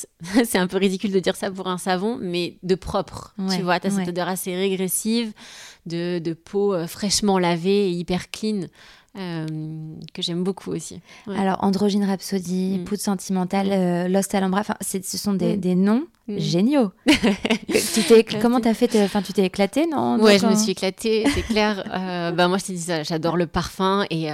c'est 0.45 0.59
un 0.59 0.67
peu 0.67 0.79
ridicule 0.79 1.13
de 1.13 1.21
dire 1.21 1.37
ça 1.37 1.51
pour 1.51 1.69
un 1.69 1.79
savon, 1.79 2.19
mais 2.21 2.57
de 2.63 2.75
propre. 2.75 3.35
tu 3.55 3.63
vois, 3.63 3.79
tu 3.79 3.89
as 3.89 3.91
cette 3.91 4.09
odeur 4.09 4.29
assez 4.29 4.55
régressive 4.57 5.33
de, 5.87 6.19
de 6.19 6.33
peau 6.33 6.75
euh, 6.75 6.87
fraîchement 6.87 7.39
lavée 7.39 7.89
et 7.89 7.91
hyper 7.91 8.31
clean. 8.31 8.67
Euh, 9.19 9.47
que 10.13 10.21
j'aime 10.21 10.45
beaucoup 10.45 10.73
aussi. 10.73 11.01
Alors, 11.27 11.65
Androgyne 11.65 12.05
Rhapsody, 12.05 12.81
mm. 12.81 12.85
Poudre 12.85 13.01
Sentimentale, 13.01 13.69
euh, 13.73 14.09
Lost 14.09 14.35
Alhambra, 14.35 14.63
ce 14.83 15.01
sont 15.17 15.33
des, 15.33 15.57
mm. 15.57 15.61
des 15.61 15.75
noms 15.75 16.07
mm. 16.29 16.39
géniaux. 16.39 16.93
tu 17.07 18.39
comment 18.43 18.61
t'as 18.61 18.75
fait 18.75 18.95
Enfin, 19.03 19.23
tu 19.23 19.33
t'es 19.33 19.47
éclatée, 19.47 19.87
non 19.87 20.21
Ouais, 20.21 20.39
je 20.39 20.47
me 20.47 20.55
suis 20.55 20.73
éclatée, 20.73 21.25
c'est 21.35 21.43
clair. 21.43 21.83
bah, 22.37 22.47
moi, 22.47 22.59
je 22.59 22.67
t'ai 22.67 22.73
dit 22.75 22.83
ça, 22.83 23.05
j'adore 23.05 23.39
le 23.39 23.47
parfum 23.47 24.05
et 24.11 24.29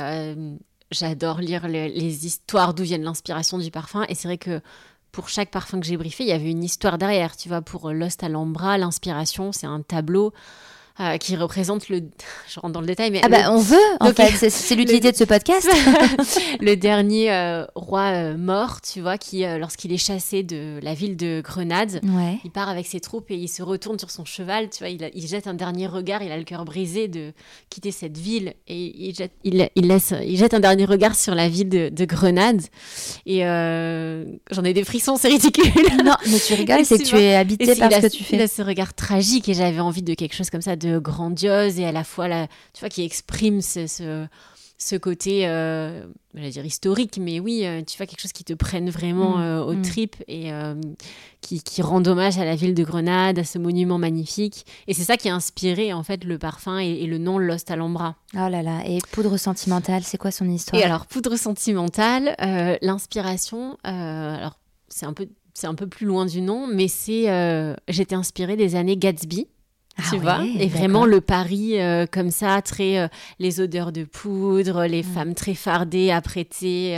j'adore 0.91 1.39
lire 1.39 1.69
les 1.69 2.27
histoires 2.27 2.75
d'où 2.75 2.83
viennent 2.83 3.05
l'inspiration 3.05 3.59
du 3.59 3.71
parfum. 3.71 4.05
Et 4.09 4.17
c'est 4.17 4.27
vrai 4.27 4.39
que 4.39 4.61
pour 5.13 5.29
chaque 5.29 5.51
parfum 5.51 5.79
que 5.79 5.87
j'ai 5.87 5.99
briefé, 5.99 6.25
il 6.25 6.31
y 6.31 6.33
avait 6.33 6.51
une 6.51 6.65
histoire 6.65 6.99
derrière. 6.99 7.37
Tu 7.37 7.49
vois, 7.49 7.61
pour 7.61 7.93
Lost 7.93 8.25
Alhambra, 8.25 8.79
l'inspiration, 8.79 9.53
c'est 9.53 9.67
un 9.67 9.83
tableau 9.83 10.33
euh, 11.03 11.17
qui 11.17 11.37
représente 11.37 11.89
le. 11.89 12.03
Je 12.49 12.61
rentre 12.61 12.73
dans 12.73 12.81
le 12.81 12.87
détail, 12.87 13.11
mais. 13.11 13.21
Ah, 13.25 13.29
bah, 13.29 13.51
on 13.53 13.59
veut, 13.59 13.77
en 14.01 14.13
fait, 14.13 14.51
c'est 14.51 14.75
l'utilité 14.75 15.11
de 15.11 15.17
ce 15.17 15.25
podcast. 15.25 15.69
le 16.61 16.75
dernier 16.77 17.33
euh, 17.33 17.65
roi 17.75 18.13
euh, 18.13 18.37
mort, 18.37 18.81
tu 18.81 19.01
vois, 19.01 19.19
qui, 19.19 19.45
lorsqu'il 19.59 19.93
est 19.93 19.99
chassé 19.99 20.43
de 20.43 20.79
la 20.83 20.95
ville 20.95 21.17
de 21.17 21.41
Grenade, 21.43 22.01
il 22.45 22.51
part 22.51 22.69
avec 22.69 22.87
ses 22.87 23.01
troupes 23.01 23.31
et 23.31 23.37
il 23.37 23.49
se 23.49 23.63
retourne 23.63 23.99
sur 23.99 24.11
son 24.11 24.25
cheval, 24.25 24.71
tu 24.71 24.85
vois, 24.85 24.91
il, 24.91 25.27
jette 25.27 25.47
un 25.47 25.55
dernier 25.55 25.87
regard, 25.87 26.23
il 26.23 26.31
a 26.31 26.37
le 26.37 26.45
cœur 26.45 26.65
brisé 26.65 27.09
de 27.09 27.33
quitter 27.71 27.91
cette 27.91 28.19
ville 28.19 28.55
et 28.69 29.09
il 29.09 29.15
jette, 29.15 29.33
il, 29.45 29.69
laisse, 29.75 30.15
il 30.25 30.37
jette 30.37 30.55
un 30.55 30.61
dernier 30.61 30.85
regard 30.85 31.15
sur 31.15 31.35
la 31.35 31.49
ville 31.49 31.69
de, 31.69 32.05
Grenade. 32.05 32.63
Et 33.27 33.41
j'en 33.41 34.65
ai 34.65 34.73
des 34.73 34.85
frissons, 34.85 35.17
c'est 35.17 35.29
ridicule. 35.29 35.65
Non, 36.05 36.15
mais 36.27 36.39
tu 36.39 36.55
rigoles, 36.55 36.85
c'est 36.85 36.99
que 36.99 37.05
tu 37.05 37.17
es 37.17 37.35
habité 37.35 37.75
par 37.77 37.93
ce 37.93 38.01
que 38.01 38.07
tu 38.09 38.25
fais. 38.25 38.37
Il 38.37 38.43
a 38.43 38.49
ce 38.49 38.63
regard 38.63 38.95
tragique 38.95 39.49
et 39.49 39.55
j'avais 39.55 39.81
envie 39.81 40.03
de 40.03 40.15
quelque 40.15 40.35
chose 40.35 40.51
comme 40.51 40.63
ça 40.63 40.77
de 40.77 40.92
grandiose 41.01 41.79
et 41.79 41.85
à 41.85 41.93
la 41.93 42.05
fois, 42.05 42.29
la, 42.29 42.47
tu 42.73 42.81
vois, 42.81 42.89
qui 42.89 43.05
exprime 43.05 43.61
ce, 43.61 43.87
ce, 44.79 44.97
côté, 44.97 45.47
euh, 45.47 46.05
je 46.35 46.49
dire 46.49 46.65
historique, 46.65 47.19
mais 47.21 47.41
oui, 47.41 47.63
euh, 47.65 47.83
tu 47.83 47.97
vois, 47.97 48.07
quelque 48.07 48.21
chose 48.21 48.33
qui 48.33 48.45
te 48.45 48.53
prenne 48.53 48.91
vraiment 48.91 49.37
mm. 49.37 49.43
euh, 49.43 49.65
au 49.65 49.75
mm. 49.75 49.83
trip 49.83 50.17
et 50.29 50.53
euh, 50.53 50.75
qui, 51.41 51.63
qui, 51.63 51.83
rend 51.83 52.05
hommage 52.05 52.39
à 52.39 52.45
la 52.45 52.57
ville 52.57 52.75
de 52.75 52.85
Grenade, 52.85 53.39
à 53.39 53.45
ce 53.45 53.59
monument 53.59 53.99
magnifique. 53.99 54.67
Et 54.87 54.95
c'est 54.95 55.05
ça 55.05 55.17
qui 55.17 55.29
a 55.29 55.35
inspiré, 55.35 55.93
en 55.93 56.03
fait, 56.03 56.25
le 56.25 56.39
parfum 56.39 56.79
et, 56.79 57.07
le 57.07 57.19
nom 57.19 57.39
Lost 57.39 57.71
Alhambra. 57.71 58.17
Oh 58.35 58.49
là 58.49 58.63
là, 58.63 58.81
et 58.87 58.99
Poudre 59.13 59.37
Sentimentale, 59.37 60.03
c'est 60.05 60.19
quoi 60.19 60.31
son 60.31 60.49
histoire? 60.49 60.81
Et 60.81 60.85
alors, 60.85 61.07
Poudre 61.07 61.37
Sentimentale, 61.37 62.35
l'inspiration, 62.81 63.77
alors, 63.85 64.59
c'est 64.89 65.07
un 65.07 65.13
peu 65.13 65.29
c'est 65.55 65.67
un 65.67 65.75
peu 65.75 65.87
plus 65.87 66.07
loin 66.07 66.25
du 66.25 66.41
nom, 66.41 66.67
mais 66.67 66.89
c'est 66.89 67.77
j'étais 67.89 68.15
inspirée 68.15 68.57
des 68.57 68.75
années 68.75 68.97
Gatsby. 68.97 69.49
Ah 69.99 70.03
tu 70.11 70.19
vois? 70.19 70.45
et 70.45 70.69
vraiment 70.69 71.05
le 71.05 71.21
Paris 71.21 71.79
euh, 71.79 72.07
comme 72.11 72.31
ça 72.31 72.63
très 72.63 72.99
euh, 72.99 73.09
les 73.39 73.61
odeurs 73.61 73.93
de 73.93 74.05
poudre 74.05 74.87
les 74.87 75.03
mm. 75.03 75.07
femmes 75.07 75.35
très 75.35 75.55
fardées 75.55 76.11
apprêtées 76.11 76.97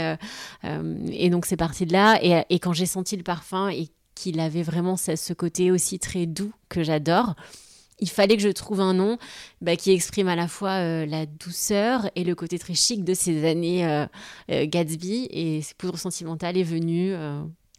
euh, 0.63 1.05
et 1.11 1.29
donc 1.29 1.45
c'est 1.45 1.57
parti 1.57 1.85
de 1.85 1.93
là. 1.93 2.19
Et, 2.21 2.43
et 2.49 2.59
quand 2.59 2.73
j'ai 2.73 2.85
senti 2.85 3.17
le 3.17 3.23
parfum 3.23 3.69
et 3.69 3.89
qu'il 4.15 4.39
avait 4.39 4.63
vraiment 4.63 4.95
ce, 4.95 5.17
ce, 5.17 5.33
côté 5.33 5.71
aussi 5.71 5.99
très 5.99 6.25
doux 6.25 6.53
que 6.69 6.83
j'adore 6.83 7.35
il 7.99 8.09
fallait 8.09 8.37
que 8.37 8.43
je 8.43 8.49
trouve 8.49 8.79
un 8.79 8.93
nom 8.93 9.17
bah, 9.61 9.75
qui 9.75 9.91
exprime 9.91 10.27
à 10.27 10.35
la 10.35 10.47
fois 10.47 11.05
la 11.05 11.25
douceur 11.25 12.09
et 12.15 12.23
le 12.23 12.35
côté 12.35 12.59
très 12.59 12.73
chic 12.73 13.05
de 13.05 13.13
ces 13.13 13.47
années 13.49 14.05
Gatsby. 14.49 15.29
Et 15.31 15.61
Poudre 15.77 15.97
sentimentale 15.97 16.57
est 16.57 16.63
venue 16.63 17.15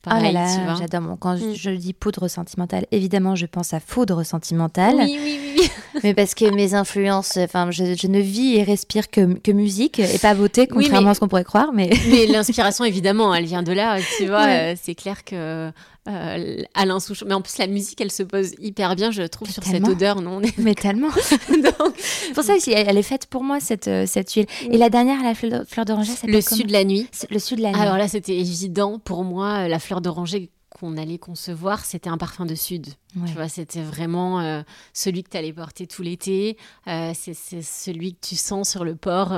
ah 0.07 0.21
là 0.21 0.33
là, 0.33 0.75
j'adore. 0.79 1.16
Quand 1.19 1.35
mm. 1.35 1.55
je, 1.55 1.71
dis 1.71 1.92
poudre 1.92 2.29
sentimentale, 2.29 2.87
évidemment, 2.92 3.35
je 3.35 3.47
pense 3.47 3.75
à 3.75 3.81
foudre 3.81 4.23
sentimentale. 4.25 4.97
Oui, 4.99 5.19
oui, 5.23 5.40
oui. 5.59 5.71
Mais 6.03 6.14
parce 6.14 6.35
que 6.35 6.45
mes 6.55 6.75
influences, 6.75 7.37
enfin, 7.38 7.71
je, 7.71 7.95
je 7.95 8.07
ne 8.07 8.21
vis 8.21 8.57
et 8.57 8.62
respire 8.62 9.11
que, 9.11 9.35
que 9.38 9.51
musique 9.53 9.99
et 9.99 10.19
pas 10.19 10.35
beauté, 10.35 10.62
Oui, 10.71 10.85
contrairement 10.85 11.07
mais- 11.07 11.11
à 11.11 11.14
ce 11.14 11.21
qu'on 11.21 11.29
pourrait 11.29 11.45
croire. 11.45 11.71
Mais 11.73 11.90
Mais 12.11 12.27
l'inspiration, 12.27 12.85
évidemment, 12.85 13.35
elle 13.35 13.47
vient 13.47 13.62
de 13.62 13.73
là, 13.73 13.99
tu 14.19 14.27
vois. 14.27 14.45
Ouais. 14.45 14.75
euh, 14.75 14.79
c'est 14.81 14.95
clair 14.95 15.25
que 15.25 15.71
euh, 16.09 16.62
Alain 16.75 17.01
Souchon. 17.01 17.27
Mais 17.29 17.35
en 17.35 17.42
plus, 17.42 17.59
la 17.59 17.66
musique, 17.66 18.01
elle 18.01 18.11
se 18.12 18.23
pose 18.23 18.53
hyper 18.59 18.97
bien, 18.97 19.11
je 19.11 19.23
trouve, 19.23 19.51
sur 19.51 19.62
Tellement. 19.62 19.88
cette 19.88 19.97
odeur. 19.97 20.21
Non, 20.21 20.37
on 20.37 20.40
est- 20.42 20.57
mais 20.59 20.75
tellement. 20.75 21.09
Donc, 21.51 21.95
C'est 21.99 22.33
pour 22.35 22.45
ça 22.45 22.55
aussi, 22.57 22.73
elle, 22.73 22.97
est 22.97 23.03
faite 23.03 23.27
pour 23.27 23.42
moi 23.42 23.61
cette 23.61 23.88
euh, 23.88 24.05
cette 24.07 24.33
huile. 24.33 24.47
Et 24.71 24.79
la 24.79 24.90
dernière, 24.90 25.23
la 25.23 25.35
fleur, 25.35 25.85
d'oranger, 25.85 26.12
ça 26.12 26.27
le 26.27 26.40
sud 26.40 26.66
de 26.69 26.73
la 26.73 26.85
nuit. 26.85 27.09
le 27.31 27.38
sud 27.38 27.59
de 27.59 27.62
la 27.62 27.73
nuit. 27.73 27.81
Alors 27.81 27.97
là, 27.99 28.09
c'était 28.09 28.37
évident 28.37 28.99
pour 28.99 29.25
moi, 29.25 29.64
euh, 29.64 29.69
la 29.69 29.79
fleur 29.79 30.01
d'oranger 30.01 30.51
qu'on 30.71 30.99
allait 30.99 31.16
concevoir, 31.16 31.87
c'était 31.87 32.11
un 32.11 32.19
parfum 32.19 32.45
de 32.45 32.55
sud. 32.55 32.88
Ouais. 33.16 33.27
Tu 33.29 33.33
vois, 33.33 33.49
c'était 33.49 33.81
vraiment 33.81 34.40
euh, 34.40 34.61
celui 34.92 35.23
que 35.23 35.31
tu 35.31 35.37
allais 35.38 35.55
porter 35.55 35.87
tout 35.87 36.03
l'été. 36.03 36.59
Euh, 36.87 37.12
c'est 37.14 37.62
celui 37.62 38.12
que 38.14 38.27
tu 38.29 38.37
sens 38.37 38.69
sur 38.69 38.85
le 38.85 38.95
port. 38.95 39.33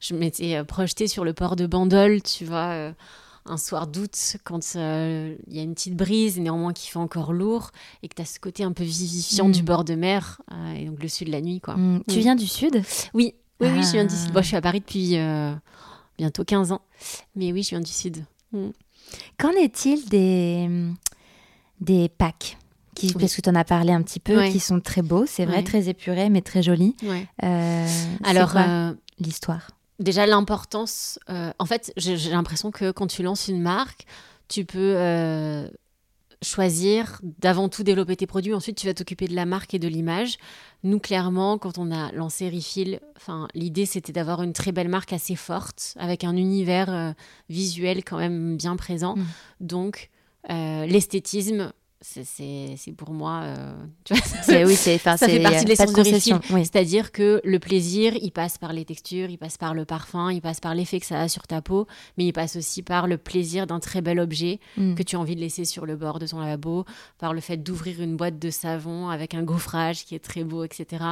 je 0.00 0.14
m'étais 0.14 0.64
projetée 0.64 1.06
sur 1.06 1.24
le 1.26 1.34
port 1.34 1.56
de 1.56 1.66
Bandol, 1.66 2.22
tu 2.22 2.46
vois, 2.46 2.92
un 3.48 3.56
soir 3.56 3.86
d'août, 3.86 4.36
quand 4.44 4.60
euh, 4.76 5.34
il 5.46 5.56
y 5.56 5.60
a 5.60 5.62
une 5.62 5.74
petite 5.74 5.96
brise, 5.96 6.38
néanmoins 6.38 6.72
qui 6.72 6.88
fait 6.88 6.98
encore 6.98 7.32
lourd, 7.32 7.70
et 8.02 8.08
que 8.08 8.14
tu 8.14 8.22
as 8.22 8.24
ce 8.24 8.38
côté 8.40 8.64
un 8.64 8.72
peu 8.72 8.84
vivifiant 8.84 9.48
Mm. 9.48 9.52
du 9.52 9.62
bord 9.62 9.84
de 9.84 9.94
mer, 9.94 10.40
euh, 10.52 10.72
et 10.74 10.84
donc 10.86 11.02
le 11.02 11.08
sud 11.08 11.28
de 11.28 11.32
la 11.32 11.40
nuit, 11.40 11.60
quoi. 11.60 11.76
Mm. 11.76 12.02
Tu 12.08 12.16
Mm. 12.16 12.20
viens 12.20 12.36
du 12.36 12.46
sud? 12.46 12.82
Oui, 13.14 13.34
oui, 13.60 13.68
oui, 13.72 13.82
je 13.82 13.92
viens 13.92 14.02
Ah. 14.02 14.06
d'ici. 14.06 14.30
Moi, 14.32 14.42
je 14.42 14.46
suis 14.48 14.56
à 14.56 14.60
Paris 14.60 14.80
depuis 14.80 15.16
euh, 15.16 15.54
bientôt 16.18 16.44
15 16.44 16.72
ans, 16.72 16.82
mais 17.36 17.52
oui, 17.52 17.62
je 17.62 17.70
viens 17.70 17.80
du 17.80 17.90
sud. 17.92 18.24
Qu'en 19.38 19.50
est-il 19.52 20.08
des, 20.08 20.68
des 21.80 22.08
packs 22.08 22.56
qui, 22.94 23.06
Oui. 23.08 23.14
Parce 23.20 23.34
que 23.36 23.40
tu 23.40 23.48
en 23.50 23.54
as 23.54 23.64
parlé 23.64 23.92
un 23.92 24.02
petit 24.02 24.20
peu, 24.20 24.36
Ouais. 24.36 24.50
qui 24.50 24.58
sont 24.60 24.80
très 24.80 25.02
beaux, 25.02 25.24
c'est 25.26 25.44
vrai, 25.46 25.58
Ouais. 25.58 25.62
très 25.64 25.88
épurés, 25.88 26.28
mais 26.30 26.42
très 26.42 26.62
jolis. 26.62 26.96
Ouais. 27.02 27.26
Alors, 28.24 28.54
l'histoire? 29.18 29.70
Déjà 29.98 30.26
l'importance. 30.26 31.18
euh, 31.30 31.52
en 31.58 31.66
fait, 31.66 31.92
j'ai 31.96 32.30
l'impression 32.30 32.70
que 32.70 32.90
quand 32.90 33.06
tu 33.06 33.22
lances 33.22 33.48
une 33.48 33.60
marque, 33.60 34.06
tu 34.48 34.64
peux 34.64 34.94
euh, 34.96 35.68
choisir 36.42 37.20
d'avant 37.22 37.68
tout 37.68 37.82
développer 37.82 38.16
tes 38.16 38.26
produits. 38.26 38.54
Ensuite, 38.54 38.78
tu 38.78 38.86
vas 38.86 38.94
t'occuper 38.94 39.26
de 39.26 39.34
la 39.34 39.46
marque 39.46 39.74
et 39.74 39.78
de 39.78 39.88
l'image. 39.88 40.38
Nous, 40.84 41.00
clairement, 41.00 41.58
quand 41.58 41.78
on 41.78 41.90
a 41.90 42.12
lancé 42.12 42.48
Refill, 42.48 43.00
enfin, 43.16 43.48
l'idée 43.54 43.86
c'était 43.86 44.12
d'avoir 44.12 44.42
une 44.42 44.52
très 44.52 44.72
belle 44.72 44.88
marque 44.88 45.12
assez 45.12 45.34
forte, 45.34 45.94
avec 45.98 46.24
un 46.24 46.36
univers 46.36 46.90
euh, 46.90 47.12
visuel 47.48 48.04
quand 48.04 48.18
même 48.18 48.56
bien 48.56 48.76
présent. 48.76 49.16
Mm. 49.16 49.24
Donc, 49.60 50.10
l'esthétisme. 50.48 51.72
C'est- 52.00 52.76
pour 52.96 53.10
moi, 53.12 53.40
euh, 53.42 53.74
tu 54.04 54.14
vois, 54.14 54.22
Oui, 54.64 54.76
Ça 54.76 54.96
fait 55.18 55.40
partie 55.42 55.64
de 55.64 55.68
l'essence 55.68 55.92
de. 55.92 56.54
Oui. 56.54 56.64
c'est-à-dire 56.64 57.10
que 57.12 57.40
le 57.44 57.58
plaisir, 57.58 58.14
il 58.22 58.30
passe 58.30 58.56
par 58.56 58.72
les 58.72 58.84
textures, 58.84 59.28
il 59.30 59.36
passe 59.36 59.56
par 59.58 59.74
le 59.74 59.84
parfum, 59.84 60.30
il 60.32 60.40
passe 60.40 60.60
par 60.60 60.74
l'effet 60.76 61.00
que 61.00 61.06
ça 61.06 61.20
a 61.20 61.28
sur 61.28 61.46
ta 61.48 61.60
peau, 61.60 61.86
mais 62.16 62.26
il 62.26 62.32
passe 62.32 62.54
aussi 62.56 62.82
par 62.82 63.08
le 63.08 63.18
plaisir 63.18 63.66
d'un 63.66 63.80
très 63.80 64.00
bel 64.00 64.20
objet 64.20 64.60
Mm. 64.76 64.94
que 64.94 65.02
tu 65.02 65.16
as 65.16 65.18
envie 65.18 65.34
de 65.34 65.40
laisser 65.40 65.64
sur 65.64 65.86
le 65.86 65.96
bord 65.96 66.18
de 66.20 66.26
ton 66.28 66.38
lavabo, 66.38 66.84
par 67.18 67.34
le 67.34 67.40
fait 67.40 67.56
d'ouvrir 67.56 68.00
une 68.00 68.16
boîte 68.16 68.38
de 68.38 68.50
savon 68.50 69.08
avec 69.08 69.34
un 69.34 69.42
gaufrage 69.42 70.04
qui 70.04 70.14
est 70.14 70.20
très 70.24 70.44
beau, 70.44 70.62
etc. 70.64 71.04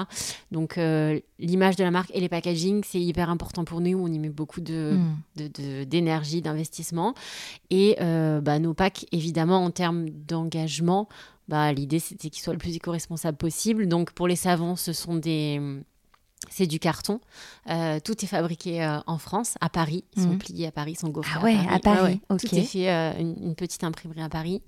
Donc 0.53 0.79
euh, 0.79 1.19
l'image 1.41 1.75
de 1.77 1.83
la 1.85 1.91
marque 1.91 2.11
et 2.15 2.21
les 2.21 2.29
packaging, 2.29 2.83
c'est 2.87 3.01
hyper 3.01 3.29
important 3.29 3.65
pour 3.65 3.81
nous. 3.81 3.99
On 3.99 4.07
y 4.07 4.19
met 4.21 4.29
beaucoup 4.29 4.61
de, 4.61 4.97
Mm. 5.37 5.85
d'énergie, 5.85 6.43
d'investissement. 6.43 7.15
Et 7.71 7.97
euh, 8.01 8.41
bah, 8.41 8.59
nos 8.61 8.73
packs, 8.75 9.05
évidemment, 9.11 9.65
en 9.65 9.71
termes 9.73 10.09
d'engagement, 10.11 10.76
bah, 11.49 11.73
l'idée 11.73 11.99
c'était 12.01 12.31
qu'ils 12.31 12.43
soient 12.43 12.53
le 12.55 12.59
plus 12.59 12.75
éco-responsables 12.77 13.39
possible. 13.39 13.87
Donc 13.89 14.13
pour 14.13 14.27
les 14.29 14.37
savons, 14.37 14.77
ce 14.77 14.93
sont 14.93 15.15
des... 15.17 15.61
C'est 16.51 16.67
du 16.67 16.79
carton. 16.79 17.19
Euh, 17.71 17.99
tout 17.99 18.23
est 18.23 18.29
fabriqué 18.29 18.85
euh, 18.85 18.99
en 19.07 19.19
France, 19.19 19.55
à 19.61 19.69
Paris. 19.71 20.05
Ils 20.17 20.23
sont 20.23 20.29
Mhm. 20.33 20.39
pliés 20.39 20.67
à 20.67 20.71
Paris, 20.71 20.93
ils 20.93 20.99
sont 20.99 21.09
gaufrés 21.09 21.33
Ah 21.41 21.43
ouais, 21.43 21.57
à 21.69 21.79
Paris, 21.81 22.21
ok. 22.29 22.39
Tout 22.41 22.55
est 22.55 22.63
fait, 22.63 22.89
euh, 22.91 23.19
une, 23.19 23.35
une 23.43 23.55
petite 23.57 23.83
imprimerie 23.83 24.21
à 24.21 24.29
Paris. 24.29 24.63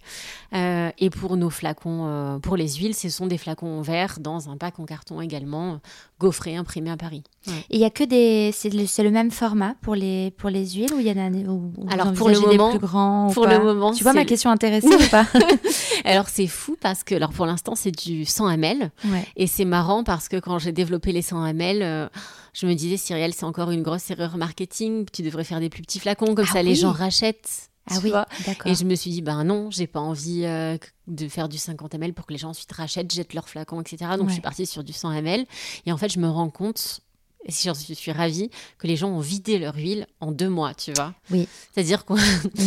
Et 0.52 1.10
pour 1.10 1.36
nos 1.36 1.50
flacons, 1.50 2.40
pour 2.42 2.56
les 2.56 2.68
huiles, 2.68 2.94
ce 2.96 3.08
sont 3.10 3.26
des 3.26 3.38
flacons 3.38 3.78
en 3.78 3.82
verre 3.82 4.18
dans 4.18 4.48
un 4.48 4.56
pack 4.56 4.80
en 4.80 4.86
carton 4.86 5.20
également, 5.20 5.78
gaufrés, 6.20 6.56
imprimés 6.56 6.90
à 6.90 6.96
Paris. 6.96 7.22
Ouais. 7.46 7.52
Et 7.70 7.76
il 7.76 7.80
y 7.80 7.84
a 7.84 7.90
que 7.90 8.04
des. 8.04 8.50
C'est 8.52 8.70
le, 9.02 9.10
même 9.10 9.30
format 9.30 9.74
pour 9.82 9.94
les, 9.94 10.32
pour 10.32 10.50
les 10.50 10.68
huiles 10.70 10.92
ou 10.94 10.98
il 11.00 11.06
y 11.06 11.10
en 11.10 11.26
a 11.26 11.30
des- 11.30 11.46
ou- 11.46 11.72
ou 11.76 11.84
vous 11.84 11.86
Alors, 11.90 12.12
pour 12.12 12.28
le 12.28 12.38
moment- 12.40 12.70
plus 12.70 12.78
grands 12.78 13.28
ou 13.28 13.32
pour 13.32 13.44
pas 13.44 13.56
le 13.58 13.64
moment, 13.64 13.92
Tu 13.92 14.02
vois 14.02 14.12
ma 14.12 14.24
question 14.24 14.50
intéressée 14.50 14.88
ou 14.94 15.08
pas 15.10 15.26
Alors 16.04 16.28
c'est 16.28 16.46
fou 16.46 16.76
parce 16.80 17.04
que, 17.04 17.14
alors 17.14 17.30
pour 17.32 17.46
l'instant, 17.46 17.74
c'est 17.74 17.92
du 17.92 18.24
100 18.24 18.48
ml. 18.50 18.90
Ouais. 19.06 19.24
Et 19.36 19.46
c'est 19.46 19.64
marrant 19.64 20.04
parce 20.04 20.28
que 20.28 20.36
quand 20.38 20.58
j'ai 20.58 20.72
développé 20.72 21.12
les 21.12 21.22
100 21.22 21.44
ml, 21.46 21.82
euh, 21.82 22.08
je 22.54 22.66
me 22.66 22.74
disais, 22.74 22.96
Cyrielle, 22.96 23.34
c'est 23.34 23.44
encore 23.44 23.70
une 23.70 23.82
grosse 23.82 24.10
erreur 24.10 24.36
marketing. 24.36 25.06
Tu 25.12 25.22
devrais 25.22 25.44
faire 25.44 25.60
des 25.60 25.68
plus 25.70 25.82
petits 25.82 26.00
flacons, 26.00 26.34
comme 26.34 26.46
Ah 26.48 26.52
ça 26.52 26.62
les 26.62 26.74
gens 26.74 26.92
rachètent. 26.92 27.67
Ah 27.90 27.96
tu 27.98 28.04
oui, 28.04 28.10
vois. 28.10 28.26
d'accord. 28.46 28.70
Et 28.70 28.74
je 28.74 28.84
me 28.84 28.94
suis 28.94 29.10
dit, 29.10 29.22
ben 29.22 29.44
non, 29.44 29.70
j'ai 29.70 29.86
pas 29.86 30.00
envie 30.00 30.42
euh, 30.44 30.76
de 31.06 31.28
faire 31.28 31.48
du 31.48 31.58
50 31.58 31.94
ml 31.94 32.12
pour 32.14 32.26
que 32.26 32.32
les 32.32 32.38
gens 32.38 32.50
ensuite 32.50 32.72
rachètent, 32.72 33.12
jettent 33.12 33.34
leurs 33.34 33.48
flacons, 33.48 33.80
etc. 33.80 33.96
Donc 34.12 34.20
Ouais. 34.22 34.26
je 34.28 34.32
suis 34.32 34.42
partie 34.42 34.66
sur 34.66 34.84
du 34.84 34.92
100 34.92 35.12
ml. 35.12 35.44
Et 35.86 35.92
en 35.92 35.96
fait, 35.96 36.08
je 36.12 36.18
me 36.18 36.28
rends 36.28 36.50
compte, 36.50 37.00
et 37.46 37.52
je 37.52 37.94
suis 37.94 38.12
ravie, 38.12 38.50
que 38.78 38.86
les 38.86 38.96
gens 38.96 39.08
ont 39.10 39.20
vidé 39.20 39.58
leur 39.58 39.76
huile 39.76 40.06
en 40.20 40.32
deux 40.32 40.48
mois, 40.48 40.74
tu 40.74 40.92
vois. 40.92 41.14
Oui. 41.30 41.48
C'est-à-dire 41.72 42.04
qu'on 42.04 42.16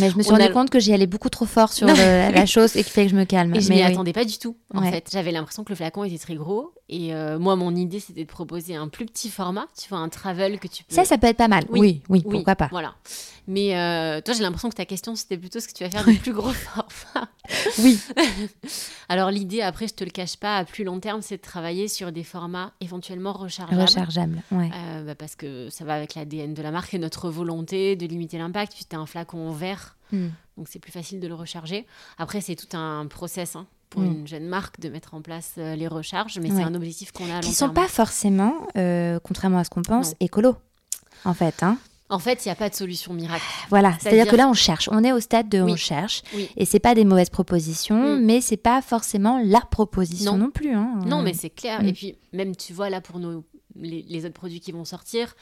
Mais 0.00 0.10
je 0.10 0.16
me 0.16 0.22
suis 0.22 0.30
rendu 0.32 0.42
a- 0.44 0.48
compte 0.48 0.70
que 0.70 0.80
j'y 0.80 0.92
allais 0.92 1.06
beaucoup 1.06 1.28
trop 1.28 1.44
fort 1.46 1.72
sur 1.72 1.86
le- 1.86 1.94
la 1.94 2.46
chose 2.46 2.74
et 2.76 2.82
qu'il 2.82 2.92
fallait 2.92 3.06
que 3.06 3.12
je 3.12 3.16
me 3.18 3.24
calme. 3.24 3.54
Et 3.54 3.60
je 3.60 3.68
m'y 3.68 3.76
oui. 3.76 3.82
attendais 3.82 4.12
pas 4.14 4.24
du 4.24 4.38
tout. 4.38 4.56
En 4.74 4.82
Ouais. 4.82 4.90
fait, 4.90 5.08
j'avais 5.12 5.30
l'impression 5.30 5.62
que 5.62 5.68
le 5.70 5.76
flacon 5.76 6.04
était 6.04 6.18
très 6.18 6.34
gros. 6.34 6.72
Et 6.94 7.14
euh, 7.14 7.38
moi, 7.38 7.56
mon 7.56 7.74
idée, 7.74 8.00
c'était 8.00 8.22
de 8.24 8.28
proposer 8.28 8.76
un 8.76 8.88
plus 8.88 9.06
petit 9.06 9.30
format. 9.30 9.66
Tu 9.80 9.88
vois, 9.88 9.96
un 9.96 10.10
travel 10.10 10.58
que 10.60 10.68
tu 10.68 10.84
peux. 10.84 10.94
Ça, 10.94 11.06
ça 11.06 11.16
peut 11.16 11.26
être 11.26 11.38
pas 11.38 11.48
mal. 11.48 11.64
Oui, 11.70 11.80
oui, 11.80 12.02
Oui, 12.10 12.22
pourquoi 12.30 12.54
pas. 12.54 12.68
Voilà. 12.70 12.94
Mais 13.46 13.74
euh, 13.78 14.20
toi, 14.20 14.34
j'ai 14.34 14.42
l'impression 14.42 14.68
que 14.68 14.74
ta 14.74 14.84
question, 14.84 15.16
c'était 15.16 15.38
plutôt 15.38 15.58
ce 15.58 15.68
que 15.68 15.72
tu 15.72 15.84
vas 15.84 15.90
faire 15.90 16.04
de 16.04 16.12
plus 16.18 16.34
gros 16.34 16.50
format. 16.52 17.28
Oui. 17.78 17.98
Alors, 19.08 19.30
l'idée, 19.30 19.62
après, 19.62 19.88
je 19.88 19.94
te 19.94 20.04
le 20.04 20.10
cache 20.10 20.36
pas, 20.36 20.58
à 20.58 20.64
plus 20.66 20.84
long 20.84 21.00
terme, 21.00 21.22
c'est 21.22 21.38
de 21.38 21.42
travailler 21.42 21.88
sur 21.88 22.12
des 22.12 22.24
formats 22.24 22.72
éventuellement 22.82 23.32
rechargeables. 23.32 23.80
Rechargeable, 23.80 24.42
ouais. 24.52 24.70
Euh, 24.74 25.04
bah, 25.04 25.14
parce 25.14 25.34
que 25.34 25.70
ça 25.70 25.84
va 25.86 25.94
avec 25.94 26.14
l'ADN 26.14 26.52
de 26.52 26.62
la 26.62 26.70
marque 26.70 26.92
et 26.92 26.98
notre 26.98 27.30
volonté 27.30 27.96
de 27.96 28.06
limiter 28.06 28.36
l'impact. 28.36 28.74
Tu 28.88 28.94
as 28.94 28.98
un 28.98 29.06
flacon 29.06 29.48
en 29.48 29.52
verre, 29.52 29.96
Hmm. 30.12 30.28
donc 30.58 30.66
c'est 30.68 30.78
plus 30.78 30.92
facile 30.92 31.20
de 31.20 31.26
le 31.26 31.32
recharger. 31.32 31.86
Après, 32.18 32.42
c'est 32.42 32.54
tout 32.54 32.76
un 32.76 33.06
process 33.06 33.56
hein, 33.56 33.66
pour 33.92 34.00
Mm. 34.02 34.06
une 34.06 34.26
jeune 34.26 34.46
marque 34.46 34.80
de 34.80 34.88
mettre 34.88 35.12
en 35.14 35.20
place 35.22 35.52
euh, 35.58 35.76
les 35.76 35.86
recharges, 35.86 36.38
mais 36.40 36.50
Ouais. 36.50 36.56
c'est 36.58 36.62
un 36.64 36.74
objectif 36.74 37.12
qu'on 37.12 37.24
a 37.30 37.32
à 37.32 37.40
long 37.42 37.48
Qui 37.48 37.52
sont 37.54 37.66
terme. 37.66 37.74
pas 37.74 37.88
forcément, 37.88 38.54
euh, 38.76 39.18
contrairement 39.22 39.58
à 39.58 39.64
ce 39.64 39.70
qu'on 39.70 39.82
pense, 39.82 40.10
Non. 40.10 40.16
écolo. 40.20 40.56
En 41.24 41.34
fait, 41.34 41.62
hein. 41.62 41.76
En 42.08 42.18
fait, 42.18 42.44
il 42.44 42.48
n'y 42.48 42.52
a 42.52 42.56
pas 42.56 42.68
de 42.68 42.74
solution 42.74 43.12
miracle. 43.14 43.42
Voilà, 43.70 43.90
c'est-à-dire 43.92 44.10
C'est-à-dire- 44.24 44.32
que 44.32 44.36
là 44.36 44.48
on 44.48 44.52
cherche, 44.54 44.88
on 44.92 45.02
est 45.04 45.12
au 45.12 45.20
stade 45.20 45.48
de 45.48 45.60
Oui. 45.62 45.72
on 45.72 45.76
cherche, 45.76 46.22
Oui. 46.34 46.48
et 46.56 46.64
c'est 46.66 46.78
pas 46.80 46.94
des 46.94 47.04
mauvaises 47.04 47.30
propositions, 47.30 48.16
Mm. 48.18 48.24
mais 48.24 48.40
c'est 48.40 48.56
pas 48.58 48.82
forcément 48.82 49.40
la 49.44 49.60
proposition 49.60 50.32
non, 50.36 50.44
Non. 50.46 50.50
plus. 50.50 50.74
Hein. 50.74 50.98
Non, 51.06 51.22
mais 51.22 51.32
c'est 51.34 51.50
clair. 51.50 51.82
Mm. 51.82 51.86
Et 51.86 51.92
puis, 51.92 52.16
même, 52.32 52.54
tu 52.56 52.72
vois, 52.72 52.90
là, 52.90 53.00
pour 53.00 53.18
nos, 53.18 53.44
les, 53.76 54.04
les 54.08 54.24
autres 54.26 54.34
produits 54.34 54.60
qui 54.60 54.72
vont 54.72 54.84
sortir, 54.84 55.34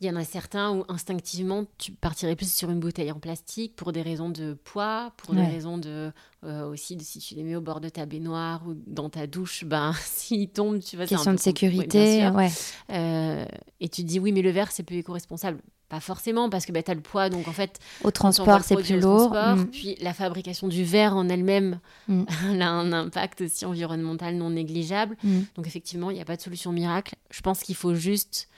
il 0.00 0.06
y 0.06 0.10
en 0.10 0.16
a 0.16 0.24
certains 0.24 0.70
où 0.72 0.84
instinctivement, 0.88 1.64
tu 1.76 1.92
partirais 1.92 2.34
plus 2.34 2.50
sur 2.50 2.70
une 2.70 2.80
bouteille 2.80 3.12
en 3.12 3.18
plastique 3.18 3.76
pour 3.76 3.92
des 3.92 4.00
raisons 4.00 4.30
de 4.30 4.54
poids, 4.64 5.12
pour 5.18 5.34
des 5.34 5.44
raisons 5.44 5.76
de. 5.76 6.10
euh, 6.44 6.66
aussi, 6.70 6.96
de 6.96 7.02
si 7.02 7.18
tu 7.18 7.34
les 7.34 7.42
mets 7.42 7.54
au 7.56 7.60
bord 7.60 7.80
de 7.82 7.90
ta 7.90 8.06
baignoire 8.06 8.62
ou 8.66 8.74
dans 8.86 9.10
ta 9.10 9.26
douche, 9.26 9.64
ben, 9.66 9.92
s'ils 10.02 10.48
tombent, 10.48 10.80
tu 10.80 10.96
un 10.96 11.00
question 11.06 11.32
peu 11.32 11.36
de 11.36 11.36
oui, 11.36 11.42
sécurité, 11.42 12.28
ouais. 12.30 12.50
Euh, 12.90 13.44
et 13.80 13.88
tu 13.90 14.02
te 14.02 14.06
dis, 14.08 14.18
oui, 14.18 14.32
mais 14.32 14.40
le 14.42 14.50
verre, 14.50 14.72
c'est 14.72 14.82
plus 14.82 14.96
éco-responsable. 14.96 15.60
Pas 15.90 16.00
forcément, 16.00 16.48
parce 16.48 16.66
que 16.66 16.72
bah, 16.72 16.82
tu 16.84 16.90
as 16.92 16.94
le 16.94 17.00
poids, 17.00 17.28
donc 17.28 17.48
en 17.48 17.52
fait, 17.52 17.78
Au 18.04 18.10
transport 18.12 18.62
c'est 18.62 18.76
plus 18.76 19.00
lourd. 19.00 19.32
transport, 19.32 19.56
Mm. 19.56 19.66
Puis 19.66 19.96
la 20.00 20.14
fabrication 20.14 20.68
du 20.68 20.84
verre 20.84 21.16
en 21.16 21.28
elle-même, 21.28 21.80
Mm. 22.08 22.22
elle 22.52 22.62
a 22.62 22.70
un 22.70 22.92
impact 22.92 23.40
aussi 23.42 23.66
environnemental 23.66 24.36
non 24.36 24.50
négligeable. 24.50 25.16
Mm. 25.24 25.40
Donc 25.56 25.66
effectivement, 25.66 26.10
il 26.10 26.14
n'y 26.14 26.20
a 26.22 26.24
pas 26.24 26.36
de 26.36 26.40
solution 26.42 26.72
miracle. 26.72 27.16
Je 27.30 27.40
pense 27.42 27.60
qu'il 27.60 27.74
faut 27.74 27.94
juste 27.94 28.48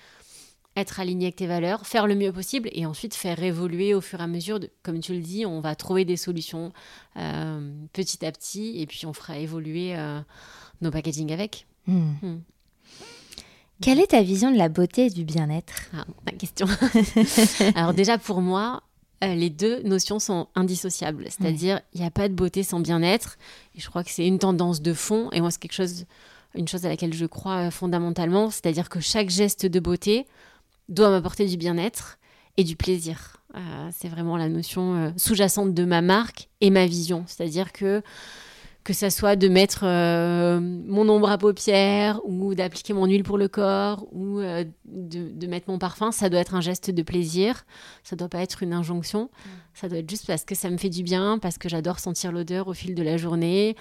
être 0.76 1.00
aligné 1.00 1.26
avec 1.26 1.36
tes 1.36 1.46
valeurs, 1.46 1.86
faire 1.86 2.06
le 2.06 2.14
mieux 2.14 2.32
possible 2.32 2.70
et 2.72 2.86
ensuite 2.86 3.14
faire 3.14 3.42
évoluer 3.42 3.94
au 3.94 4.00
fur 4.00 4.20
et 4.20 4.22
à 4.22 4.26
mesure. 4.26 4.58
De, 4.58 4.70
comme 4.82 5.00
tu 5.00 5.12
le 5.12 5.20
dis, 5.20 5.44
on 5.44 5.60
va 5.60 5.74
trouver 5.74 6.04
des 6.04 6.16
solutions 6.16 6.72
euh, 7.16 7.72
petit 7.92 8.24
à 8.24 8.32
petit 8.32 8.80
et 8.80 8.86
puis 8.86 9.04
on 9.04 9.12
fera 9.12 9.38
évoluer 9.38 9.96
euh, 9.96 10.20
nos 10.80 10.90
packaging 10.90 11.32
avec. 11.32 11.66
Mm. 11.86 12.12
Mm. 12.22 12.40
Quelle 13.82 14.00
est 14.00 14.08
ta 14.08 14.22
vision 14.22 14.50
de 14.50 14.56
la 14.56 14.68
beauté 14.68 15.06
et 15.06 15.10
du 15.10 15.24
bien-être? 15.24 15.90
Ah, 15.92 16.04
la 16.24 16.32
question. 16.32 16.66
Alors 17.74 17.92
déjà 17.92 18.16
pour 18.16 18.40
moi, 18.40 18.82
euh, 19.22 19.34
les 19.34 19.50
deux 19.50 19.82
notions 19.82 20.18
sont 20.18 20.48
indissociables. 20.54 21.26
C'est-à-dire, 21.28 21.80
il 21.92 22.00
n'y 22.00 22.06
a 22.06 22.10
pas 22.10 22.28
de 22.28 22.34
beauté 22.34 22.62
sans 22.62 22.80
bien-être. 22.80 23.38
Et 23.76 23.80
je 23.80 23.88
crois 23.88 24.04
que 24.04 24.10
c'est 24.10 24.26
une 24.26 24.38
tendance 24.38 24.82
de 24.82 24.94
fond. 24.94 25.30
Et 25.32 25.40
moi, 25.40 25.50
c'est 25.50 25.60
quelque 25.60 25.74
chose, 25.74 26.06
une 26.54 26.66
chose 26.66 26.86
à 26.86 26.88
laquelle 26.88 27.12
je 27.12 27.26
crois 27.26 27.70
fondamentalement. 27.70 28.50
C'est-à-dire 28.50 28.88
que 28.88 29.00
chaque 29.00 29.30
geste 29.30 29.66
de 29.66 29.80
beauté 29.80 30.26
doit 30.88 31.10
m'apporter 31.10 31.46
du 31.46 31.56
bien-être 31.56 32.18
et 32.56 32.64
du 32.64 32.76
plaisir. 32.76 33.38
Euh, 33.54 33.88
c'est 33.92 34.08
vraiment 34.08 34.36
la 34.36 34.48
notion 34.48 34.94
euh, 34.94 35.10
sous-jacente 35.16 35.74
de 35.74 35.84
ma 35.84 36.02
marque 36.02 36.48
et 36.60 36.70
ma 36.70 36.86
vision. 36.86 37.24
C'est-à-dire 37.26 37.72
que 37.72 38.02
que 38.84 38.92
ça 38.92 39.10
soit 39.10 39.36
de 39.36 39.48
mettre 39.48 39.84
euh, 39.84 40.58
mon 40.60 41.08
ombre 41.08 41.30
à 41.30 41.38
paupières 41.38 42.20
ou 42.24 42.54
d'appliquer 42.54 42.92
mon 42.92 43.06
huile 43.06 43.22
pour 43.22 43.38
le 43.38 43.46
corps 43.46 44.06
ou 44.10 44.40
euh, 44.40 44.64
de, 44.84 45.30
de, 45.30 45.46
mettre 45.46 45.70
mon 45.70 45.78
parfum, 45.78 46.10
ça 46.10 46.28
doit 46.28 46.40
être 46.40 46.54
un 46.54 46.60
geste 46.60 46.90
de 46.90 47.02
plaisir. 47.02 47.64
Ça 48.02 48.16
doit 48.16 48.28
pas 48.28 48.40
être 48.40 48.62
une 48.62 48.72
injonction. 48.72 49.30
Ça 49.74 49.88
doit 49.88 49.98
être 49.98 50.10
juste 50.10 50.26
parce 50.26 50.44
que 50.44 50.54
ça 50.54 50.68
me 50.68 50.76
fait 50.76 50.88
du 50.88 51.02
bien, 51.02 51.38
parce 51.38 51.58
que 51.58 51.68
j'adore 51.68 52.00
sentir 52.00 52.32
l'odeur 52.32 52.66
au 52.68 52.74
fil 52.74 52.94
de 52.94 53.02
la 53.02 53.16
journée. 53.16 53.76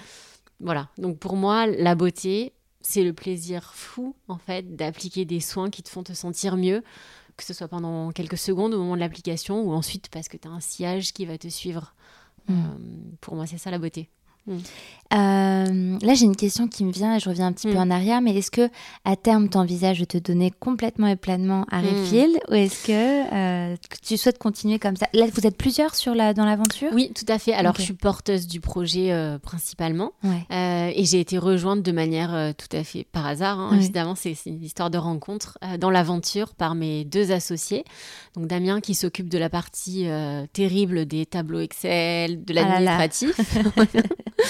Voilà. 0.59 0.89
Donc 0.97 1.17
pour 1.17 1.35
moi, 1.35 1.65
la 1.65 1.95
beauté, 1.95 2.53
c'est 2.81 3.03
le 3.03 3.13
plaisir 3.13 3.73
fou 3.73 4.15
en 4.27 4.37
fait 4.37 4.75
d'appliquer 4.75 5.25
des 5.25 5.39
soins 5.39 5.69
qui 5.69 5.83
te 5.83 5.89
font 5.89 6.03
te 6.03 6.13
sentir 6.13 6.57
mieux 6.57 6.83
que 7.37 7.43
ce 7.43 7.53
soit 7.53 7.67
pendant 7.67 8.11
quelques 8.11 8.37
secondes 8.37 8.73
au 8.73 8.77
moment 8.77 8.95
de 8.95 8.99
l'application 8.99 9.61
ou 9.63 9.73
ensuite 9.73 10.09
parce 10.09 10.27
que 10.27 10.37
tu 10.37 10.47
as 10.47 10.51
un 10.51 10.59
sillage 10.59 11.11
qui 11.13 11.25
va 11.25 11.37
te 11.37 11.47
suivre. 11.47 11.93
Mm. 12.47 12.53
Euh, 12.53 12.77
pour 13.19 13.35
moi, 13.35 13.47
c'est 13.47 13.57
ça 13.57 13.71
la 13.71 13.79
beauté. 13.79 14.09
Mm. 14.47 14.57
Euh, 15.13 15.97
là, 16.01 16.13
j'ai 16.13 16.23
une 16.23 16.37
question 16.37 16.69
qui 16.69 16.85
me 16.85 16.91
vient 16.93 17.17
et 17.17 17.19
je 17.19 17.27
reviens 17.27 17.47
un 17.47 17.51
petit 17.51 17.67
peu 17.67 17.73
Mm. 17.73 17.77
en 17.79 17.91
arrière, 17.91 18.21
mais 18.21 18.33
est-ce 18.37 18.49
que 18.49 18.69
à 19.03 19.17
terme, 19.17 19.49
tu 19.49 19.57
envisages 19.57 19.99
de 19.99 20.05
te 20.05 20.17
donner 20.17 20.51
complètement 20.57 21.07
et 21.07 21.17
pleinement 21.17 21.65
à 21.69 21.81
Mm. 21.81 21.85
Refill 21.85 22.39
ou 22.49 22.53
est-ce 22.53 22.87
que, 22.87 22.91
euh, 23.73 23.75
que 23.89 23.97
tu 24.01 24.15
souhaites 24.17 24.37
continuer 24.37 24.79
comme 24.79 24.95
ça? 24.95 25.07
Là, 25.13 25.25
vous 25.33 25.45
êtes 25.45 25.57
plusieurs 25.57 25.95
sur 25.95 26.15
la, 26.15 26.33
dans 26.33 26.45
l'aventure? 26.45 26.91
Oui, 26.93 27.11
tout 27.13 27.25
à 27.27 27.39
fait. 27.39 27.53
Alors, 27.53 27.75
je 27.75 27.81
suis 27.81 27.93
porteuse 27.93 28.47
du 28.47 28.61
projet 28.61 29.11
euh, 29.11 29.37
principalement. 29.37 30.13
Ouais. 30.23 30.45
Et 30.95 31.03
j'ai 31.03 31.19
été 31.19 31.37
rejointe 31.37 31.81
de 31.83 31.91
manière 31.91 32.53
tout 32.57 32.75
à 32.75 32.83
fait 32.85 33.05
par 33.11 33.25
hasard. 33.25 33.59
hein. 33.59 33.71
Évidemment, 33.75 34.15
c'est 34.15 34.35
une 34.45 34.63
histoire 34.63 34.89
de 34.89 34.97
rencontre 34.97 35.57
dans 35.79 35.89
l'aventure 35.89 36.53
par 36.55 36.73
mes 36.73 37.03
deux 37.03 37.31
associés. 37.33 37.83
Donc 38.35 38.47
Damien 38.47 38.79
qui 38.79 38.95
s'occupe 38.95 39.27
de 39.27 39.37
la 39.37 39.49
partie 39.49 40.07
terrible 40.53 41.05
des 41.05 41.25
tableaux 41.25 41.59
Excel, 41.59 42.45
de 42.45 42.53
Ah 42.57 42.79
l'administratif. 42.79 43.35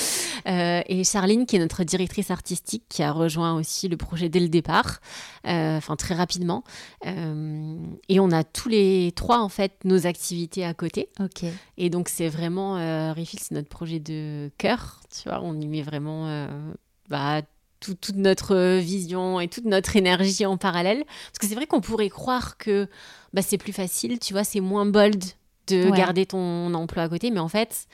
Euh, 0.48 0.82
et 0.88 1.04
Charline 1.04 1.46
qui 1.46 1.56
est 1.58 1.60
notre 1.60 1.84
directrice 1.84 2.32
artistique 2.32 2.84
qui 2.90 3.04
a 3.04 3.12
rejoint 3.12 3.54
aussi 3.54 3.88
le 3.88 3.96
projet 3.96 4.28
dès 4.28 4.40
le 4.40 4.50
départ, 4.50 5.00
euh, 5.46 5.78
enfin 5.78 5.96
très 5.96 6.16
rapidement. 6.16 6.64
Euh, 7.06 7.76
et 8.10 8.20
on 8.20 8.32
a 8.32 8.44
tous 8.44 8.68
les 8.68 9.12
trois 9.16 9.40
en 9.40 9.50
fait 9.50 9.74
nos 9.84 10.08
activités 10.08 10.66
à 10.66 10.74
côté. 10.74 11.10
Ok. 11.20 11.44
Et 11.78 11.92
donc, 11.92 12.10
c'est 12.10 12.28
vraiment, 12.28 12.74
Refill, 13.14 13.40
c'est 13.40 13.52
notre 13.54 13.70
projet 13.70 14.00
de 14.00 14.50
cœur, 14.58 15.02
tu 15.16 15.30
vois, 15.30 15.42
on 15.44 15.54
y 15.62 15.68
met 15.68 15.84
vraiment 15.84 16.48
bah, 17.08 17.44
tout- 17.80 17.94
toute 17.94 18.16
notre 18.16 18.78
vision 18.80 19.40
et 19.40 19.48
toute 19.48 19.66
notre 19.66 19.96
énergie 19.96 20.48
en 20.48 20.58
parallèle. 20.58 21.04
Parce 21.06 21.38
que 21.40 21.46
c'est 21.48 21.56
vrai 21.56 21.68
qu'on 21.68 21.82
pourrait 21.82 22.10
croire 22.10 22.58
que 22.58 22.88
bah, 23.34 23.44
c'est 23.44 23.60
plus 23.60 23.74
facile, 23.74 24.18
tu 24.18 24.34
vois, 24.34 24.44
c'est 24.44 24.60
moins 24.60 24.88
bold 24.88 25.24
de 25.68 25.88
Ouais. 25.92 25.96
garder 25.98 26.26
ton 26.26 26.74
emploi 26.74 27.04
à 27.04 27.10
côté, 27.10 27.30
mais 27.30 27.40
en 27.40 27.48
fait. 27.50 27.86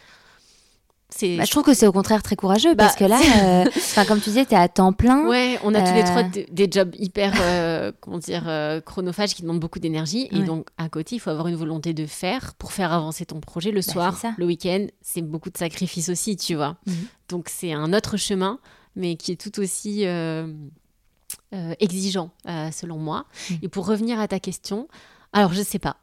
Bah, 1.10 1.46
je 1.46 1.52
trouve 1.52 1.64
que 1.64 1.74
c'est 1.74 1.88
au 1.88 1.94
contraire 1.94 2.22
très 2.22 2.36
courageux 2.36 2.76
parce 2.76 2.96
Bah, 2.96 3.00
que 3.00 3.06
là, 3.06 3.64
euh, 3.66 4.06
comme 4.08 4.20
tu 4.20 4.30
disais, 4.30 4.46
tu 4.46 4.54
es 4.54 4.58
à 4.58 4.68
temps 4.68 4.92
plein. 4.92 5.26
Ouais, 5.28 5.58
on 5.64 5.74
a 5.74 5.82
tous 5.82 5.94
les 5.94 6.02
Euh, 6.02 6.04
trois 6.04 6.24
des, 6.24 6.68
jobs 6.70 6.94
hyper, 7.00 7.34
euh, 7.40 7.94
comment 8.02 8.18
dire, 8.18 8.44
euh, 8.48 8.82
chronophages 8.82 9.34
qui 9.34 9.42
demandent 9.42 9.62
beaucoup 9.62 9.80
d'énergie. 9.80 10.28
Et 10.32 10.40
donc, 10.44 10.68
à 10.78 10.90
côté, 10.90 11.16
il 11.16 11.20
faut 11.20 11.30
avoir 11.30 11.48
une 11.48 11.56
volonté 11.56 11.94
de 11.94 12.06
faire 12.06 12.54
pour 12.56 12.74
faire 12.74 12.92
avancer 12.92 13.26
ton 13.26 13.40
projet 13.40 13.72
le 13.72 13.78
Bah, 13.80 13.94
soir, 13.94 14.22
le 14.38 14.46
week-end. 14.46 14.88
C'est 15.02 15.22
beaucoup 15.22 15.50
de 15.50 15.58
sacrifices 15.58 16.10
aussi, 16.10 16.36
tu 16.36 16.56
vois. 16.56 16.76
Mhm. 16.86 16.94
Donc, 17.30 17.48
c'est 17.50 17.72
un 17.72 17.94
autre 17.94 18.18
chemin, 18.18 18.60
mais 18.98 19.16
qui 19.16 19.32
est 19.32 19.38
tout 19.42 19.60
aussi 19.62 20.06
exigeant, 21.80 22.32
selon 22.72 22.98
moi. 22.98 23.26
Mhm. 23.50 23.58
Et 23.64 23.68
pour 23.70 23.88
revenir 23.88 24.20
à 24.20 24.28
ta 24.28 24.40
question, 24.40 24.88
alors, 25.34 25.54
je 25.54 25.62
sais 25.62 25.80
pas. 25.80 25.98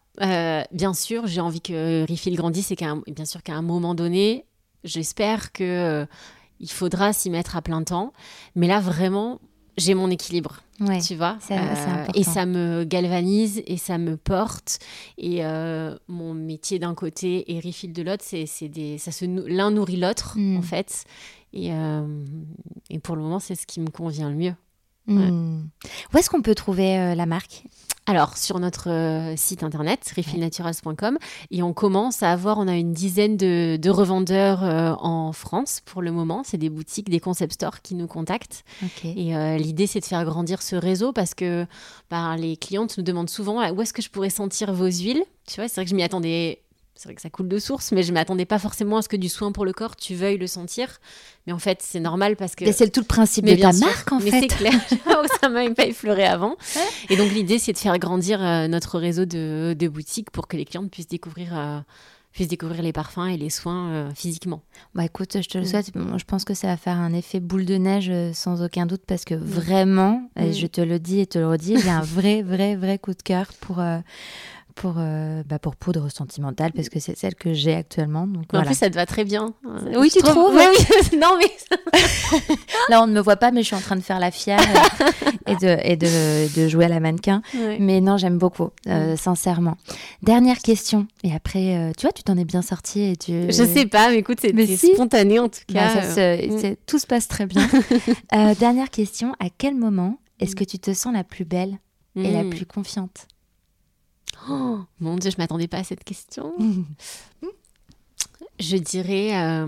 Bien 0.73 0.95
sûr, 0.95 1.27
j'ai 1.27 1.41
envie 1.41 1.61
que 1.61 2.07
Refill 2.11 2.37
grandisse 2.37 2.71
et 2.73 2.85
un- 2.85 3.03
bien 3.07 3.25
sûr 3.27 3.43
qu'à 3.43 3.55
un 3.55 3.63
moment 3.63 3.95
donné, 3.95 4.45
j'espère 4.85 5.53
que 5.53 5.65
euh, 5.65 6.07
il 6.61 6.71
faudra 6.71 7.13
s'y 7.13 7.31
mettre 7.31 7.57
à 7.57 7.63
plein 7.63 7.83
temps. 7.83 8.13
Mais 8.55 8.67
là, 8.69 8.81
vraiment, 8.81 9.41
j'ai 9.77 9.95
mon 9.95 10.09
équilibre, 10.11 10.61
Ouais. 10.81 11.01
tu 11.01 11.15
vois. 11.17 11.39
important. 11.51 12.13
et 12.15 12.23
ça 12.25 12.47
me 12.47 12.85
galvanise 12.85 13.63
et 13.67 13.77
ça 13.77 13.99
me 13.99 14.17
porte. 14.17 14.79
Et 15.19 15.45
euh, 15.45 15.97
mon 16.09 16.33
métier 16.35 16.79
d'un 16.79 16.95
côté 16.95 17.53
et 17.53 17.61
Refill 17.61 17.93
de 17.93 18.03
l'autre, 18.03 18.25
c'est, 18.27 18.47
c'est 18.47 18.69
des, 18.69 18.99
ça 18.99 19.11
se 19.13 19.25
l'un 19.25 19.71
nourrit 19.73 19.97
l'autre 19.97 20.35
Mm. 20.39 20.57
en 20.59 20.63
fait. 20.63 21.05
Et, 21.53 21.73
euh, 21.73 22.07
et 22.91 22.99
pour 22.99 23.15
le 23.17 23.23
moment, 23.23 23.39
c'est 23.41 23.55
ce 23.55 23.67
qui 23.67 23.81
me 23.81 23.89
convient 23.91 24.29
le 24.31 24.37
mieux. 24.37 24.55
Hmm. 25.07 25.65
Où 26.13 26.17
est-ce 26.19 26.31
qu'on 26.31 26.41
peut 26.41 26.55
trouver 26.55 26.99
euh, 26.99 27.15
la 27.15 27.27
marque? 27.27 27.65
Alors, 28.07 28.37
sur 28.37 28.59
notre 28.61 28.91
euh, 28.91 29.35
site 29.35 29.63
internet, 29.63 30.13
refillnaturals.com, 30.15 31.17
et 31.51 31.63
on 31.63 31.73
commence 31.73 32.23
à 32.23 32.33
avoir, 32.33 32.59
on 32.59 32.69
a 32.69 32.77
une 32.77 32.93
dizaine 32.93 33.39
de, 33.39 33.79
de 33.81 33.91
revendeurs 33.91 34.63
euh, 34.63 34.93
en 34.99 35.33
France 35.33 35.81
pour 35.87 36.03
le 36.03 36.13
moment. 36.13 36.43
C'est 36.45 36.59
des 36.59 36.69
boutiques, 36.69 37.09
des 37.09 37.21
concept 37.21 37.55
stores 37.55 37.81
qui 37.81 37.95
nous 37.95 38.07
contactent. 38.07 38.63
Et 39.17 39.35
euh, 39.35 39.57
l'idée, 39.57 39.87
c'est 39.87 40.01
de 40.01 40.05
faire 40.05 40.23
grandir 40.27 40.61
ce 40.61 40.77
réseau 40.77 41.13
parce 41.15 41.33
que 41.33 41.67
bah, 42.11 42.37
les 42.37 42.59
clientes 42.59 42.99
nous 42.99 43.05
demandent 43.05 43.31
souvent 43.31 43.59
Ah, 43.59 43.73
où 43.73 43.81
est-ce 43.81 43.95
que 43.95 44.03
je 44.03 44.11
pourrais 44.11 44.29
sentir 44.29 44.75
vos 44.75 44.85
huiles? 44.87 45.25
Tu 45.47 45.57
vois, 45.61 45.69
c'est 45.69 45.77
vrai 45.77 45.85
que 45.85 45.91
je 45.91 45.97
m'y 45.97 46.03
attendais. 46.03 46.61
C'est 46.97 47.09
vrai 47.09 47.15
que 47.17 47.23
ça 47.23 47.29
coule 47.31 47.49
de 47.49 47.59
source, 47.59 47.91
mais 47.91 48.03
je 48.05 48.13
m'attendais 48.13 48.45
pas 48.45 48.59
forcément 48.61 48.99
à 48.99 49.03
ce 49.03 49.09
que 49.09 49.17
du 49.17 49.29
soin 49.29 49.51
pour 49.51 49.65
le 49.65 49.73
corps, 49.73 49.97
tu 49.97 50.15
veuilles 50.15 50.39
le 50.39 50.47
sentir. 50.47 51.01
Mais 51.47 51.53
en 51.53 51.59
fait, 51.59 51.81
c'est 51.83 51.99
normal 52.01 52.37
parce 52.37 52.55
que 52.55 52.65
Mais 52.65 52.73
c'est 52.73 52.89
tout 52.91 53.01
le 53.01 53.07
principe 53.07 53.45
mais 53.45 53.57
de 53.57 53.63
ta 53.63 53.73
sûr, 53.73 53.87
marque 53.87 54.13
en 54.13 54.21
mais 54.21 54.31
fait. 54.31 54.41
c'est 54.43 54.47
clair. 54.47 54.73
Oh, 55.09 55.27
ça 55.41 55.49
m'a 55.49 55.63
même 55.65 55.75
pas 55.75 55.87
effleuré 55.87 56.25
avant. 56.25 56.57
Et 57.11 57.17
donc 57.17 57.33
l'idée, 57.33 57.59
c'est 57.59 57.73
de 57.73 57.79
faire 57.79 57.99
grandir 57.99 58.41
euh, 58.43 58.69
notre 58.69 58.99
réseau 59.01 59.25
de, 59.25 59.75
de 59.79 59.89
boutiques 59.89 60.31
pour 60.31 60.47
que 60.47 60.57
les 60.57 60.65
clientes 60.65 60.91
puissent 60.91 61.09
découvrir, 61.09 61.59
euh, 61.59 61.81
puissent 62.33 62.49
découvrir 62.49 62.81
les 62.83 62.93
parfums 62.93 63.27
et 63.29 63.37
les 63.37 63.51
soins 63.51 63.91
euh, 63.91 64.11
physiquement. 64.15 64.63
Bah 64.95 65.05
écoute, 65.05 65.43
je 65.43 65.49
te 65.49 65.59
le 65.59 65.65
Mm. 65.65 65.67
souhaite. 65.67 65.91
Je 65.95 66.25
pense 66.25 66.45
que 66.45 66.55
ça 66.55 66.69
va 66.69 66.77
faire 66.77 66.97
un 66.99 67.13
effet 67.13 67.41
boule 67.41 67.65
de 67.65 67.75
neige 67.75 68.09
euh, 68.11 68.33
sans 68.33 68.63
aucun 68.63 68.87
doute 68.87 69.03
parce 69.07 69.25
que 69.25 69.35
vraiment, 69.35 70.31
et 70.39 70.51
Mm. 70.51 70.53
je 70.53 70.67
te 70.69 70.81
le 70.81 71.01
dis 71.01 71.19
et 71.21 71.27
te 71.27 71.39
le 71.41 71.49
redis, 71.49 71.77
j'ai 71.81 71.91
un 71.91 72.03
vrai, 72.03 72.43
vrai, 72.43 72.77
vrai 72.77 72.99
coup 72.99 73.15
de 73.15 73.23
cœur 73.23 73.47
pour, 73.61 73.81
pour, 74.75 74.95
euh, 74.99 75.43
bah, 75.47 75.59
pour 75.59 75.77
poudre 75.77 76.09
sentimentale 76.11 76.73
parce 76.73 76.89
que 76.89 76.99
c'est 76.99 77.17
celle 77.17 77.35
que 77.35 77.53
j'ai 77.53 77.75
actuellement. 77.75 78.27
Donc 78.27 78.53
En 78.53 78.63
plus, 78.63 78.75
ça 78.75 78.91
te 78.91 78.95
va 78.95 79.07
très 79.07 79.25
bien. 79.25 79.55
Euh, 79.65 79.99
Oui, 80.01 80.11
tu 80.11 80.19
trouves 80.21 80.55
oui. 80.55 81.19
non, 81.19 81.39
mais 81.39 81.47
Là, 82.89 83.03
on 83.03 83.07
ne 83.07 83.13
me 83.13 83.21
voit 83.21 83.37
pas, 83.37 83.51
mais 83.51 83.63
je 83.63 83.67
suis 83.69 83.77
en 83.77 83.81
train 83.81 83.97
de 83.97 84.01
faire 84.01 84.19
la 84.19 84.31
fière 84.31 84.61
euh, 84.61 85.07
et, 85.47 85.57
de, 85.57 85.79
et 85.85 85.97
de, 85.97 86.61
de 86.61 86.69
jouer 86.69 86.87
à 86.87 86.89
la 86.89 87.01
mannequin. 87.01 87.41
Mais 87.79 88.01
non, 88.01 88.17
j'aime 88.17 88.39
beaucoup, 88.39 88.71
euh, 88.89 89.17
sincèrement. 89.17 89.77
Dernière 90.23 90.59
question. 90.59 91.07
Et 91.23 91.33
après, 91.33 91.93
tu 91.97 92.03
vois, 92.07 92.13
tu 92.13 92.23
t'en 92.23 92.37
es 92.37 92.45
bien 92.45 92.63
sorti 92.63 93.03
et 93.03 93.17
tu. 93.17 93.33
Je 93.47 93.65
sais 93.65 93.87
pas, 93.87 94.11
mais 94.11 94.19
écoute, 94.19 94.41
si. 94.41 94.93
spontané 94.95 95.39
en 95.39 95.49
tout 95.49 95.61
Bah, 95.69 95.81
cas. 95.95 96.03
ça 96.03 96.15
se- 96.15 96.47
mm. 96.53 96.59
c'est- 96.59 96.79
tout 96.87 96.99
se 96.99 97.07
passe 97.07 97.29
très 97.29 97.47
bien. 97.47 97.67
Dernière 98.59 98.91
question. 98.91 99.35
À 99.41 99.47
quel 99.57 99.75
moment 99.77 100.19
est-ce 100.41 100.57
que 100.57 100.65
tu 100.65 100.79
te 100.79 100.93
sens 100.93 101.13
la 101.15 101.25
plus 101.25 101.45
belle 101.45 101.79
et 102.17 102.31
la 102.31 102.43
mm. 102.45 102.51
plus 102.51 102.67
confiante? 102.67 103.29
Oh, 104.49 104.81
mon 105.01 105.17
Dieu, 105.17 105.31
je 105.31 105.37
m'attendais 105.39 105.69
pas 105.69 105.79
à 105.79 105.85
cette 105.85 106.05
question. 106.05 106.55
Je 108.61 108.77
dirais, 108.77 109.37
euh, 109.37 109.67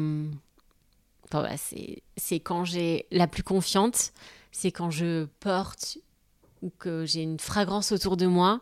bon, 1.32 1.42
bah, 1.42 1.56
c'est 1.58 2.38
quand 2.40 2.64
j'ai 2.64 3.06
la 3.10 3.26
plus 3.26 3.42
confiante, 3.42 4.12
c'est 4.52 4.70
quand 4.70 4.90
je 4.90 5.24
porte 5.40 5.98
ou 6.62 6.70
que 6.78 7.04
j'ai 7.04 7.22
une 7.22 7.40
fragrance 7.40 7.90
autour 7.90 8.16
de 8.16 8.26
moi 8.26 8.60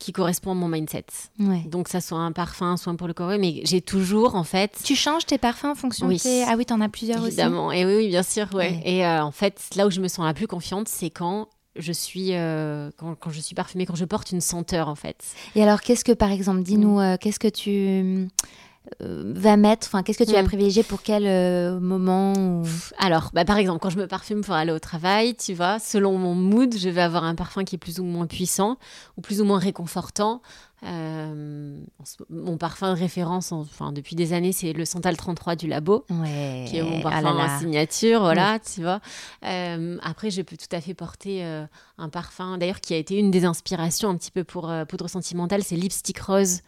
qui 0.00 0.10
correspond 0.10 0.50
à 0.50 0.54
mon 0.54 0.66
mindset. 0.66 1.06
Ouais. 1.38 1.60
Donc, 1.66 1.86
ça 1.88 2.00
soit 2.00 2.18
un 2.18 2.32
parfum, 2.32 2.76
soit 2.76 2.94
pour 2.96 3.06
le 3.06 3.14
corps, 3.14 3.38
mais 3.38 3.60
j'ai 3.64 3.80
toujours 3.80 4.34
en 4.34 4.42
fait. 4.42 4.80
Tu 4.82 4.96
changes 4.96 5.26
tes 5.26 5.38
parfums 5.38 5.66
en 5.66 5.74
fonction 5.76 6.08
Oui. 6.08 6.16
de 6.16 6.22
tes... 6.22 6.42
Ah 6.42 6.54
oui, 6.58 6.66
t'en 6.66 6.80
as 6.80 6.88
plusieurs 6.88 7.24
Évidemment, 7.24 7.70
et 7.70 7.86
oui, 7.86 7.94
oui, 7.98 8.08
bien 8.08 8.24
sûr, 8.24 8.48
ouais. 8.54 8.70
Ouais. 8.72 8.82
Et 8.84 9.06
euh, 9.06 9.22
en 9.22 9.30
fait, 9.30 9.62
là 9.76 9.86
où 9.86 9.90
je 9.92 10.00
me 10.00 10.08
sens 10.08 10.24
la 10.26 10.34
plus 10.34 10.48
confiante, 10.48 10.88
c'est 10.88 11.10
quand 11.10 11.48
je 11.76 11.92
suis 11.92 12.34
euh, 12.34 12.90
quand, 12.96 13.14
quand 13.14 13.30
je 13.30 13.40
suis 13.40 13.54
parfumée, 13.54 13.86
quand 13.86 13.94
je 13.94 14.04
porte 14.04 14.32
une 14.32 14.40
senteur 14.40 14.88
en 14.88 14.94
fait. 14.94 15.24
Et 15.54 15.62
alors, 15.62 15.80
qu'est-ce 15.80 16.04
que, 16.04 16.12
par 16.12 16.30
exemple, 16.30 16.62
dis-nous, 16.62 17.00
euh, 17.00 17.16
qu'est-ce 17.20 17.38
que 17.38 17.48
tu 17.48 18.28
euh, 19.00 19.32
vas 19.34 19.56
mettre 19.56 19.86
Enfin, 19.86 20.02
qu'est-ce 20.02 20.18
que 20.18 20.24
tu 20.24 20.32
vas 20.32 20.42
Mm. 20.42 20.46
privilégier 20.46 20.82
pour 20.82 21.02
quel 21.02 21.22
moment 21.80 22.32
ou- 22.34 22.66
Alors, 22.98 23.30
bah, 23.32 23.44
par 23.44 23.56
exemple, 23.56 23.78
quand 23.80 23.90
je 23.90 23.98
me 23.98 24.06
parfume 24.06 24.42
pour 24.42 24.54
aller 24.54 24.72
au 24.72 24.78
travail, 24.80 25.34
tu 25.36 25.54
vois, 25.54 25.78
selon 25.78 26.18
mon 26.18 26.34
mood, 26.34 26.76
je 26.76 26.88
vais 26.88 27.00
avoir 27.00 27.24
un 27.24 27.34
parfum 27.34 27.64
qui 27.64 27.76
est 27.76 27.78
plus 27.78 28.00
ou 28.00 28.04
moins 28.04 28.26
puissant 28.26 28.76
ou 29.16 29.20
plus 29.20 29.40
ou 29.40 29.44
moins 29.44 29.58
réconfortant. 29.58 30.42
Euh, 30.84 31.78
mon 32.28 32.56
parfum 32.56 32.92
de 32.94 32.98
référence, 32.98 33.52
enfin, 33.52 33.92
depuis 33.92 34.16
des 34.16 34.32
années, 34.32 34.52
c'est 34.52 34.72
le 34.72 34.84
Santal 34.84 35.16
33 35.16 35.54
du 35.56 35.66
Labo. 35.68 36.04
Ouais. 36.10 36.64
qui 36.68 36.78
est 36.78 36.82
mon 36.82 36.98
ah 37.00 37.02
parfum 37.02 37.34
là 37.34 37.46
là. 37.46 37.58
signature, 37.60 38.20
voilà, 38.20 38.58
tu 38.58 38.82
vois. 38.82 39.00
Euh, 39.44 39.98
après, 40.02 40.30
je 40.30 40.42
peux 40.42 40.56
tout 40.56 40.74
à 40.74 40.80
fait 40.80 40.94
porter 40.94 41.44
euh, 41.44 41.64
un 41.98 42.08
parfum, 42.08 42.58
d'ailleurs, 42.58 42.80
qui 42.80 42.94
a 42.94 42.96
été 42.96 43.16
une 43.16 43.30
des 43.30 43.44
inspirations 43.44 44.08
un 44.10 44.16
petit 44.16 44.30
peu 44.32 44.42
pour 44.44 44.72
Poudre 44.88 45.08
Sentimentale, 45.08 45.62
c'est 45.62 45.76
Lipstick 45.76 46.18
Rose 46.18 46.60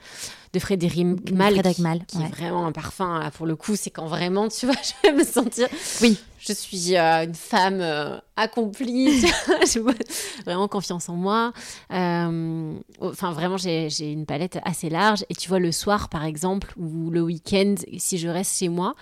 de 0.53 0.59
Frédéric 0.61 1.05
Mal. 1.33 1.53
Frédéric 1.55 1.77
qui- 1.77 1.83
Malle, 1.83 2.05
Qui 2.07 2.19
ouais. 2.19 2.27
est 2.27 2.29
vraiment 2.29 2.67
un 2.67 2.73
parfum, 2.73 3.19
là, 3.19 3.31
pour 3.33 3.47
le 3.47 3.57
coup, 3.57 3.75
c'est 3.75 3.91
quand 3.91 4.07
vraiment, 4.07 4.49
tu 4.49 4.67
vois, 4.67 4.77
je 5.05 5.09
vais 5.09 5.15
me 5.17 5.25
sentir... 5.25 5.67
Oui. 6.01 6.19
Je 6.47 6.53
suis 6.53 6.97
euh, 6.97 7.25
une 7.25 7.35
femme 7.35 7.81
euh, 7.81 8.19
accomplie, 8.37 9.25
vraiment 10.45 10.69
confiance 10.69 11.09
en 11.09 11.15
moi. 11.15 11.53
Euh, 11.93 12.75
Enfin, 13.01 13.33
vraiment, 13.33 13.57
j'ai 13.57 13.89
une 14.13 14.27
palette 14.27 14.59
assez 14.65 14.91
large. 14.91 15.25
Et 15.31 15.35
tu 15.35 15.49
vois, 15.49 15.59
le 15.59 15.73
soir, 15.73 16.09
par 16.09 16.25
exemple, 16.25 16.73
ou 16.77 17.11
le 17.11 17.23
week-end, 17.23 17.77
si 17.97 18.19
je 18.19 18.29
reste 18.29 18.59
chez 18.59 18.69
moi, 18.69 18.95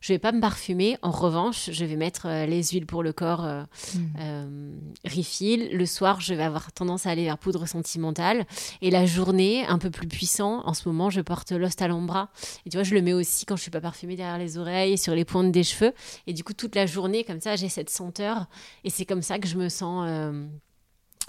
je 0.00 0.12
vais 0.12 0.18
pas 0.18 0.32
me 0.32 0.40
parfumer. 0.40 0.96
En 1.02 1.10
revanche, 1.10 1.70
je 1.72 1.84
vais 1.84 1.96
mettre 1.96 2.26
euh, 2.26 2.46
les 2.46 2.62
huiles 2.64 2.86
pour 2.86 3.02
le 3.02 3.12
corps 3.12 3.44
euh, 3.44 3.62
Mm. 3.94 3.98
euh, 4.20 4.70
refill. 5.04 5.70
Le 5.72 5.86
soir, 5.86 6.20
je 6.20 6.34
vais 6.34 6.42
avoir 6.42 6.72
tendance 6.72 7.06
à 7.06 7.10
aller 7.10 7.24
vers 7.24 7.38
poudre 7.38 7.66
sentimentale. 7.66 8.46
Et 8.82 8.90
la 8.90 9.06
journée, 9.06 9.64
un 9.66 9.78
peu 9.78 9.90
plus 9.90 10.08
puissant. 10.08 10.62
En 10.66 10.74
ce 10.74 10.88
moment, 10.88 11.10
je 11.10 11.20
porte 11.20 11.52
Lost 11.52 11.80
Alhambra. 11.82 12.30
Et 12.66 12.70
tu 12.70 12.76
vois, 12.76 12.84
je 12.84 12.94
le 12.94 13.02
mets 13.02 13.12
aussi 13.12 13.46
quand 13.46 13.56
je 13.56 13.62
suis 13.62 13.70
pas 13.70 13.80
parfumée 13.80 14.16
derrière 14.16 14.38
les 14.38 14.58
oreilles 14.58 14.92
et 14.92 14.96
sur 14.96 15.14
les 15.14 15.24
pointes 15.24 15.52
des 15.52 15.64
cheveux. 15.64 15.92
Et 16.26 16.32
du 16.32 16.44
coup, 16.44 16.52
toute 16.52 16.74
la 16.74 16.86
journée, 16.86 17.24
comme 17.24 17.40
ça, 17.40 17.56
j'ai 17.56 17.68
cette 17.68 17.90
senteur. 17.90 18.46
Et 18.84 18.90
c'est 18.90 19.04
comme 19.04 19.22
ça 19.22 19.38
que 19.38 19.48
je 19.48 19.56
me 19.56 19.68
sens. 19.68 20.08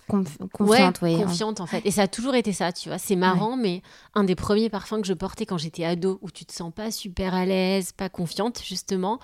Conf- 0.09 0.37
confiante, 0.51 1.01
ouais, 1.01 1.15
hein. 1.15 1.23
confiante 1.25 1.61
en 1.61 1.65
fait. 1.67 1.81
Et 1.85 1.91
ça 1.91 2.01
a 2.03 2.07
toujours 2.07 2.35
été 2.35 2.51
ça, 2.51 2.71
tu 2.71 2.89
vois. 2.89 2.97
C'est 2.97 3.15
marrant, 3.15 3.55
mais 3.55 3.81
un 4.15 4.23
des 4.23 4.35
premiers 4.35 4.69
parfums 4.69 5.01
que 5.01 5.07
je 5.07 5.13
portais 5.13 5.45
quand 5.45 5.57
j'étais 5.57 5.85
ado, 5.85 6.19
où 6.21 6.31
tu 6.31 6.45
te 6.45 6.51
sens 6.53 6.73
pas 6.73 6.91
super 6.91 7.33
à 7.35 7.45
l'aise, 7.45 7.91
pas 7.91 8.09
confiante, 8.09 8.61
justement, 8.65 9.19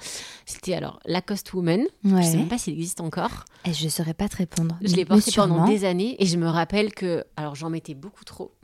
c'était 0.45 0.73
alors 0.75 0.99
Lacoste 1.05 1.53
Woman. 1.53 1.81
Je 2.03 2.21
sais 2.21 2.37
même 2.37 2.47
pas 2.47 2.57
s'il 2.57 2.73
existe 2.73 3.01
encore. 3.01 3.45
Et 3.65 3.73
je 3.73 3.89
saurais 3.89 4.13
pas 4.13 4.29
te 4.29 4.37
répondre. 4.37 4.77
Je 4.83 4.95
l'ai 4.95 5.05
porté 5.05 5.31
pendant 5.35 5.65
des 5.67 5.85
années 5.85 6.15
et 6.19 6.25
je 6.27 6.37
me 6.37 6.47
rappelle 6.47 6.93
que, 6.93 7.23
alors 7.35 7.55
j'en 7.55 7.69
mettais 7.69 7.95
beaucoup 7.95 8.23
trop, 8.23 8.51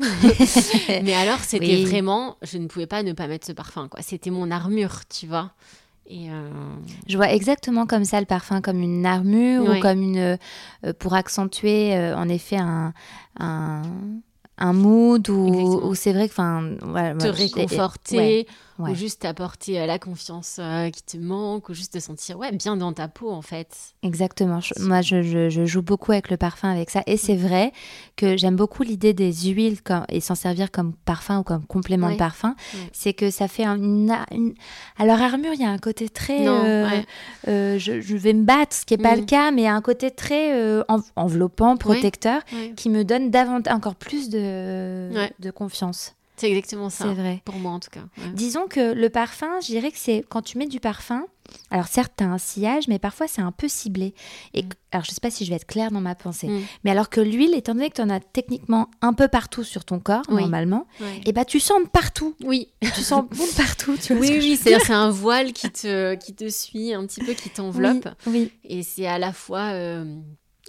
mais 0.89 1.13
alors 1.13 1.39
c'était 1.39 1.65
Oui. 1.65 1.85
vraiment, 1.85 2.37
je 2.41 2.57
ne 2.57 2.67
pouvais 2.67 2.87
pas 2.87 3.03
ne 3.03 3.13
pas 3.13 3.27
mettre 3.27 3.47
ce 3.47 3.51
parfum, 3.51 3.87
quoi. 3.87 4.01
C'était 4.01 4.29
mon 4.29 4.51
armure, 4.51 5.01
tu 5.09 5.27
vois. 5.27 5.51
Et 6.13 6.29
euh, 6.29 6.49
Je 7.07 7.15
vois 7.15 7.31
exactement 7.31 7.85
comme 7.85 8.03
ça 8.03 8.19
le 8.19 8.25
parfum, 8.25 8.59
comme 8.59 8.81
une 8.81 9.05
armure 9.05 9.63
ou 9.77 9.81
comme 9.81 10.01
une. 10.01 10.17
euh, 10.17 10.93
pour 10.99 11.13
accentuer 11.13 11.95
euh, 11.95 12.15
en 12.17 12.27
effet 12.27 12.57
un. 12.57 12.93
un 13.39 13.81
un 14.57 14.73
mood 14.73 15.27
ou, 15.27 15.95
c'est 15.95 16.13
vrai 16.13 16.27
que 16.27 16.33
enfin 16.33 16.75
voilà, 16.83 17.15
te 17.15 17.25
réconforter, 17.27 18.17
ouais, 18.17 18.45
ouais. 18.81 18.91
ou 18.91 18.95
juste 18.95 19.21
t'apporter 19.21 19.79
euh, 19.79 19.85
la 19.85 19.99
confiance 19.99 20.57
euh, 20.59 20.89
qui 20.89 21.03
te 21.03 21.17
manque, 21.17 21.69
ou 21.69 21.73
juste 21.73 21.93
te 21.93 21.99
sentir 21.99 22.37
ouais, 22.37 22.51
bien 22.51 22.75
dans 22.77 22.93
ta 22.93 23.07
peau 23.07 23.31
en 23.31 23.41
fait. 23.41 23.75
Exactement. 24.03 24.59
Je- 24.61 24.73
moi, 24.81 25.01
je, 25.01 25.21
je- 25.21 25.49
je 25.49 25.65
joue 25.65 25.81
beaucoup 25.81 26.11
avec 26.11 26.29
le 26.29 26.37
parfum, 26.37 26.69
avec 26.71 26.89
ça. 26.89 27.03
Et 27.07 27.17
c'est 27.17 27.35
vrai 27.35 27.71
que 28.15 28.37
j'aime 28.37 28.55
beaucoup 28.55 28.83
l'idée 28.83 29.13
des 29.13 29.31
huiles 29.33 29.81
comme- 29.81 30.05
et 30.09 30.19
s'en 30.21 30.35
servir 30.35 30.71
comme 30.71 30.93
parfum 31.05 31.39
ou 31.39 31.43
comme 31.43 31.65
complément 31.65 32.07
Ouais. 32.07 32.13
de 32.13 32.17
parfum. 32.17 32.55
Ouais. 32.73 32.79
C'est 32.93 33.13
que 33.13 33.29
ça 33.31 33.47
fait 33.47 33.63
un- 33.65 33.77
une, 33.77 34.15
une- 34.31 34.53
Alors, 34.97 35.21
armure, 35.21 35.53
il 35.53 35.61
y 35.61 35.65
a 35.65 35.69
un 35.69 35.77
côté 35.77 36.09
très. 36.09 36.39
Non, 36.45 36.61
euh, 36.63 36.87
euh, 37.47 37.77
je, 37.79 38.15
vais 38.15 38.33
me 38.33 38.43
battre, 38.43 38.75
ce 38.75 38.85
qui 38.85 38.95
n'est 38.97 39.03
pas 39.03 39.15
Mm. 39.15 39.19
le 39.19 39.25
cas, 39.25 39.51
mais 39.51 39.61
il 39.61 39.65
y 39.65 39.67
a 39.67 39.75
un 39.75 39.81
côté 39.81 40.11
très 40.11 40.81
en- 40.87 40.99
enveloppant, 41.15 41.77
protecteur, 41.77 42.41
qui 42.75 42.89
me 42.89 43.03
donne 43.03 43.29
davantage, 43.31 43.73
encore 43.73 43.95
plus 43.95 44.29
de 44.29 45.09
confiance. 45.53 46.15
C'est 46.41 46.49
exactement 46.49 46.89
ça. 46.89 47.05
C'est 47.05 47.13
vrai. 47.13 47.41
Pour 47.45 47.55
moi 47.55 47.71
en 47.71 47.79
tout 47.79 47.89
cas. 47.91 48.01
ouais. 48.17 48.31
Disons 48.33 48.67
que 48.67 48.93
le 48.93 49.09
parfum, 49.09 49.59
je 49.61 49.67
dirais 49.67 49.91
que 49.91 49.97
c'est 49.97 50.25
quand 50.29 50.41
tu 50.41 50.57
mets 50.57 50.67
du 50.67 50.79
parfum. 50.79 51.25
Alors 51.69 51.87
certes, 51.87 52.13
tu 52.17 52.23
as 52.23 52.27
un 52.27 52.37
sillage, 52.37 52.87
mais 52.87 52.97
parfois 52.97 53.27
c'est 53.27 53.41
un 53.41 53.51
peu 53.51 53.67
ciblé. 53.67 54.13
Et 54.53 54.63
que- 54.63 54.75
alors 54.91 55.03
je 55.03 55.11
sais 55.11 55.19
pas 55.21 55.29
si 55.29 55.43
je 55.43 55.49
vais 55.49 55.57
être 55.57 55.65
claire 55.67 55.91
dans 55.91 55.99
ma 55.99 56.15
pensée, 56.15 56.47
Mm. 56.47 56.61
mais 56.85 56.91
alors 56.91 57.09
que 57.09 57.19
l'huile, 57.19 57.53
étant 57.55 57.73
donné 57.73 57.89
que 57.89 57.95
tu 57.95 58.01
en 58.01 58.09
as 58.09 58.21
techniquement 58.21 58.89
un 59.01 59.11
peu 59.13 59.27
partout 59.27 59.63
sur 59.65 59.83
ton 59.83 59.99
corps, 59.99 60.23
Oui. 60.29 60.41
normalement, 60.43 60.87
et 61.25 61.33
bah 61.33 61.43
tu 61.45 61.59
sens 61.59 61.81
partout. 61.91 62.35
Oui, 62.43 62.69
Tu 62.95 63.01
sens 63.01 63.25
bon 63.31 63.45
de 63.45 63.55
partout, 63.57 63.97
tu 64.01 64.13
vois 64.13 64.21
oui, 64.21 64.27
ce 64.27 64.33
que 64.33 64.69
oui, 64.69 64.79
c'est 64.85 64.93
un 64.93 65.09
voile 65.09 65.51
qui 65.51 65.69
te, 65.69 66.15
qui 66.15 66.33
te 66.33 66.47
suit 66.49 66.93
un 66.93 67.05
petit 67.05 67.21
peu, 67.21 67.33
qui 67.33 67.49
t'enveloppe. 67.49 68.07
Oui, 68.27 68.51
Et 68.63 68.81
c'est 68.83 69.05
à 69.07 69.19
la 69.19 69.33
fois, 69.33 69.71
euh, 69.73 70.05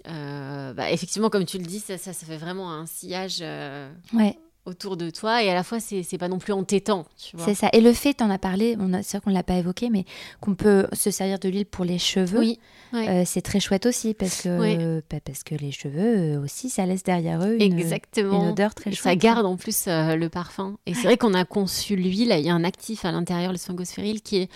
euh, 0.08 0.72
bah, 0.74 0.90
effectivement, 0.90 1.30
comme 1.30 1.44
tu 1.44 1.58
le 1.58 1.64
dis, 1.64 1.78
ça, 1.80 1.96
ça, 1.98 2.12
ça 2.12 2.26
fait 2.26 2.36
vraiment 2.38 2.72
un 2.72 2.86
sillage 2.86 3.38
euh, 3.40 3.90
ouais, 4.14 4.36
autour 4.64 4.96
de 4.96 5.10
toi. 5.10 5.42
Et 5.42 5.50
à 5.50 5.54
la 5.54 5.62
fois, 5.64 5.78
c'est 5.80 6.18
pas 6.18 6.28
non 6.28 6.38
plus 6.38 6.52
entêtant, 6.52 7.04
c'est 7.36 7.54
ça. 7.54 7.68
Et 7.72 7.80
le 7.80 7.92
fait, 7.92 8.14
tu 8.14 8.22
en 8.24 8.30
as 8.30 8.38
parlé, 8.38 8.76
on 8.78 8.92
a- 8.92 9.02
c'est 9.02 9.16
vrai 9.18 9.24
qu'on 9.24 9.30
l'a 9.30 9.42
pas 9.42 9.54
évoqué, 9.56 9.90
mais 9.90 10.04
qu'on 10.40 10.54
peut 10.54 10.86
se 10.92 11.10
servir 11.10 11.38
de 11.38 11.48
l'huile 11.48 11.66
pour 11.66 11.84
les 11.84 11.98
cheveux. 11.98 12.38
Oui, 12.38 12.58
ouais. 12.92 13.08
euh, 13.08 13.22
c'est 13.26 13.42
très 13.42 13.58
chouette 13.60 13.86
aussi 13.86 14.14
parce 14.14 14.42
que, 14.42 14.58
Ouais. 14.60 15.02
bah, 15.10 15.18
parce 15.24 15.42
que 15.42 15.54
les 15.54 15.72
cheveux 15.72 16.36
euh, 16.36 16.42
aussi, 16.42 16.70
ça 16.70 16.86
laisse 16.86 17.02
derrière 17.02 17.42
eux 17.44 17.56
une, 17.60 17.62
exactement. 17.78 18.44
une 18.44 18.50
odeur 18.50 18.74
très 18.74 18.90
Et 18.90 18.94
chouette. 18.94 19.02
ça 19.02 19.16
garde 19.16 19.46
en 19.46 19.56
plus 19.56 19.84
euh, 19.88 20.14
le 20.16 20.28
parfum. 20.28 20.76
Et 20.86 20.94
c'est 20.94 21.02
vrai 21.04 21.16
qu'on 21.16 21.34
a 21.34 21.44
conçu 21.44 21.96
l'huile, 21.96 22.34
il 22.38 22.44
y 22.46 22.50
a 22.50 22.54
un 22.54 22.64
actif 22.64 23.04
à 23.04 23.10
l'intérieur, 23.12 23.50
le 23.52 23.58
sphingosphéril, 23.58 24.22
qui 24.22 24.36
est 24.36 24.48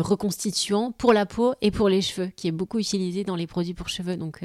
reconstituant 0.00 0.92
pour 0.92 1.12
la 1.12 1.26
peau 1.26 1.54
et 1.62 1.70
pour 1.70 1.88
les 1.88 2.02
cheveux, 2.02 2.30
qui 2.36 2.48
est 2.48 2.52
beaucoup 2.52 2.78
utilisé 2.78 3.24
dans 3.24 3.36
les 3.36 3.46
produits 3.46 3.74
pour 3.74 3.88
cheveux. 3.88 4.16
Donc, 4.16 4.40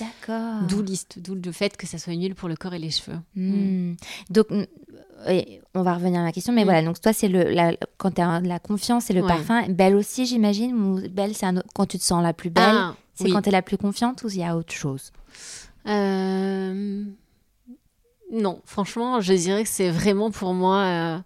D'accord. 0.00 0.62
d'où 0.68 1.34
le 1.34 1.52
fait 1.52 1.76
que 1.76 1.86
ça 1.86 1.98
soit 1.98 2.12
une 2.12 2.22
huile 2.22 2.34
pour 2.34 2.48
le 2.48 2.56
corps 2.56 2.74
et 2.74 2.78
les 2.78 2.90
cheveux. 2.90 3.18
Hmm. 3.34 3.94
Donc, 4.30 4.46
on 5.74 5.82
va 5.82 5.94
revenir 5.94 6.20
à 6.20 6.24
ma 6.24 6.32
question, 6.32 6.52
mais 6.52 6.62
Mm. 6.62 6.64
voilà, 6.64 6.82
donc 6.82 7.00
toi, 7.00 7.12
c'est 7.12 7.28
le, 7.28 7.44
la, 7.50 7.72
quand 7.96 8.12
tu 8.12 8.20
as 8.20 8.40
la 8.40 8.58
confiance 8.58 9.10
et 9.10 9.12
le 9.12 9.22
Ouais. 9.22 9.28
parfum. 9.28 9.62
Belle 9.68 9.96
aussi, 9.96 10.26
j'imagine, 10.26 10.74
ou 10.74 11.00
belle, 11.10 11.34
c'est 11.34 11.46
un 11.46 11.56
autre- 11.56 11.68
quand 11.74 11.86
tu 11.86 11.98
te 11.98 12.04
sens 12.04 12.22
la 12.22 12.32
plus 12.32 12.50
belle, 12.50 12.74
Ah, 12.76 12.94
c'est 13.14 13.24
oui. 13.24 13.32
quand 13.32 13.42
tu 13.42 13.48
es 13.48 13.52
la 13.52 13.62
plus 13.62 13.78
confiante 13.78 14.22
ou 14.24 14.28
il 14.28 14.38
y 14.38 14.44
a 14.44 14.56
autre 14.56 14.72
chose? 14.72 15.12
Euh, 15.86 17.04
Non, 18.32 18.60
franchement, 18.64 19.20
je 19.20 19.32
dirais 19.34 19.62
que 19.62 19.68
c'est 19.68 19.88
vraiment 19.90 20.32
pour 20.32 20.52
moi 20.52 20.78
euh, 20.78 21.18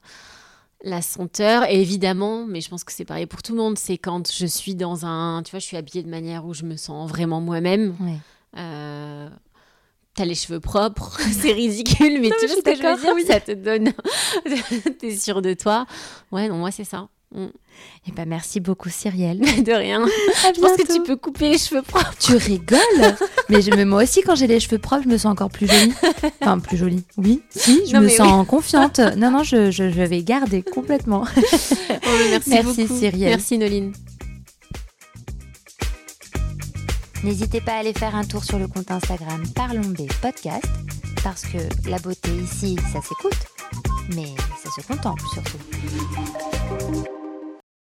la 0.84 1.01
senteur. 1.01 1.64
Et 1.70 1.80
évidemment, 1.80 2.45
mais 2.47 2.61
je 2.61 2.68
pense 2.68 2.84
que 2.84 2.93
c'est 2.93 3.07
pareil 3.07 3.24
pour 3.24 3.43
tout 3.43 3.53
le 3.53 3.59
monde, 3.59 3.78
c'est 3.78 3.97
quand 3.97 4.30
je 4.30 4.45
suis 4.47 4.74
dans 4.74 5.07
un. 5.07 5.43
Tu 5.43 5.51
vois, 5.53 5.61
je 5.61 5.64
suis 5.64 5.78
habillée 5.78 6.03
de 6.03 6.11
manière 6.11 6.45
où 6.45 6.53
je 6.53 6.64
me 6.64 6.76
sens 6.76 7.09
vraiment 7.09 7.41
moi-même. 7.41 7.97
Ouais. 8.01 8.18
Euh, 8.59 9.28
T'as 10.21 10.27
les 10.27 10.35
cheveux 10.35 10.61
propres, 10.61 11.18
c'est 11.41 11.53
ridicule, 11.53 12.21
mais 12.21 12.29
Non, 12.29 12.35
tu 12.39 12.47
vois 12.47 12.57
ce 12.57 12.61
que 12.61 12.73
je 12.73 12.77
veux 12.77 12.83
d'accord, 12.83 12.99
dire? 12.99 13.12
Oui. 13.14 13.25
Ça 13.27 13.41
te 13.41 13.53
donne. 13.53 13.91
T'es 15.01 15.16
sûre 15.16 15.41
de 15.41 15.55
toi? 15.55 15.87
Ouais, 16.31 16.47
non, 16.47 16.57
moi, 16.57 16.71
c'est 16.71 16.85
ça. 16.85 17.09
Mm. 17.35 17.47
Eh 18.07 18.12
ben, 18.12 18.29
merci 18.29 18.61
beaucoup, 18.61 18.91
Cyrielle. 18.91 19.39
De 19.64 19.73
rien. 19.73 20.05
À 20.05 20.53
Je 20.55 20.61
pense 20.61 20.77
que 20.77 20.93
tu 20.93 21.03
peux 21.05 21.16
couper 21.16 21.49
les 21.49 21.57
cheveux 21.57 21.81
propres. 21.81 22.12
Tu 22.21 22.37
rigoles? 22.37 23.16
Mais 23.49 23.62
je, 23.62 23.71
moi 23.85 24.03
aussi, 24.03 24.21
quand 24.21 24.35
j'ai 24.35 24.47
les 24.47 24.61
cheveux 24.61 24.77
propres, 24.77 25.05
je 25.05 25.09
me 25.09 25.16
sens 25.16 25.33
encore 25.33 25.49
plus 25.49 25.66
jolie. 25.66 25.95
Enfin, 26.43 26.59
plus 26.59 26.77
jolie. 26.77 27.03
Oui, 27.16 27.41
si, 27.49 27.87
je 27.87 27.95
Non, 27.95 28.03
me 28.03 28.11
sens 28.11 28.47
confiante. 28.47 28.99
Non, 29.16 29.31
non, 29.31 29.43
je, 29.43 29.71
je, 29.71 29.89
je 29.89 30.03
vais 30.03 30.23
garder 30.23 30.62
complètement. 30.62 31.25
Oh, 31.35 31.47
merci, 32.29 32.51
Merci, 32.51 32.83
beaucoup. 32.85 32.99
Cyrielle. 32.99 33.31
Merci, 33.31 33.57
Noline. 33.57 33.93
N'hésitez 37.23 37.61
pas 37.61 37.73
à 37.73 37.79
aller 37.79 37.93
faire 37.93 38.14
un 38.14 38.25
tour 38.25 38.45
sur 38.45 38.59
le 38.59 38.66
compte 38.66 38.91
Instagram 38.91 39.43
Parlons 39.55 39.81
B 39.81 40.11
Podcast, 40.23 40.64
parce 41.23 41.43
que 41.43 41.59
la 41.89 41.99
beauté 41.99 42.31
ici, 42.31 42.77
ça 42.93 43.01
s'écoute, 43.03 43.47
mais 44.14 44.35
ça 44.62 44.71
se 44.81 44.87
contemple 44.87 45.23
surtout. 45.33 46.59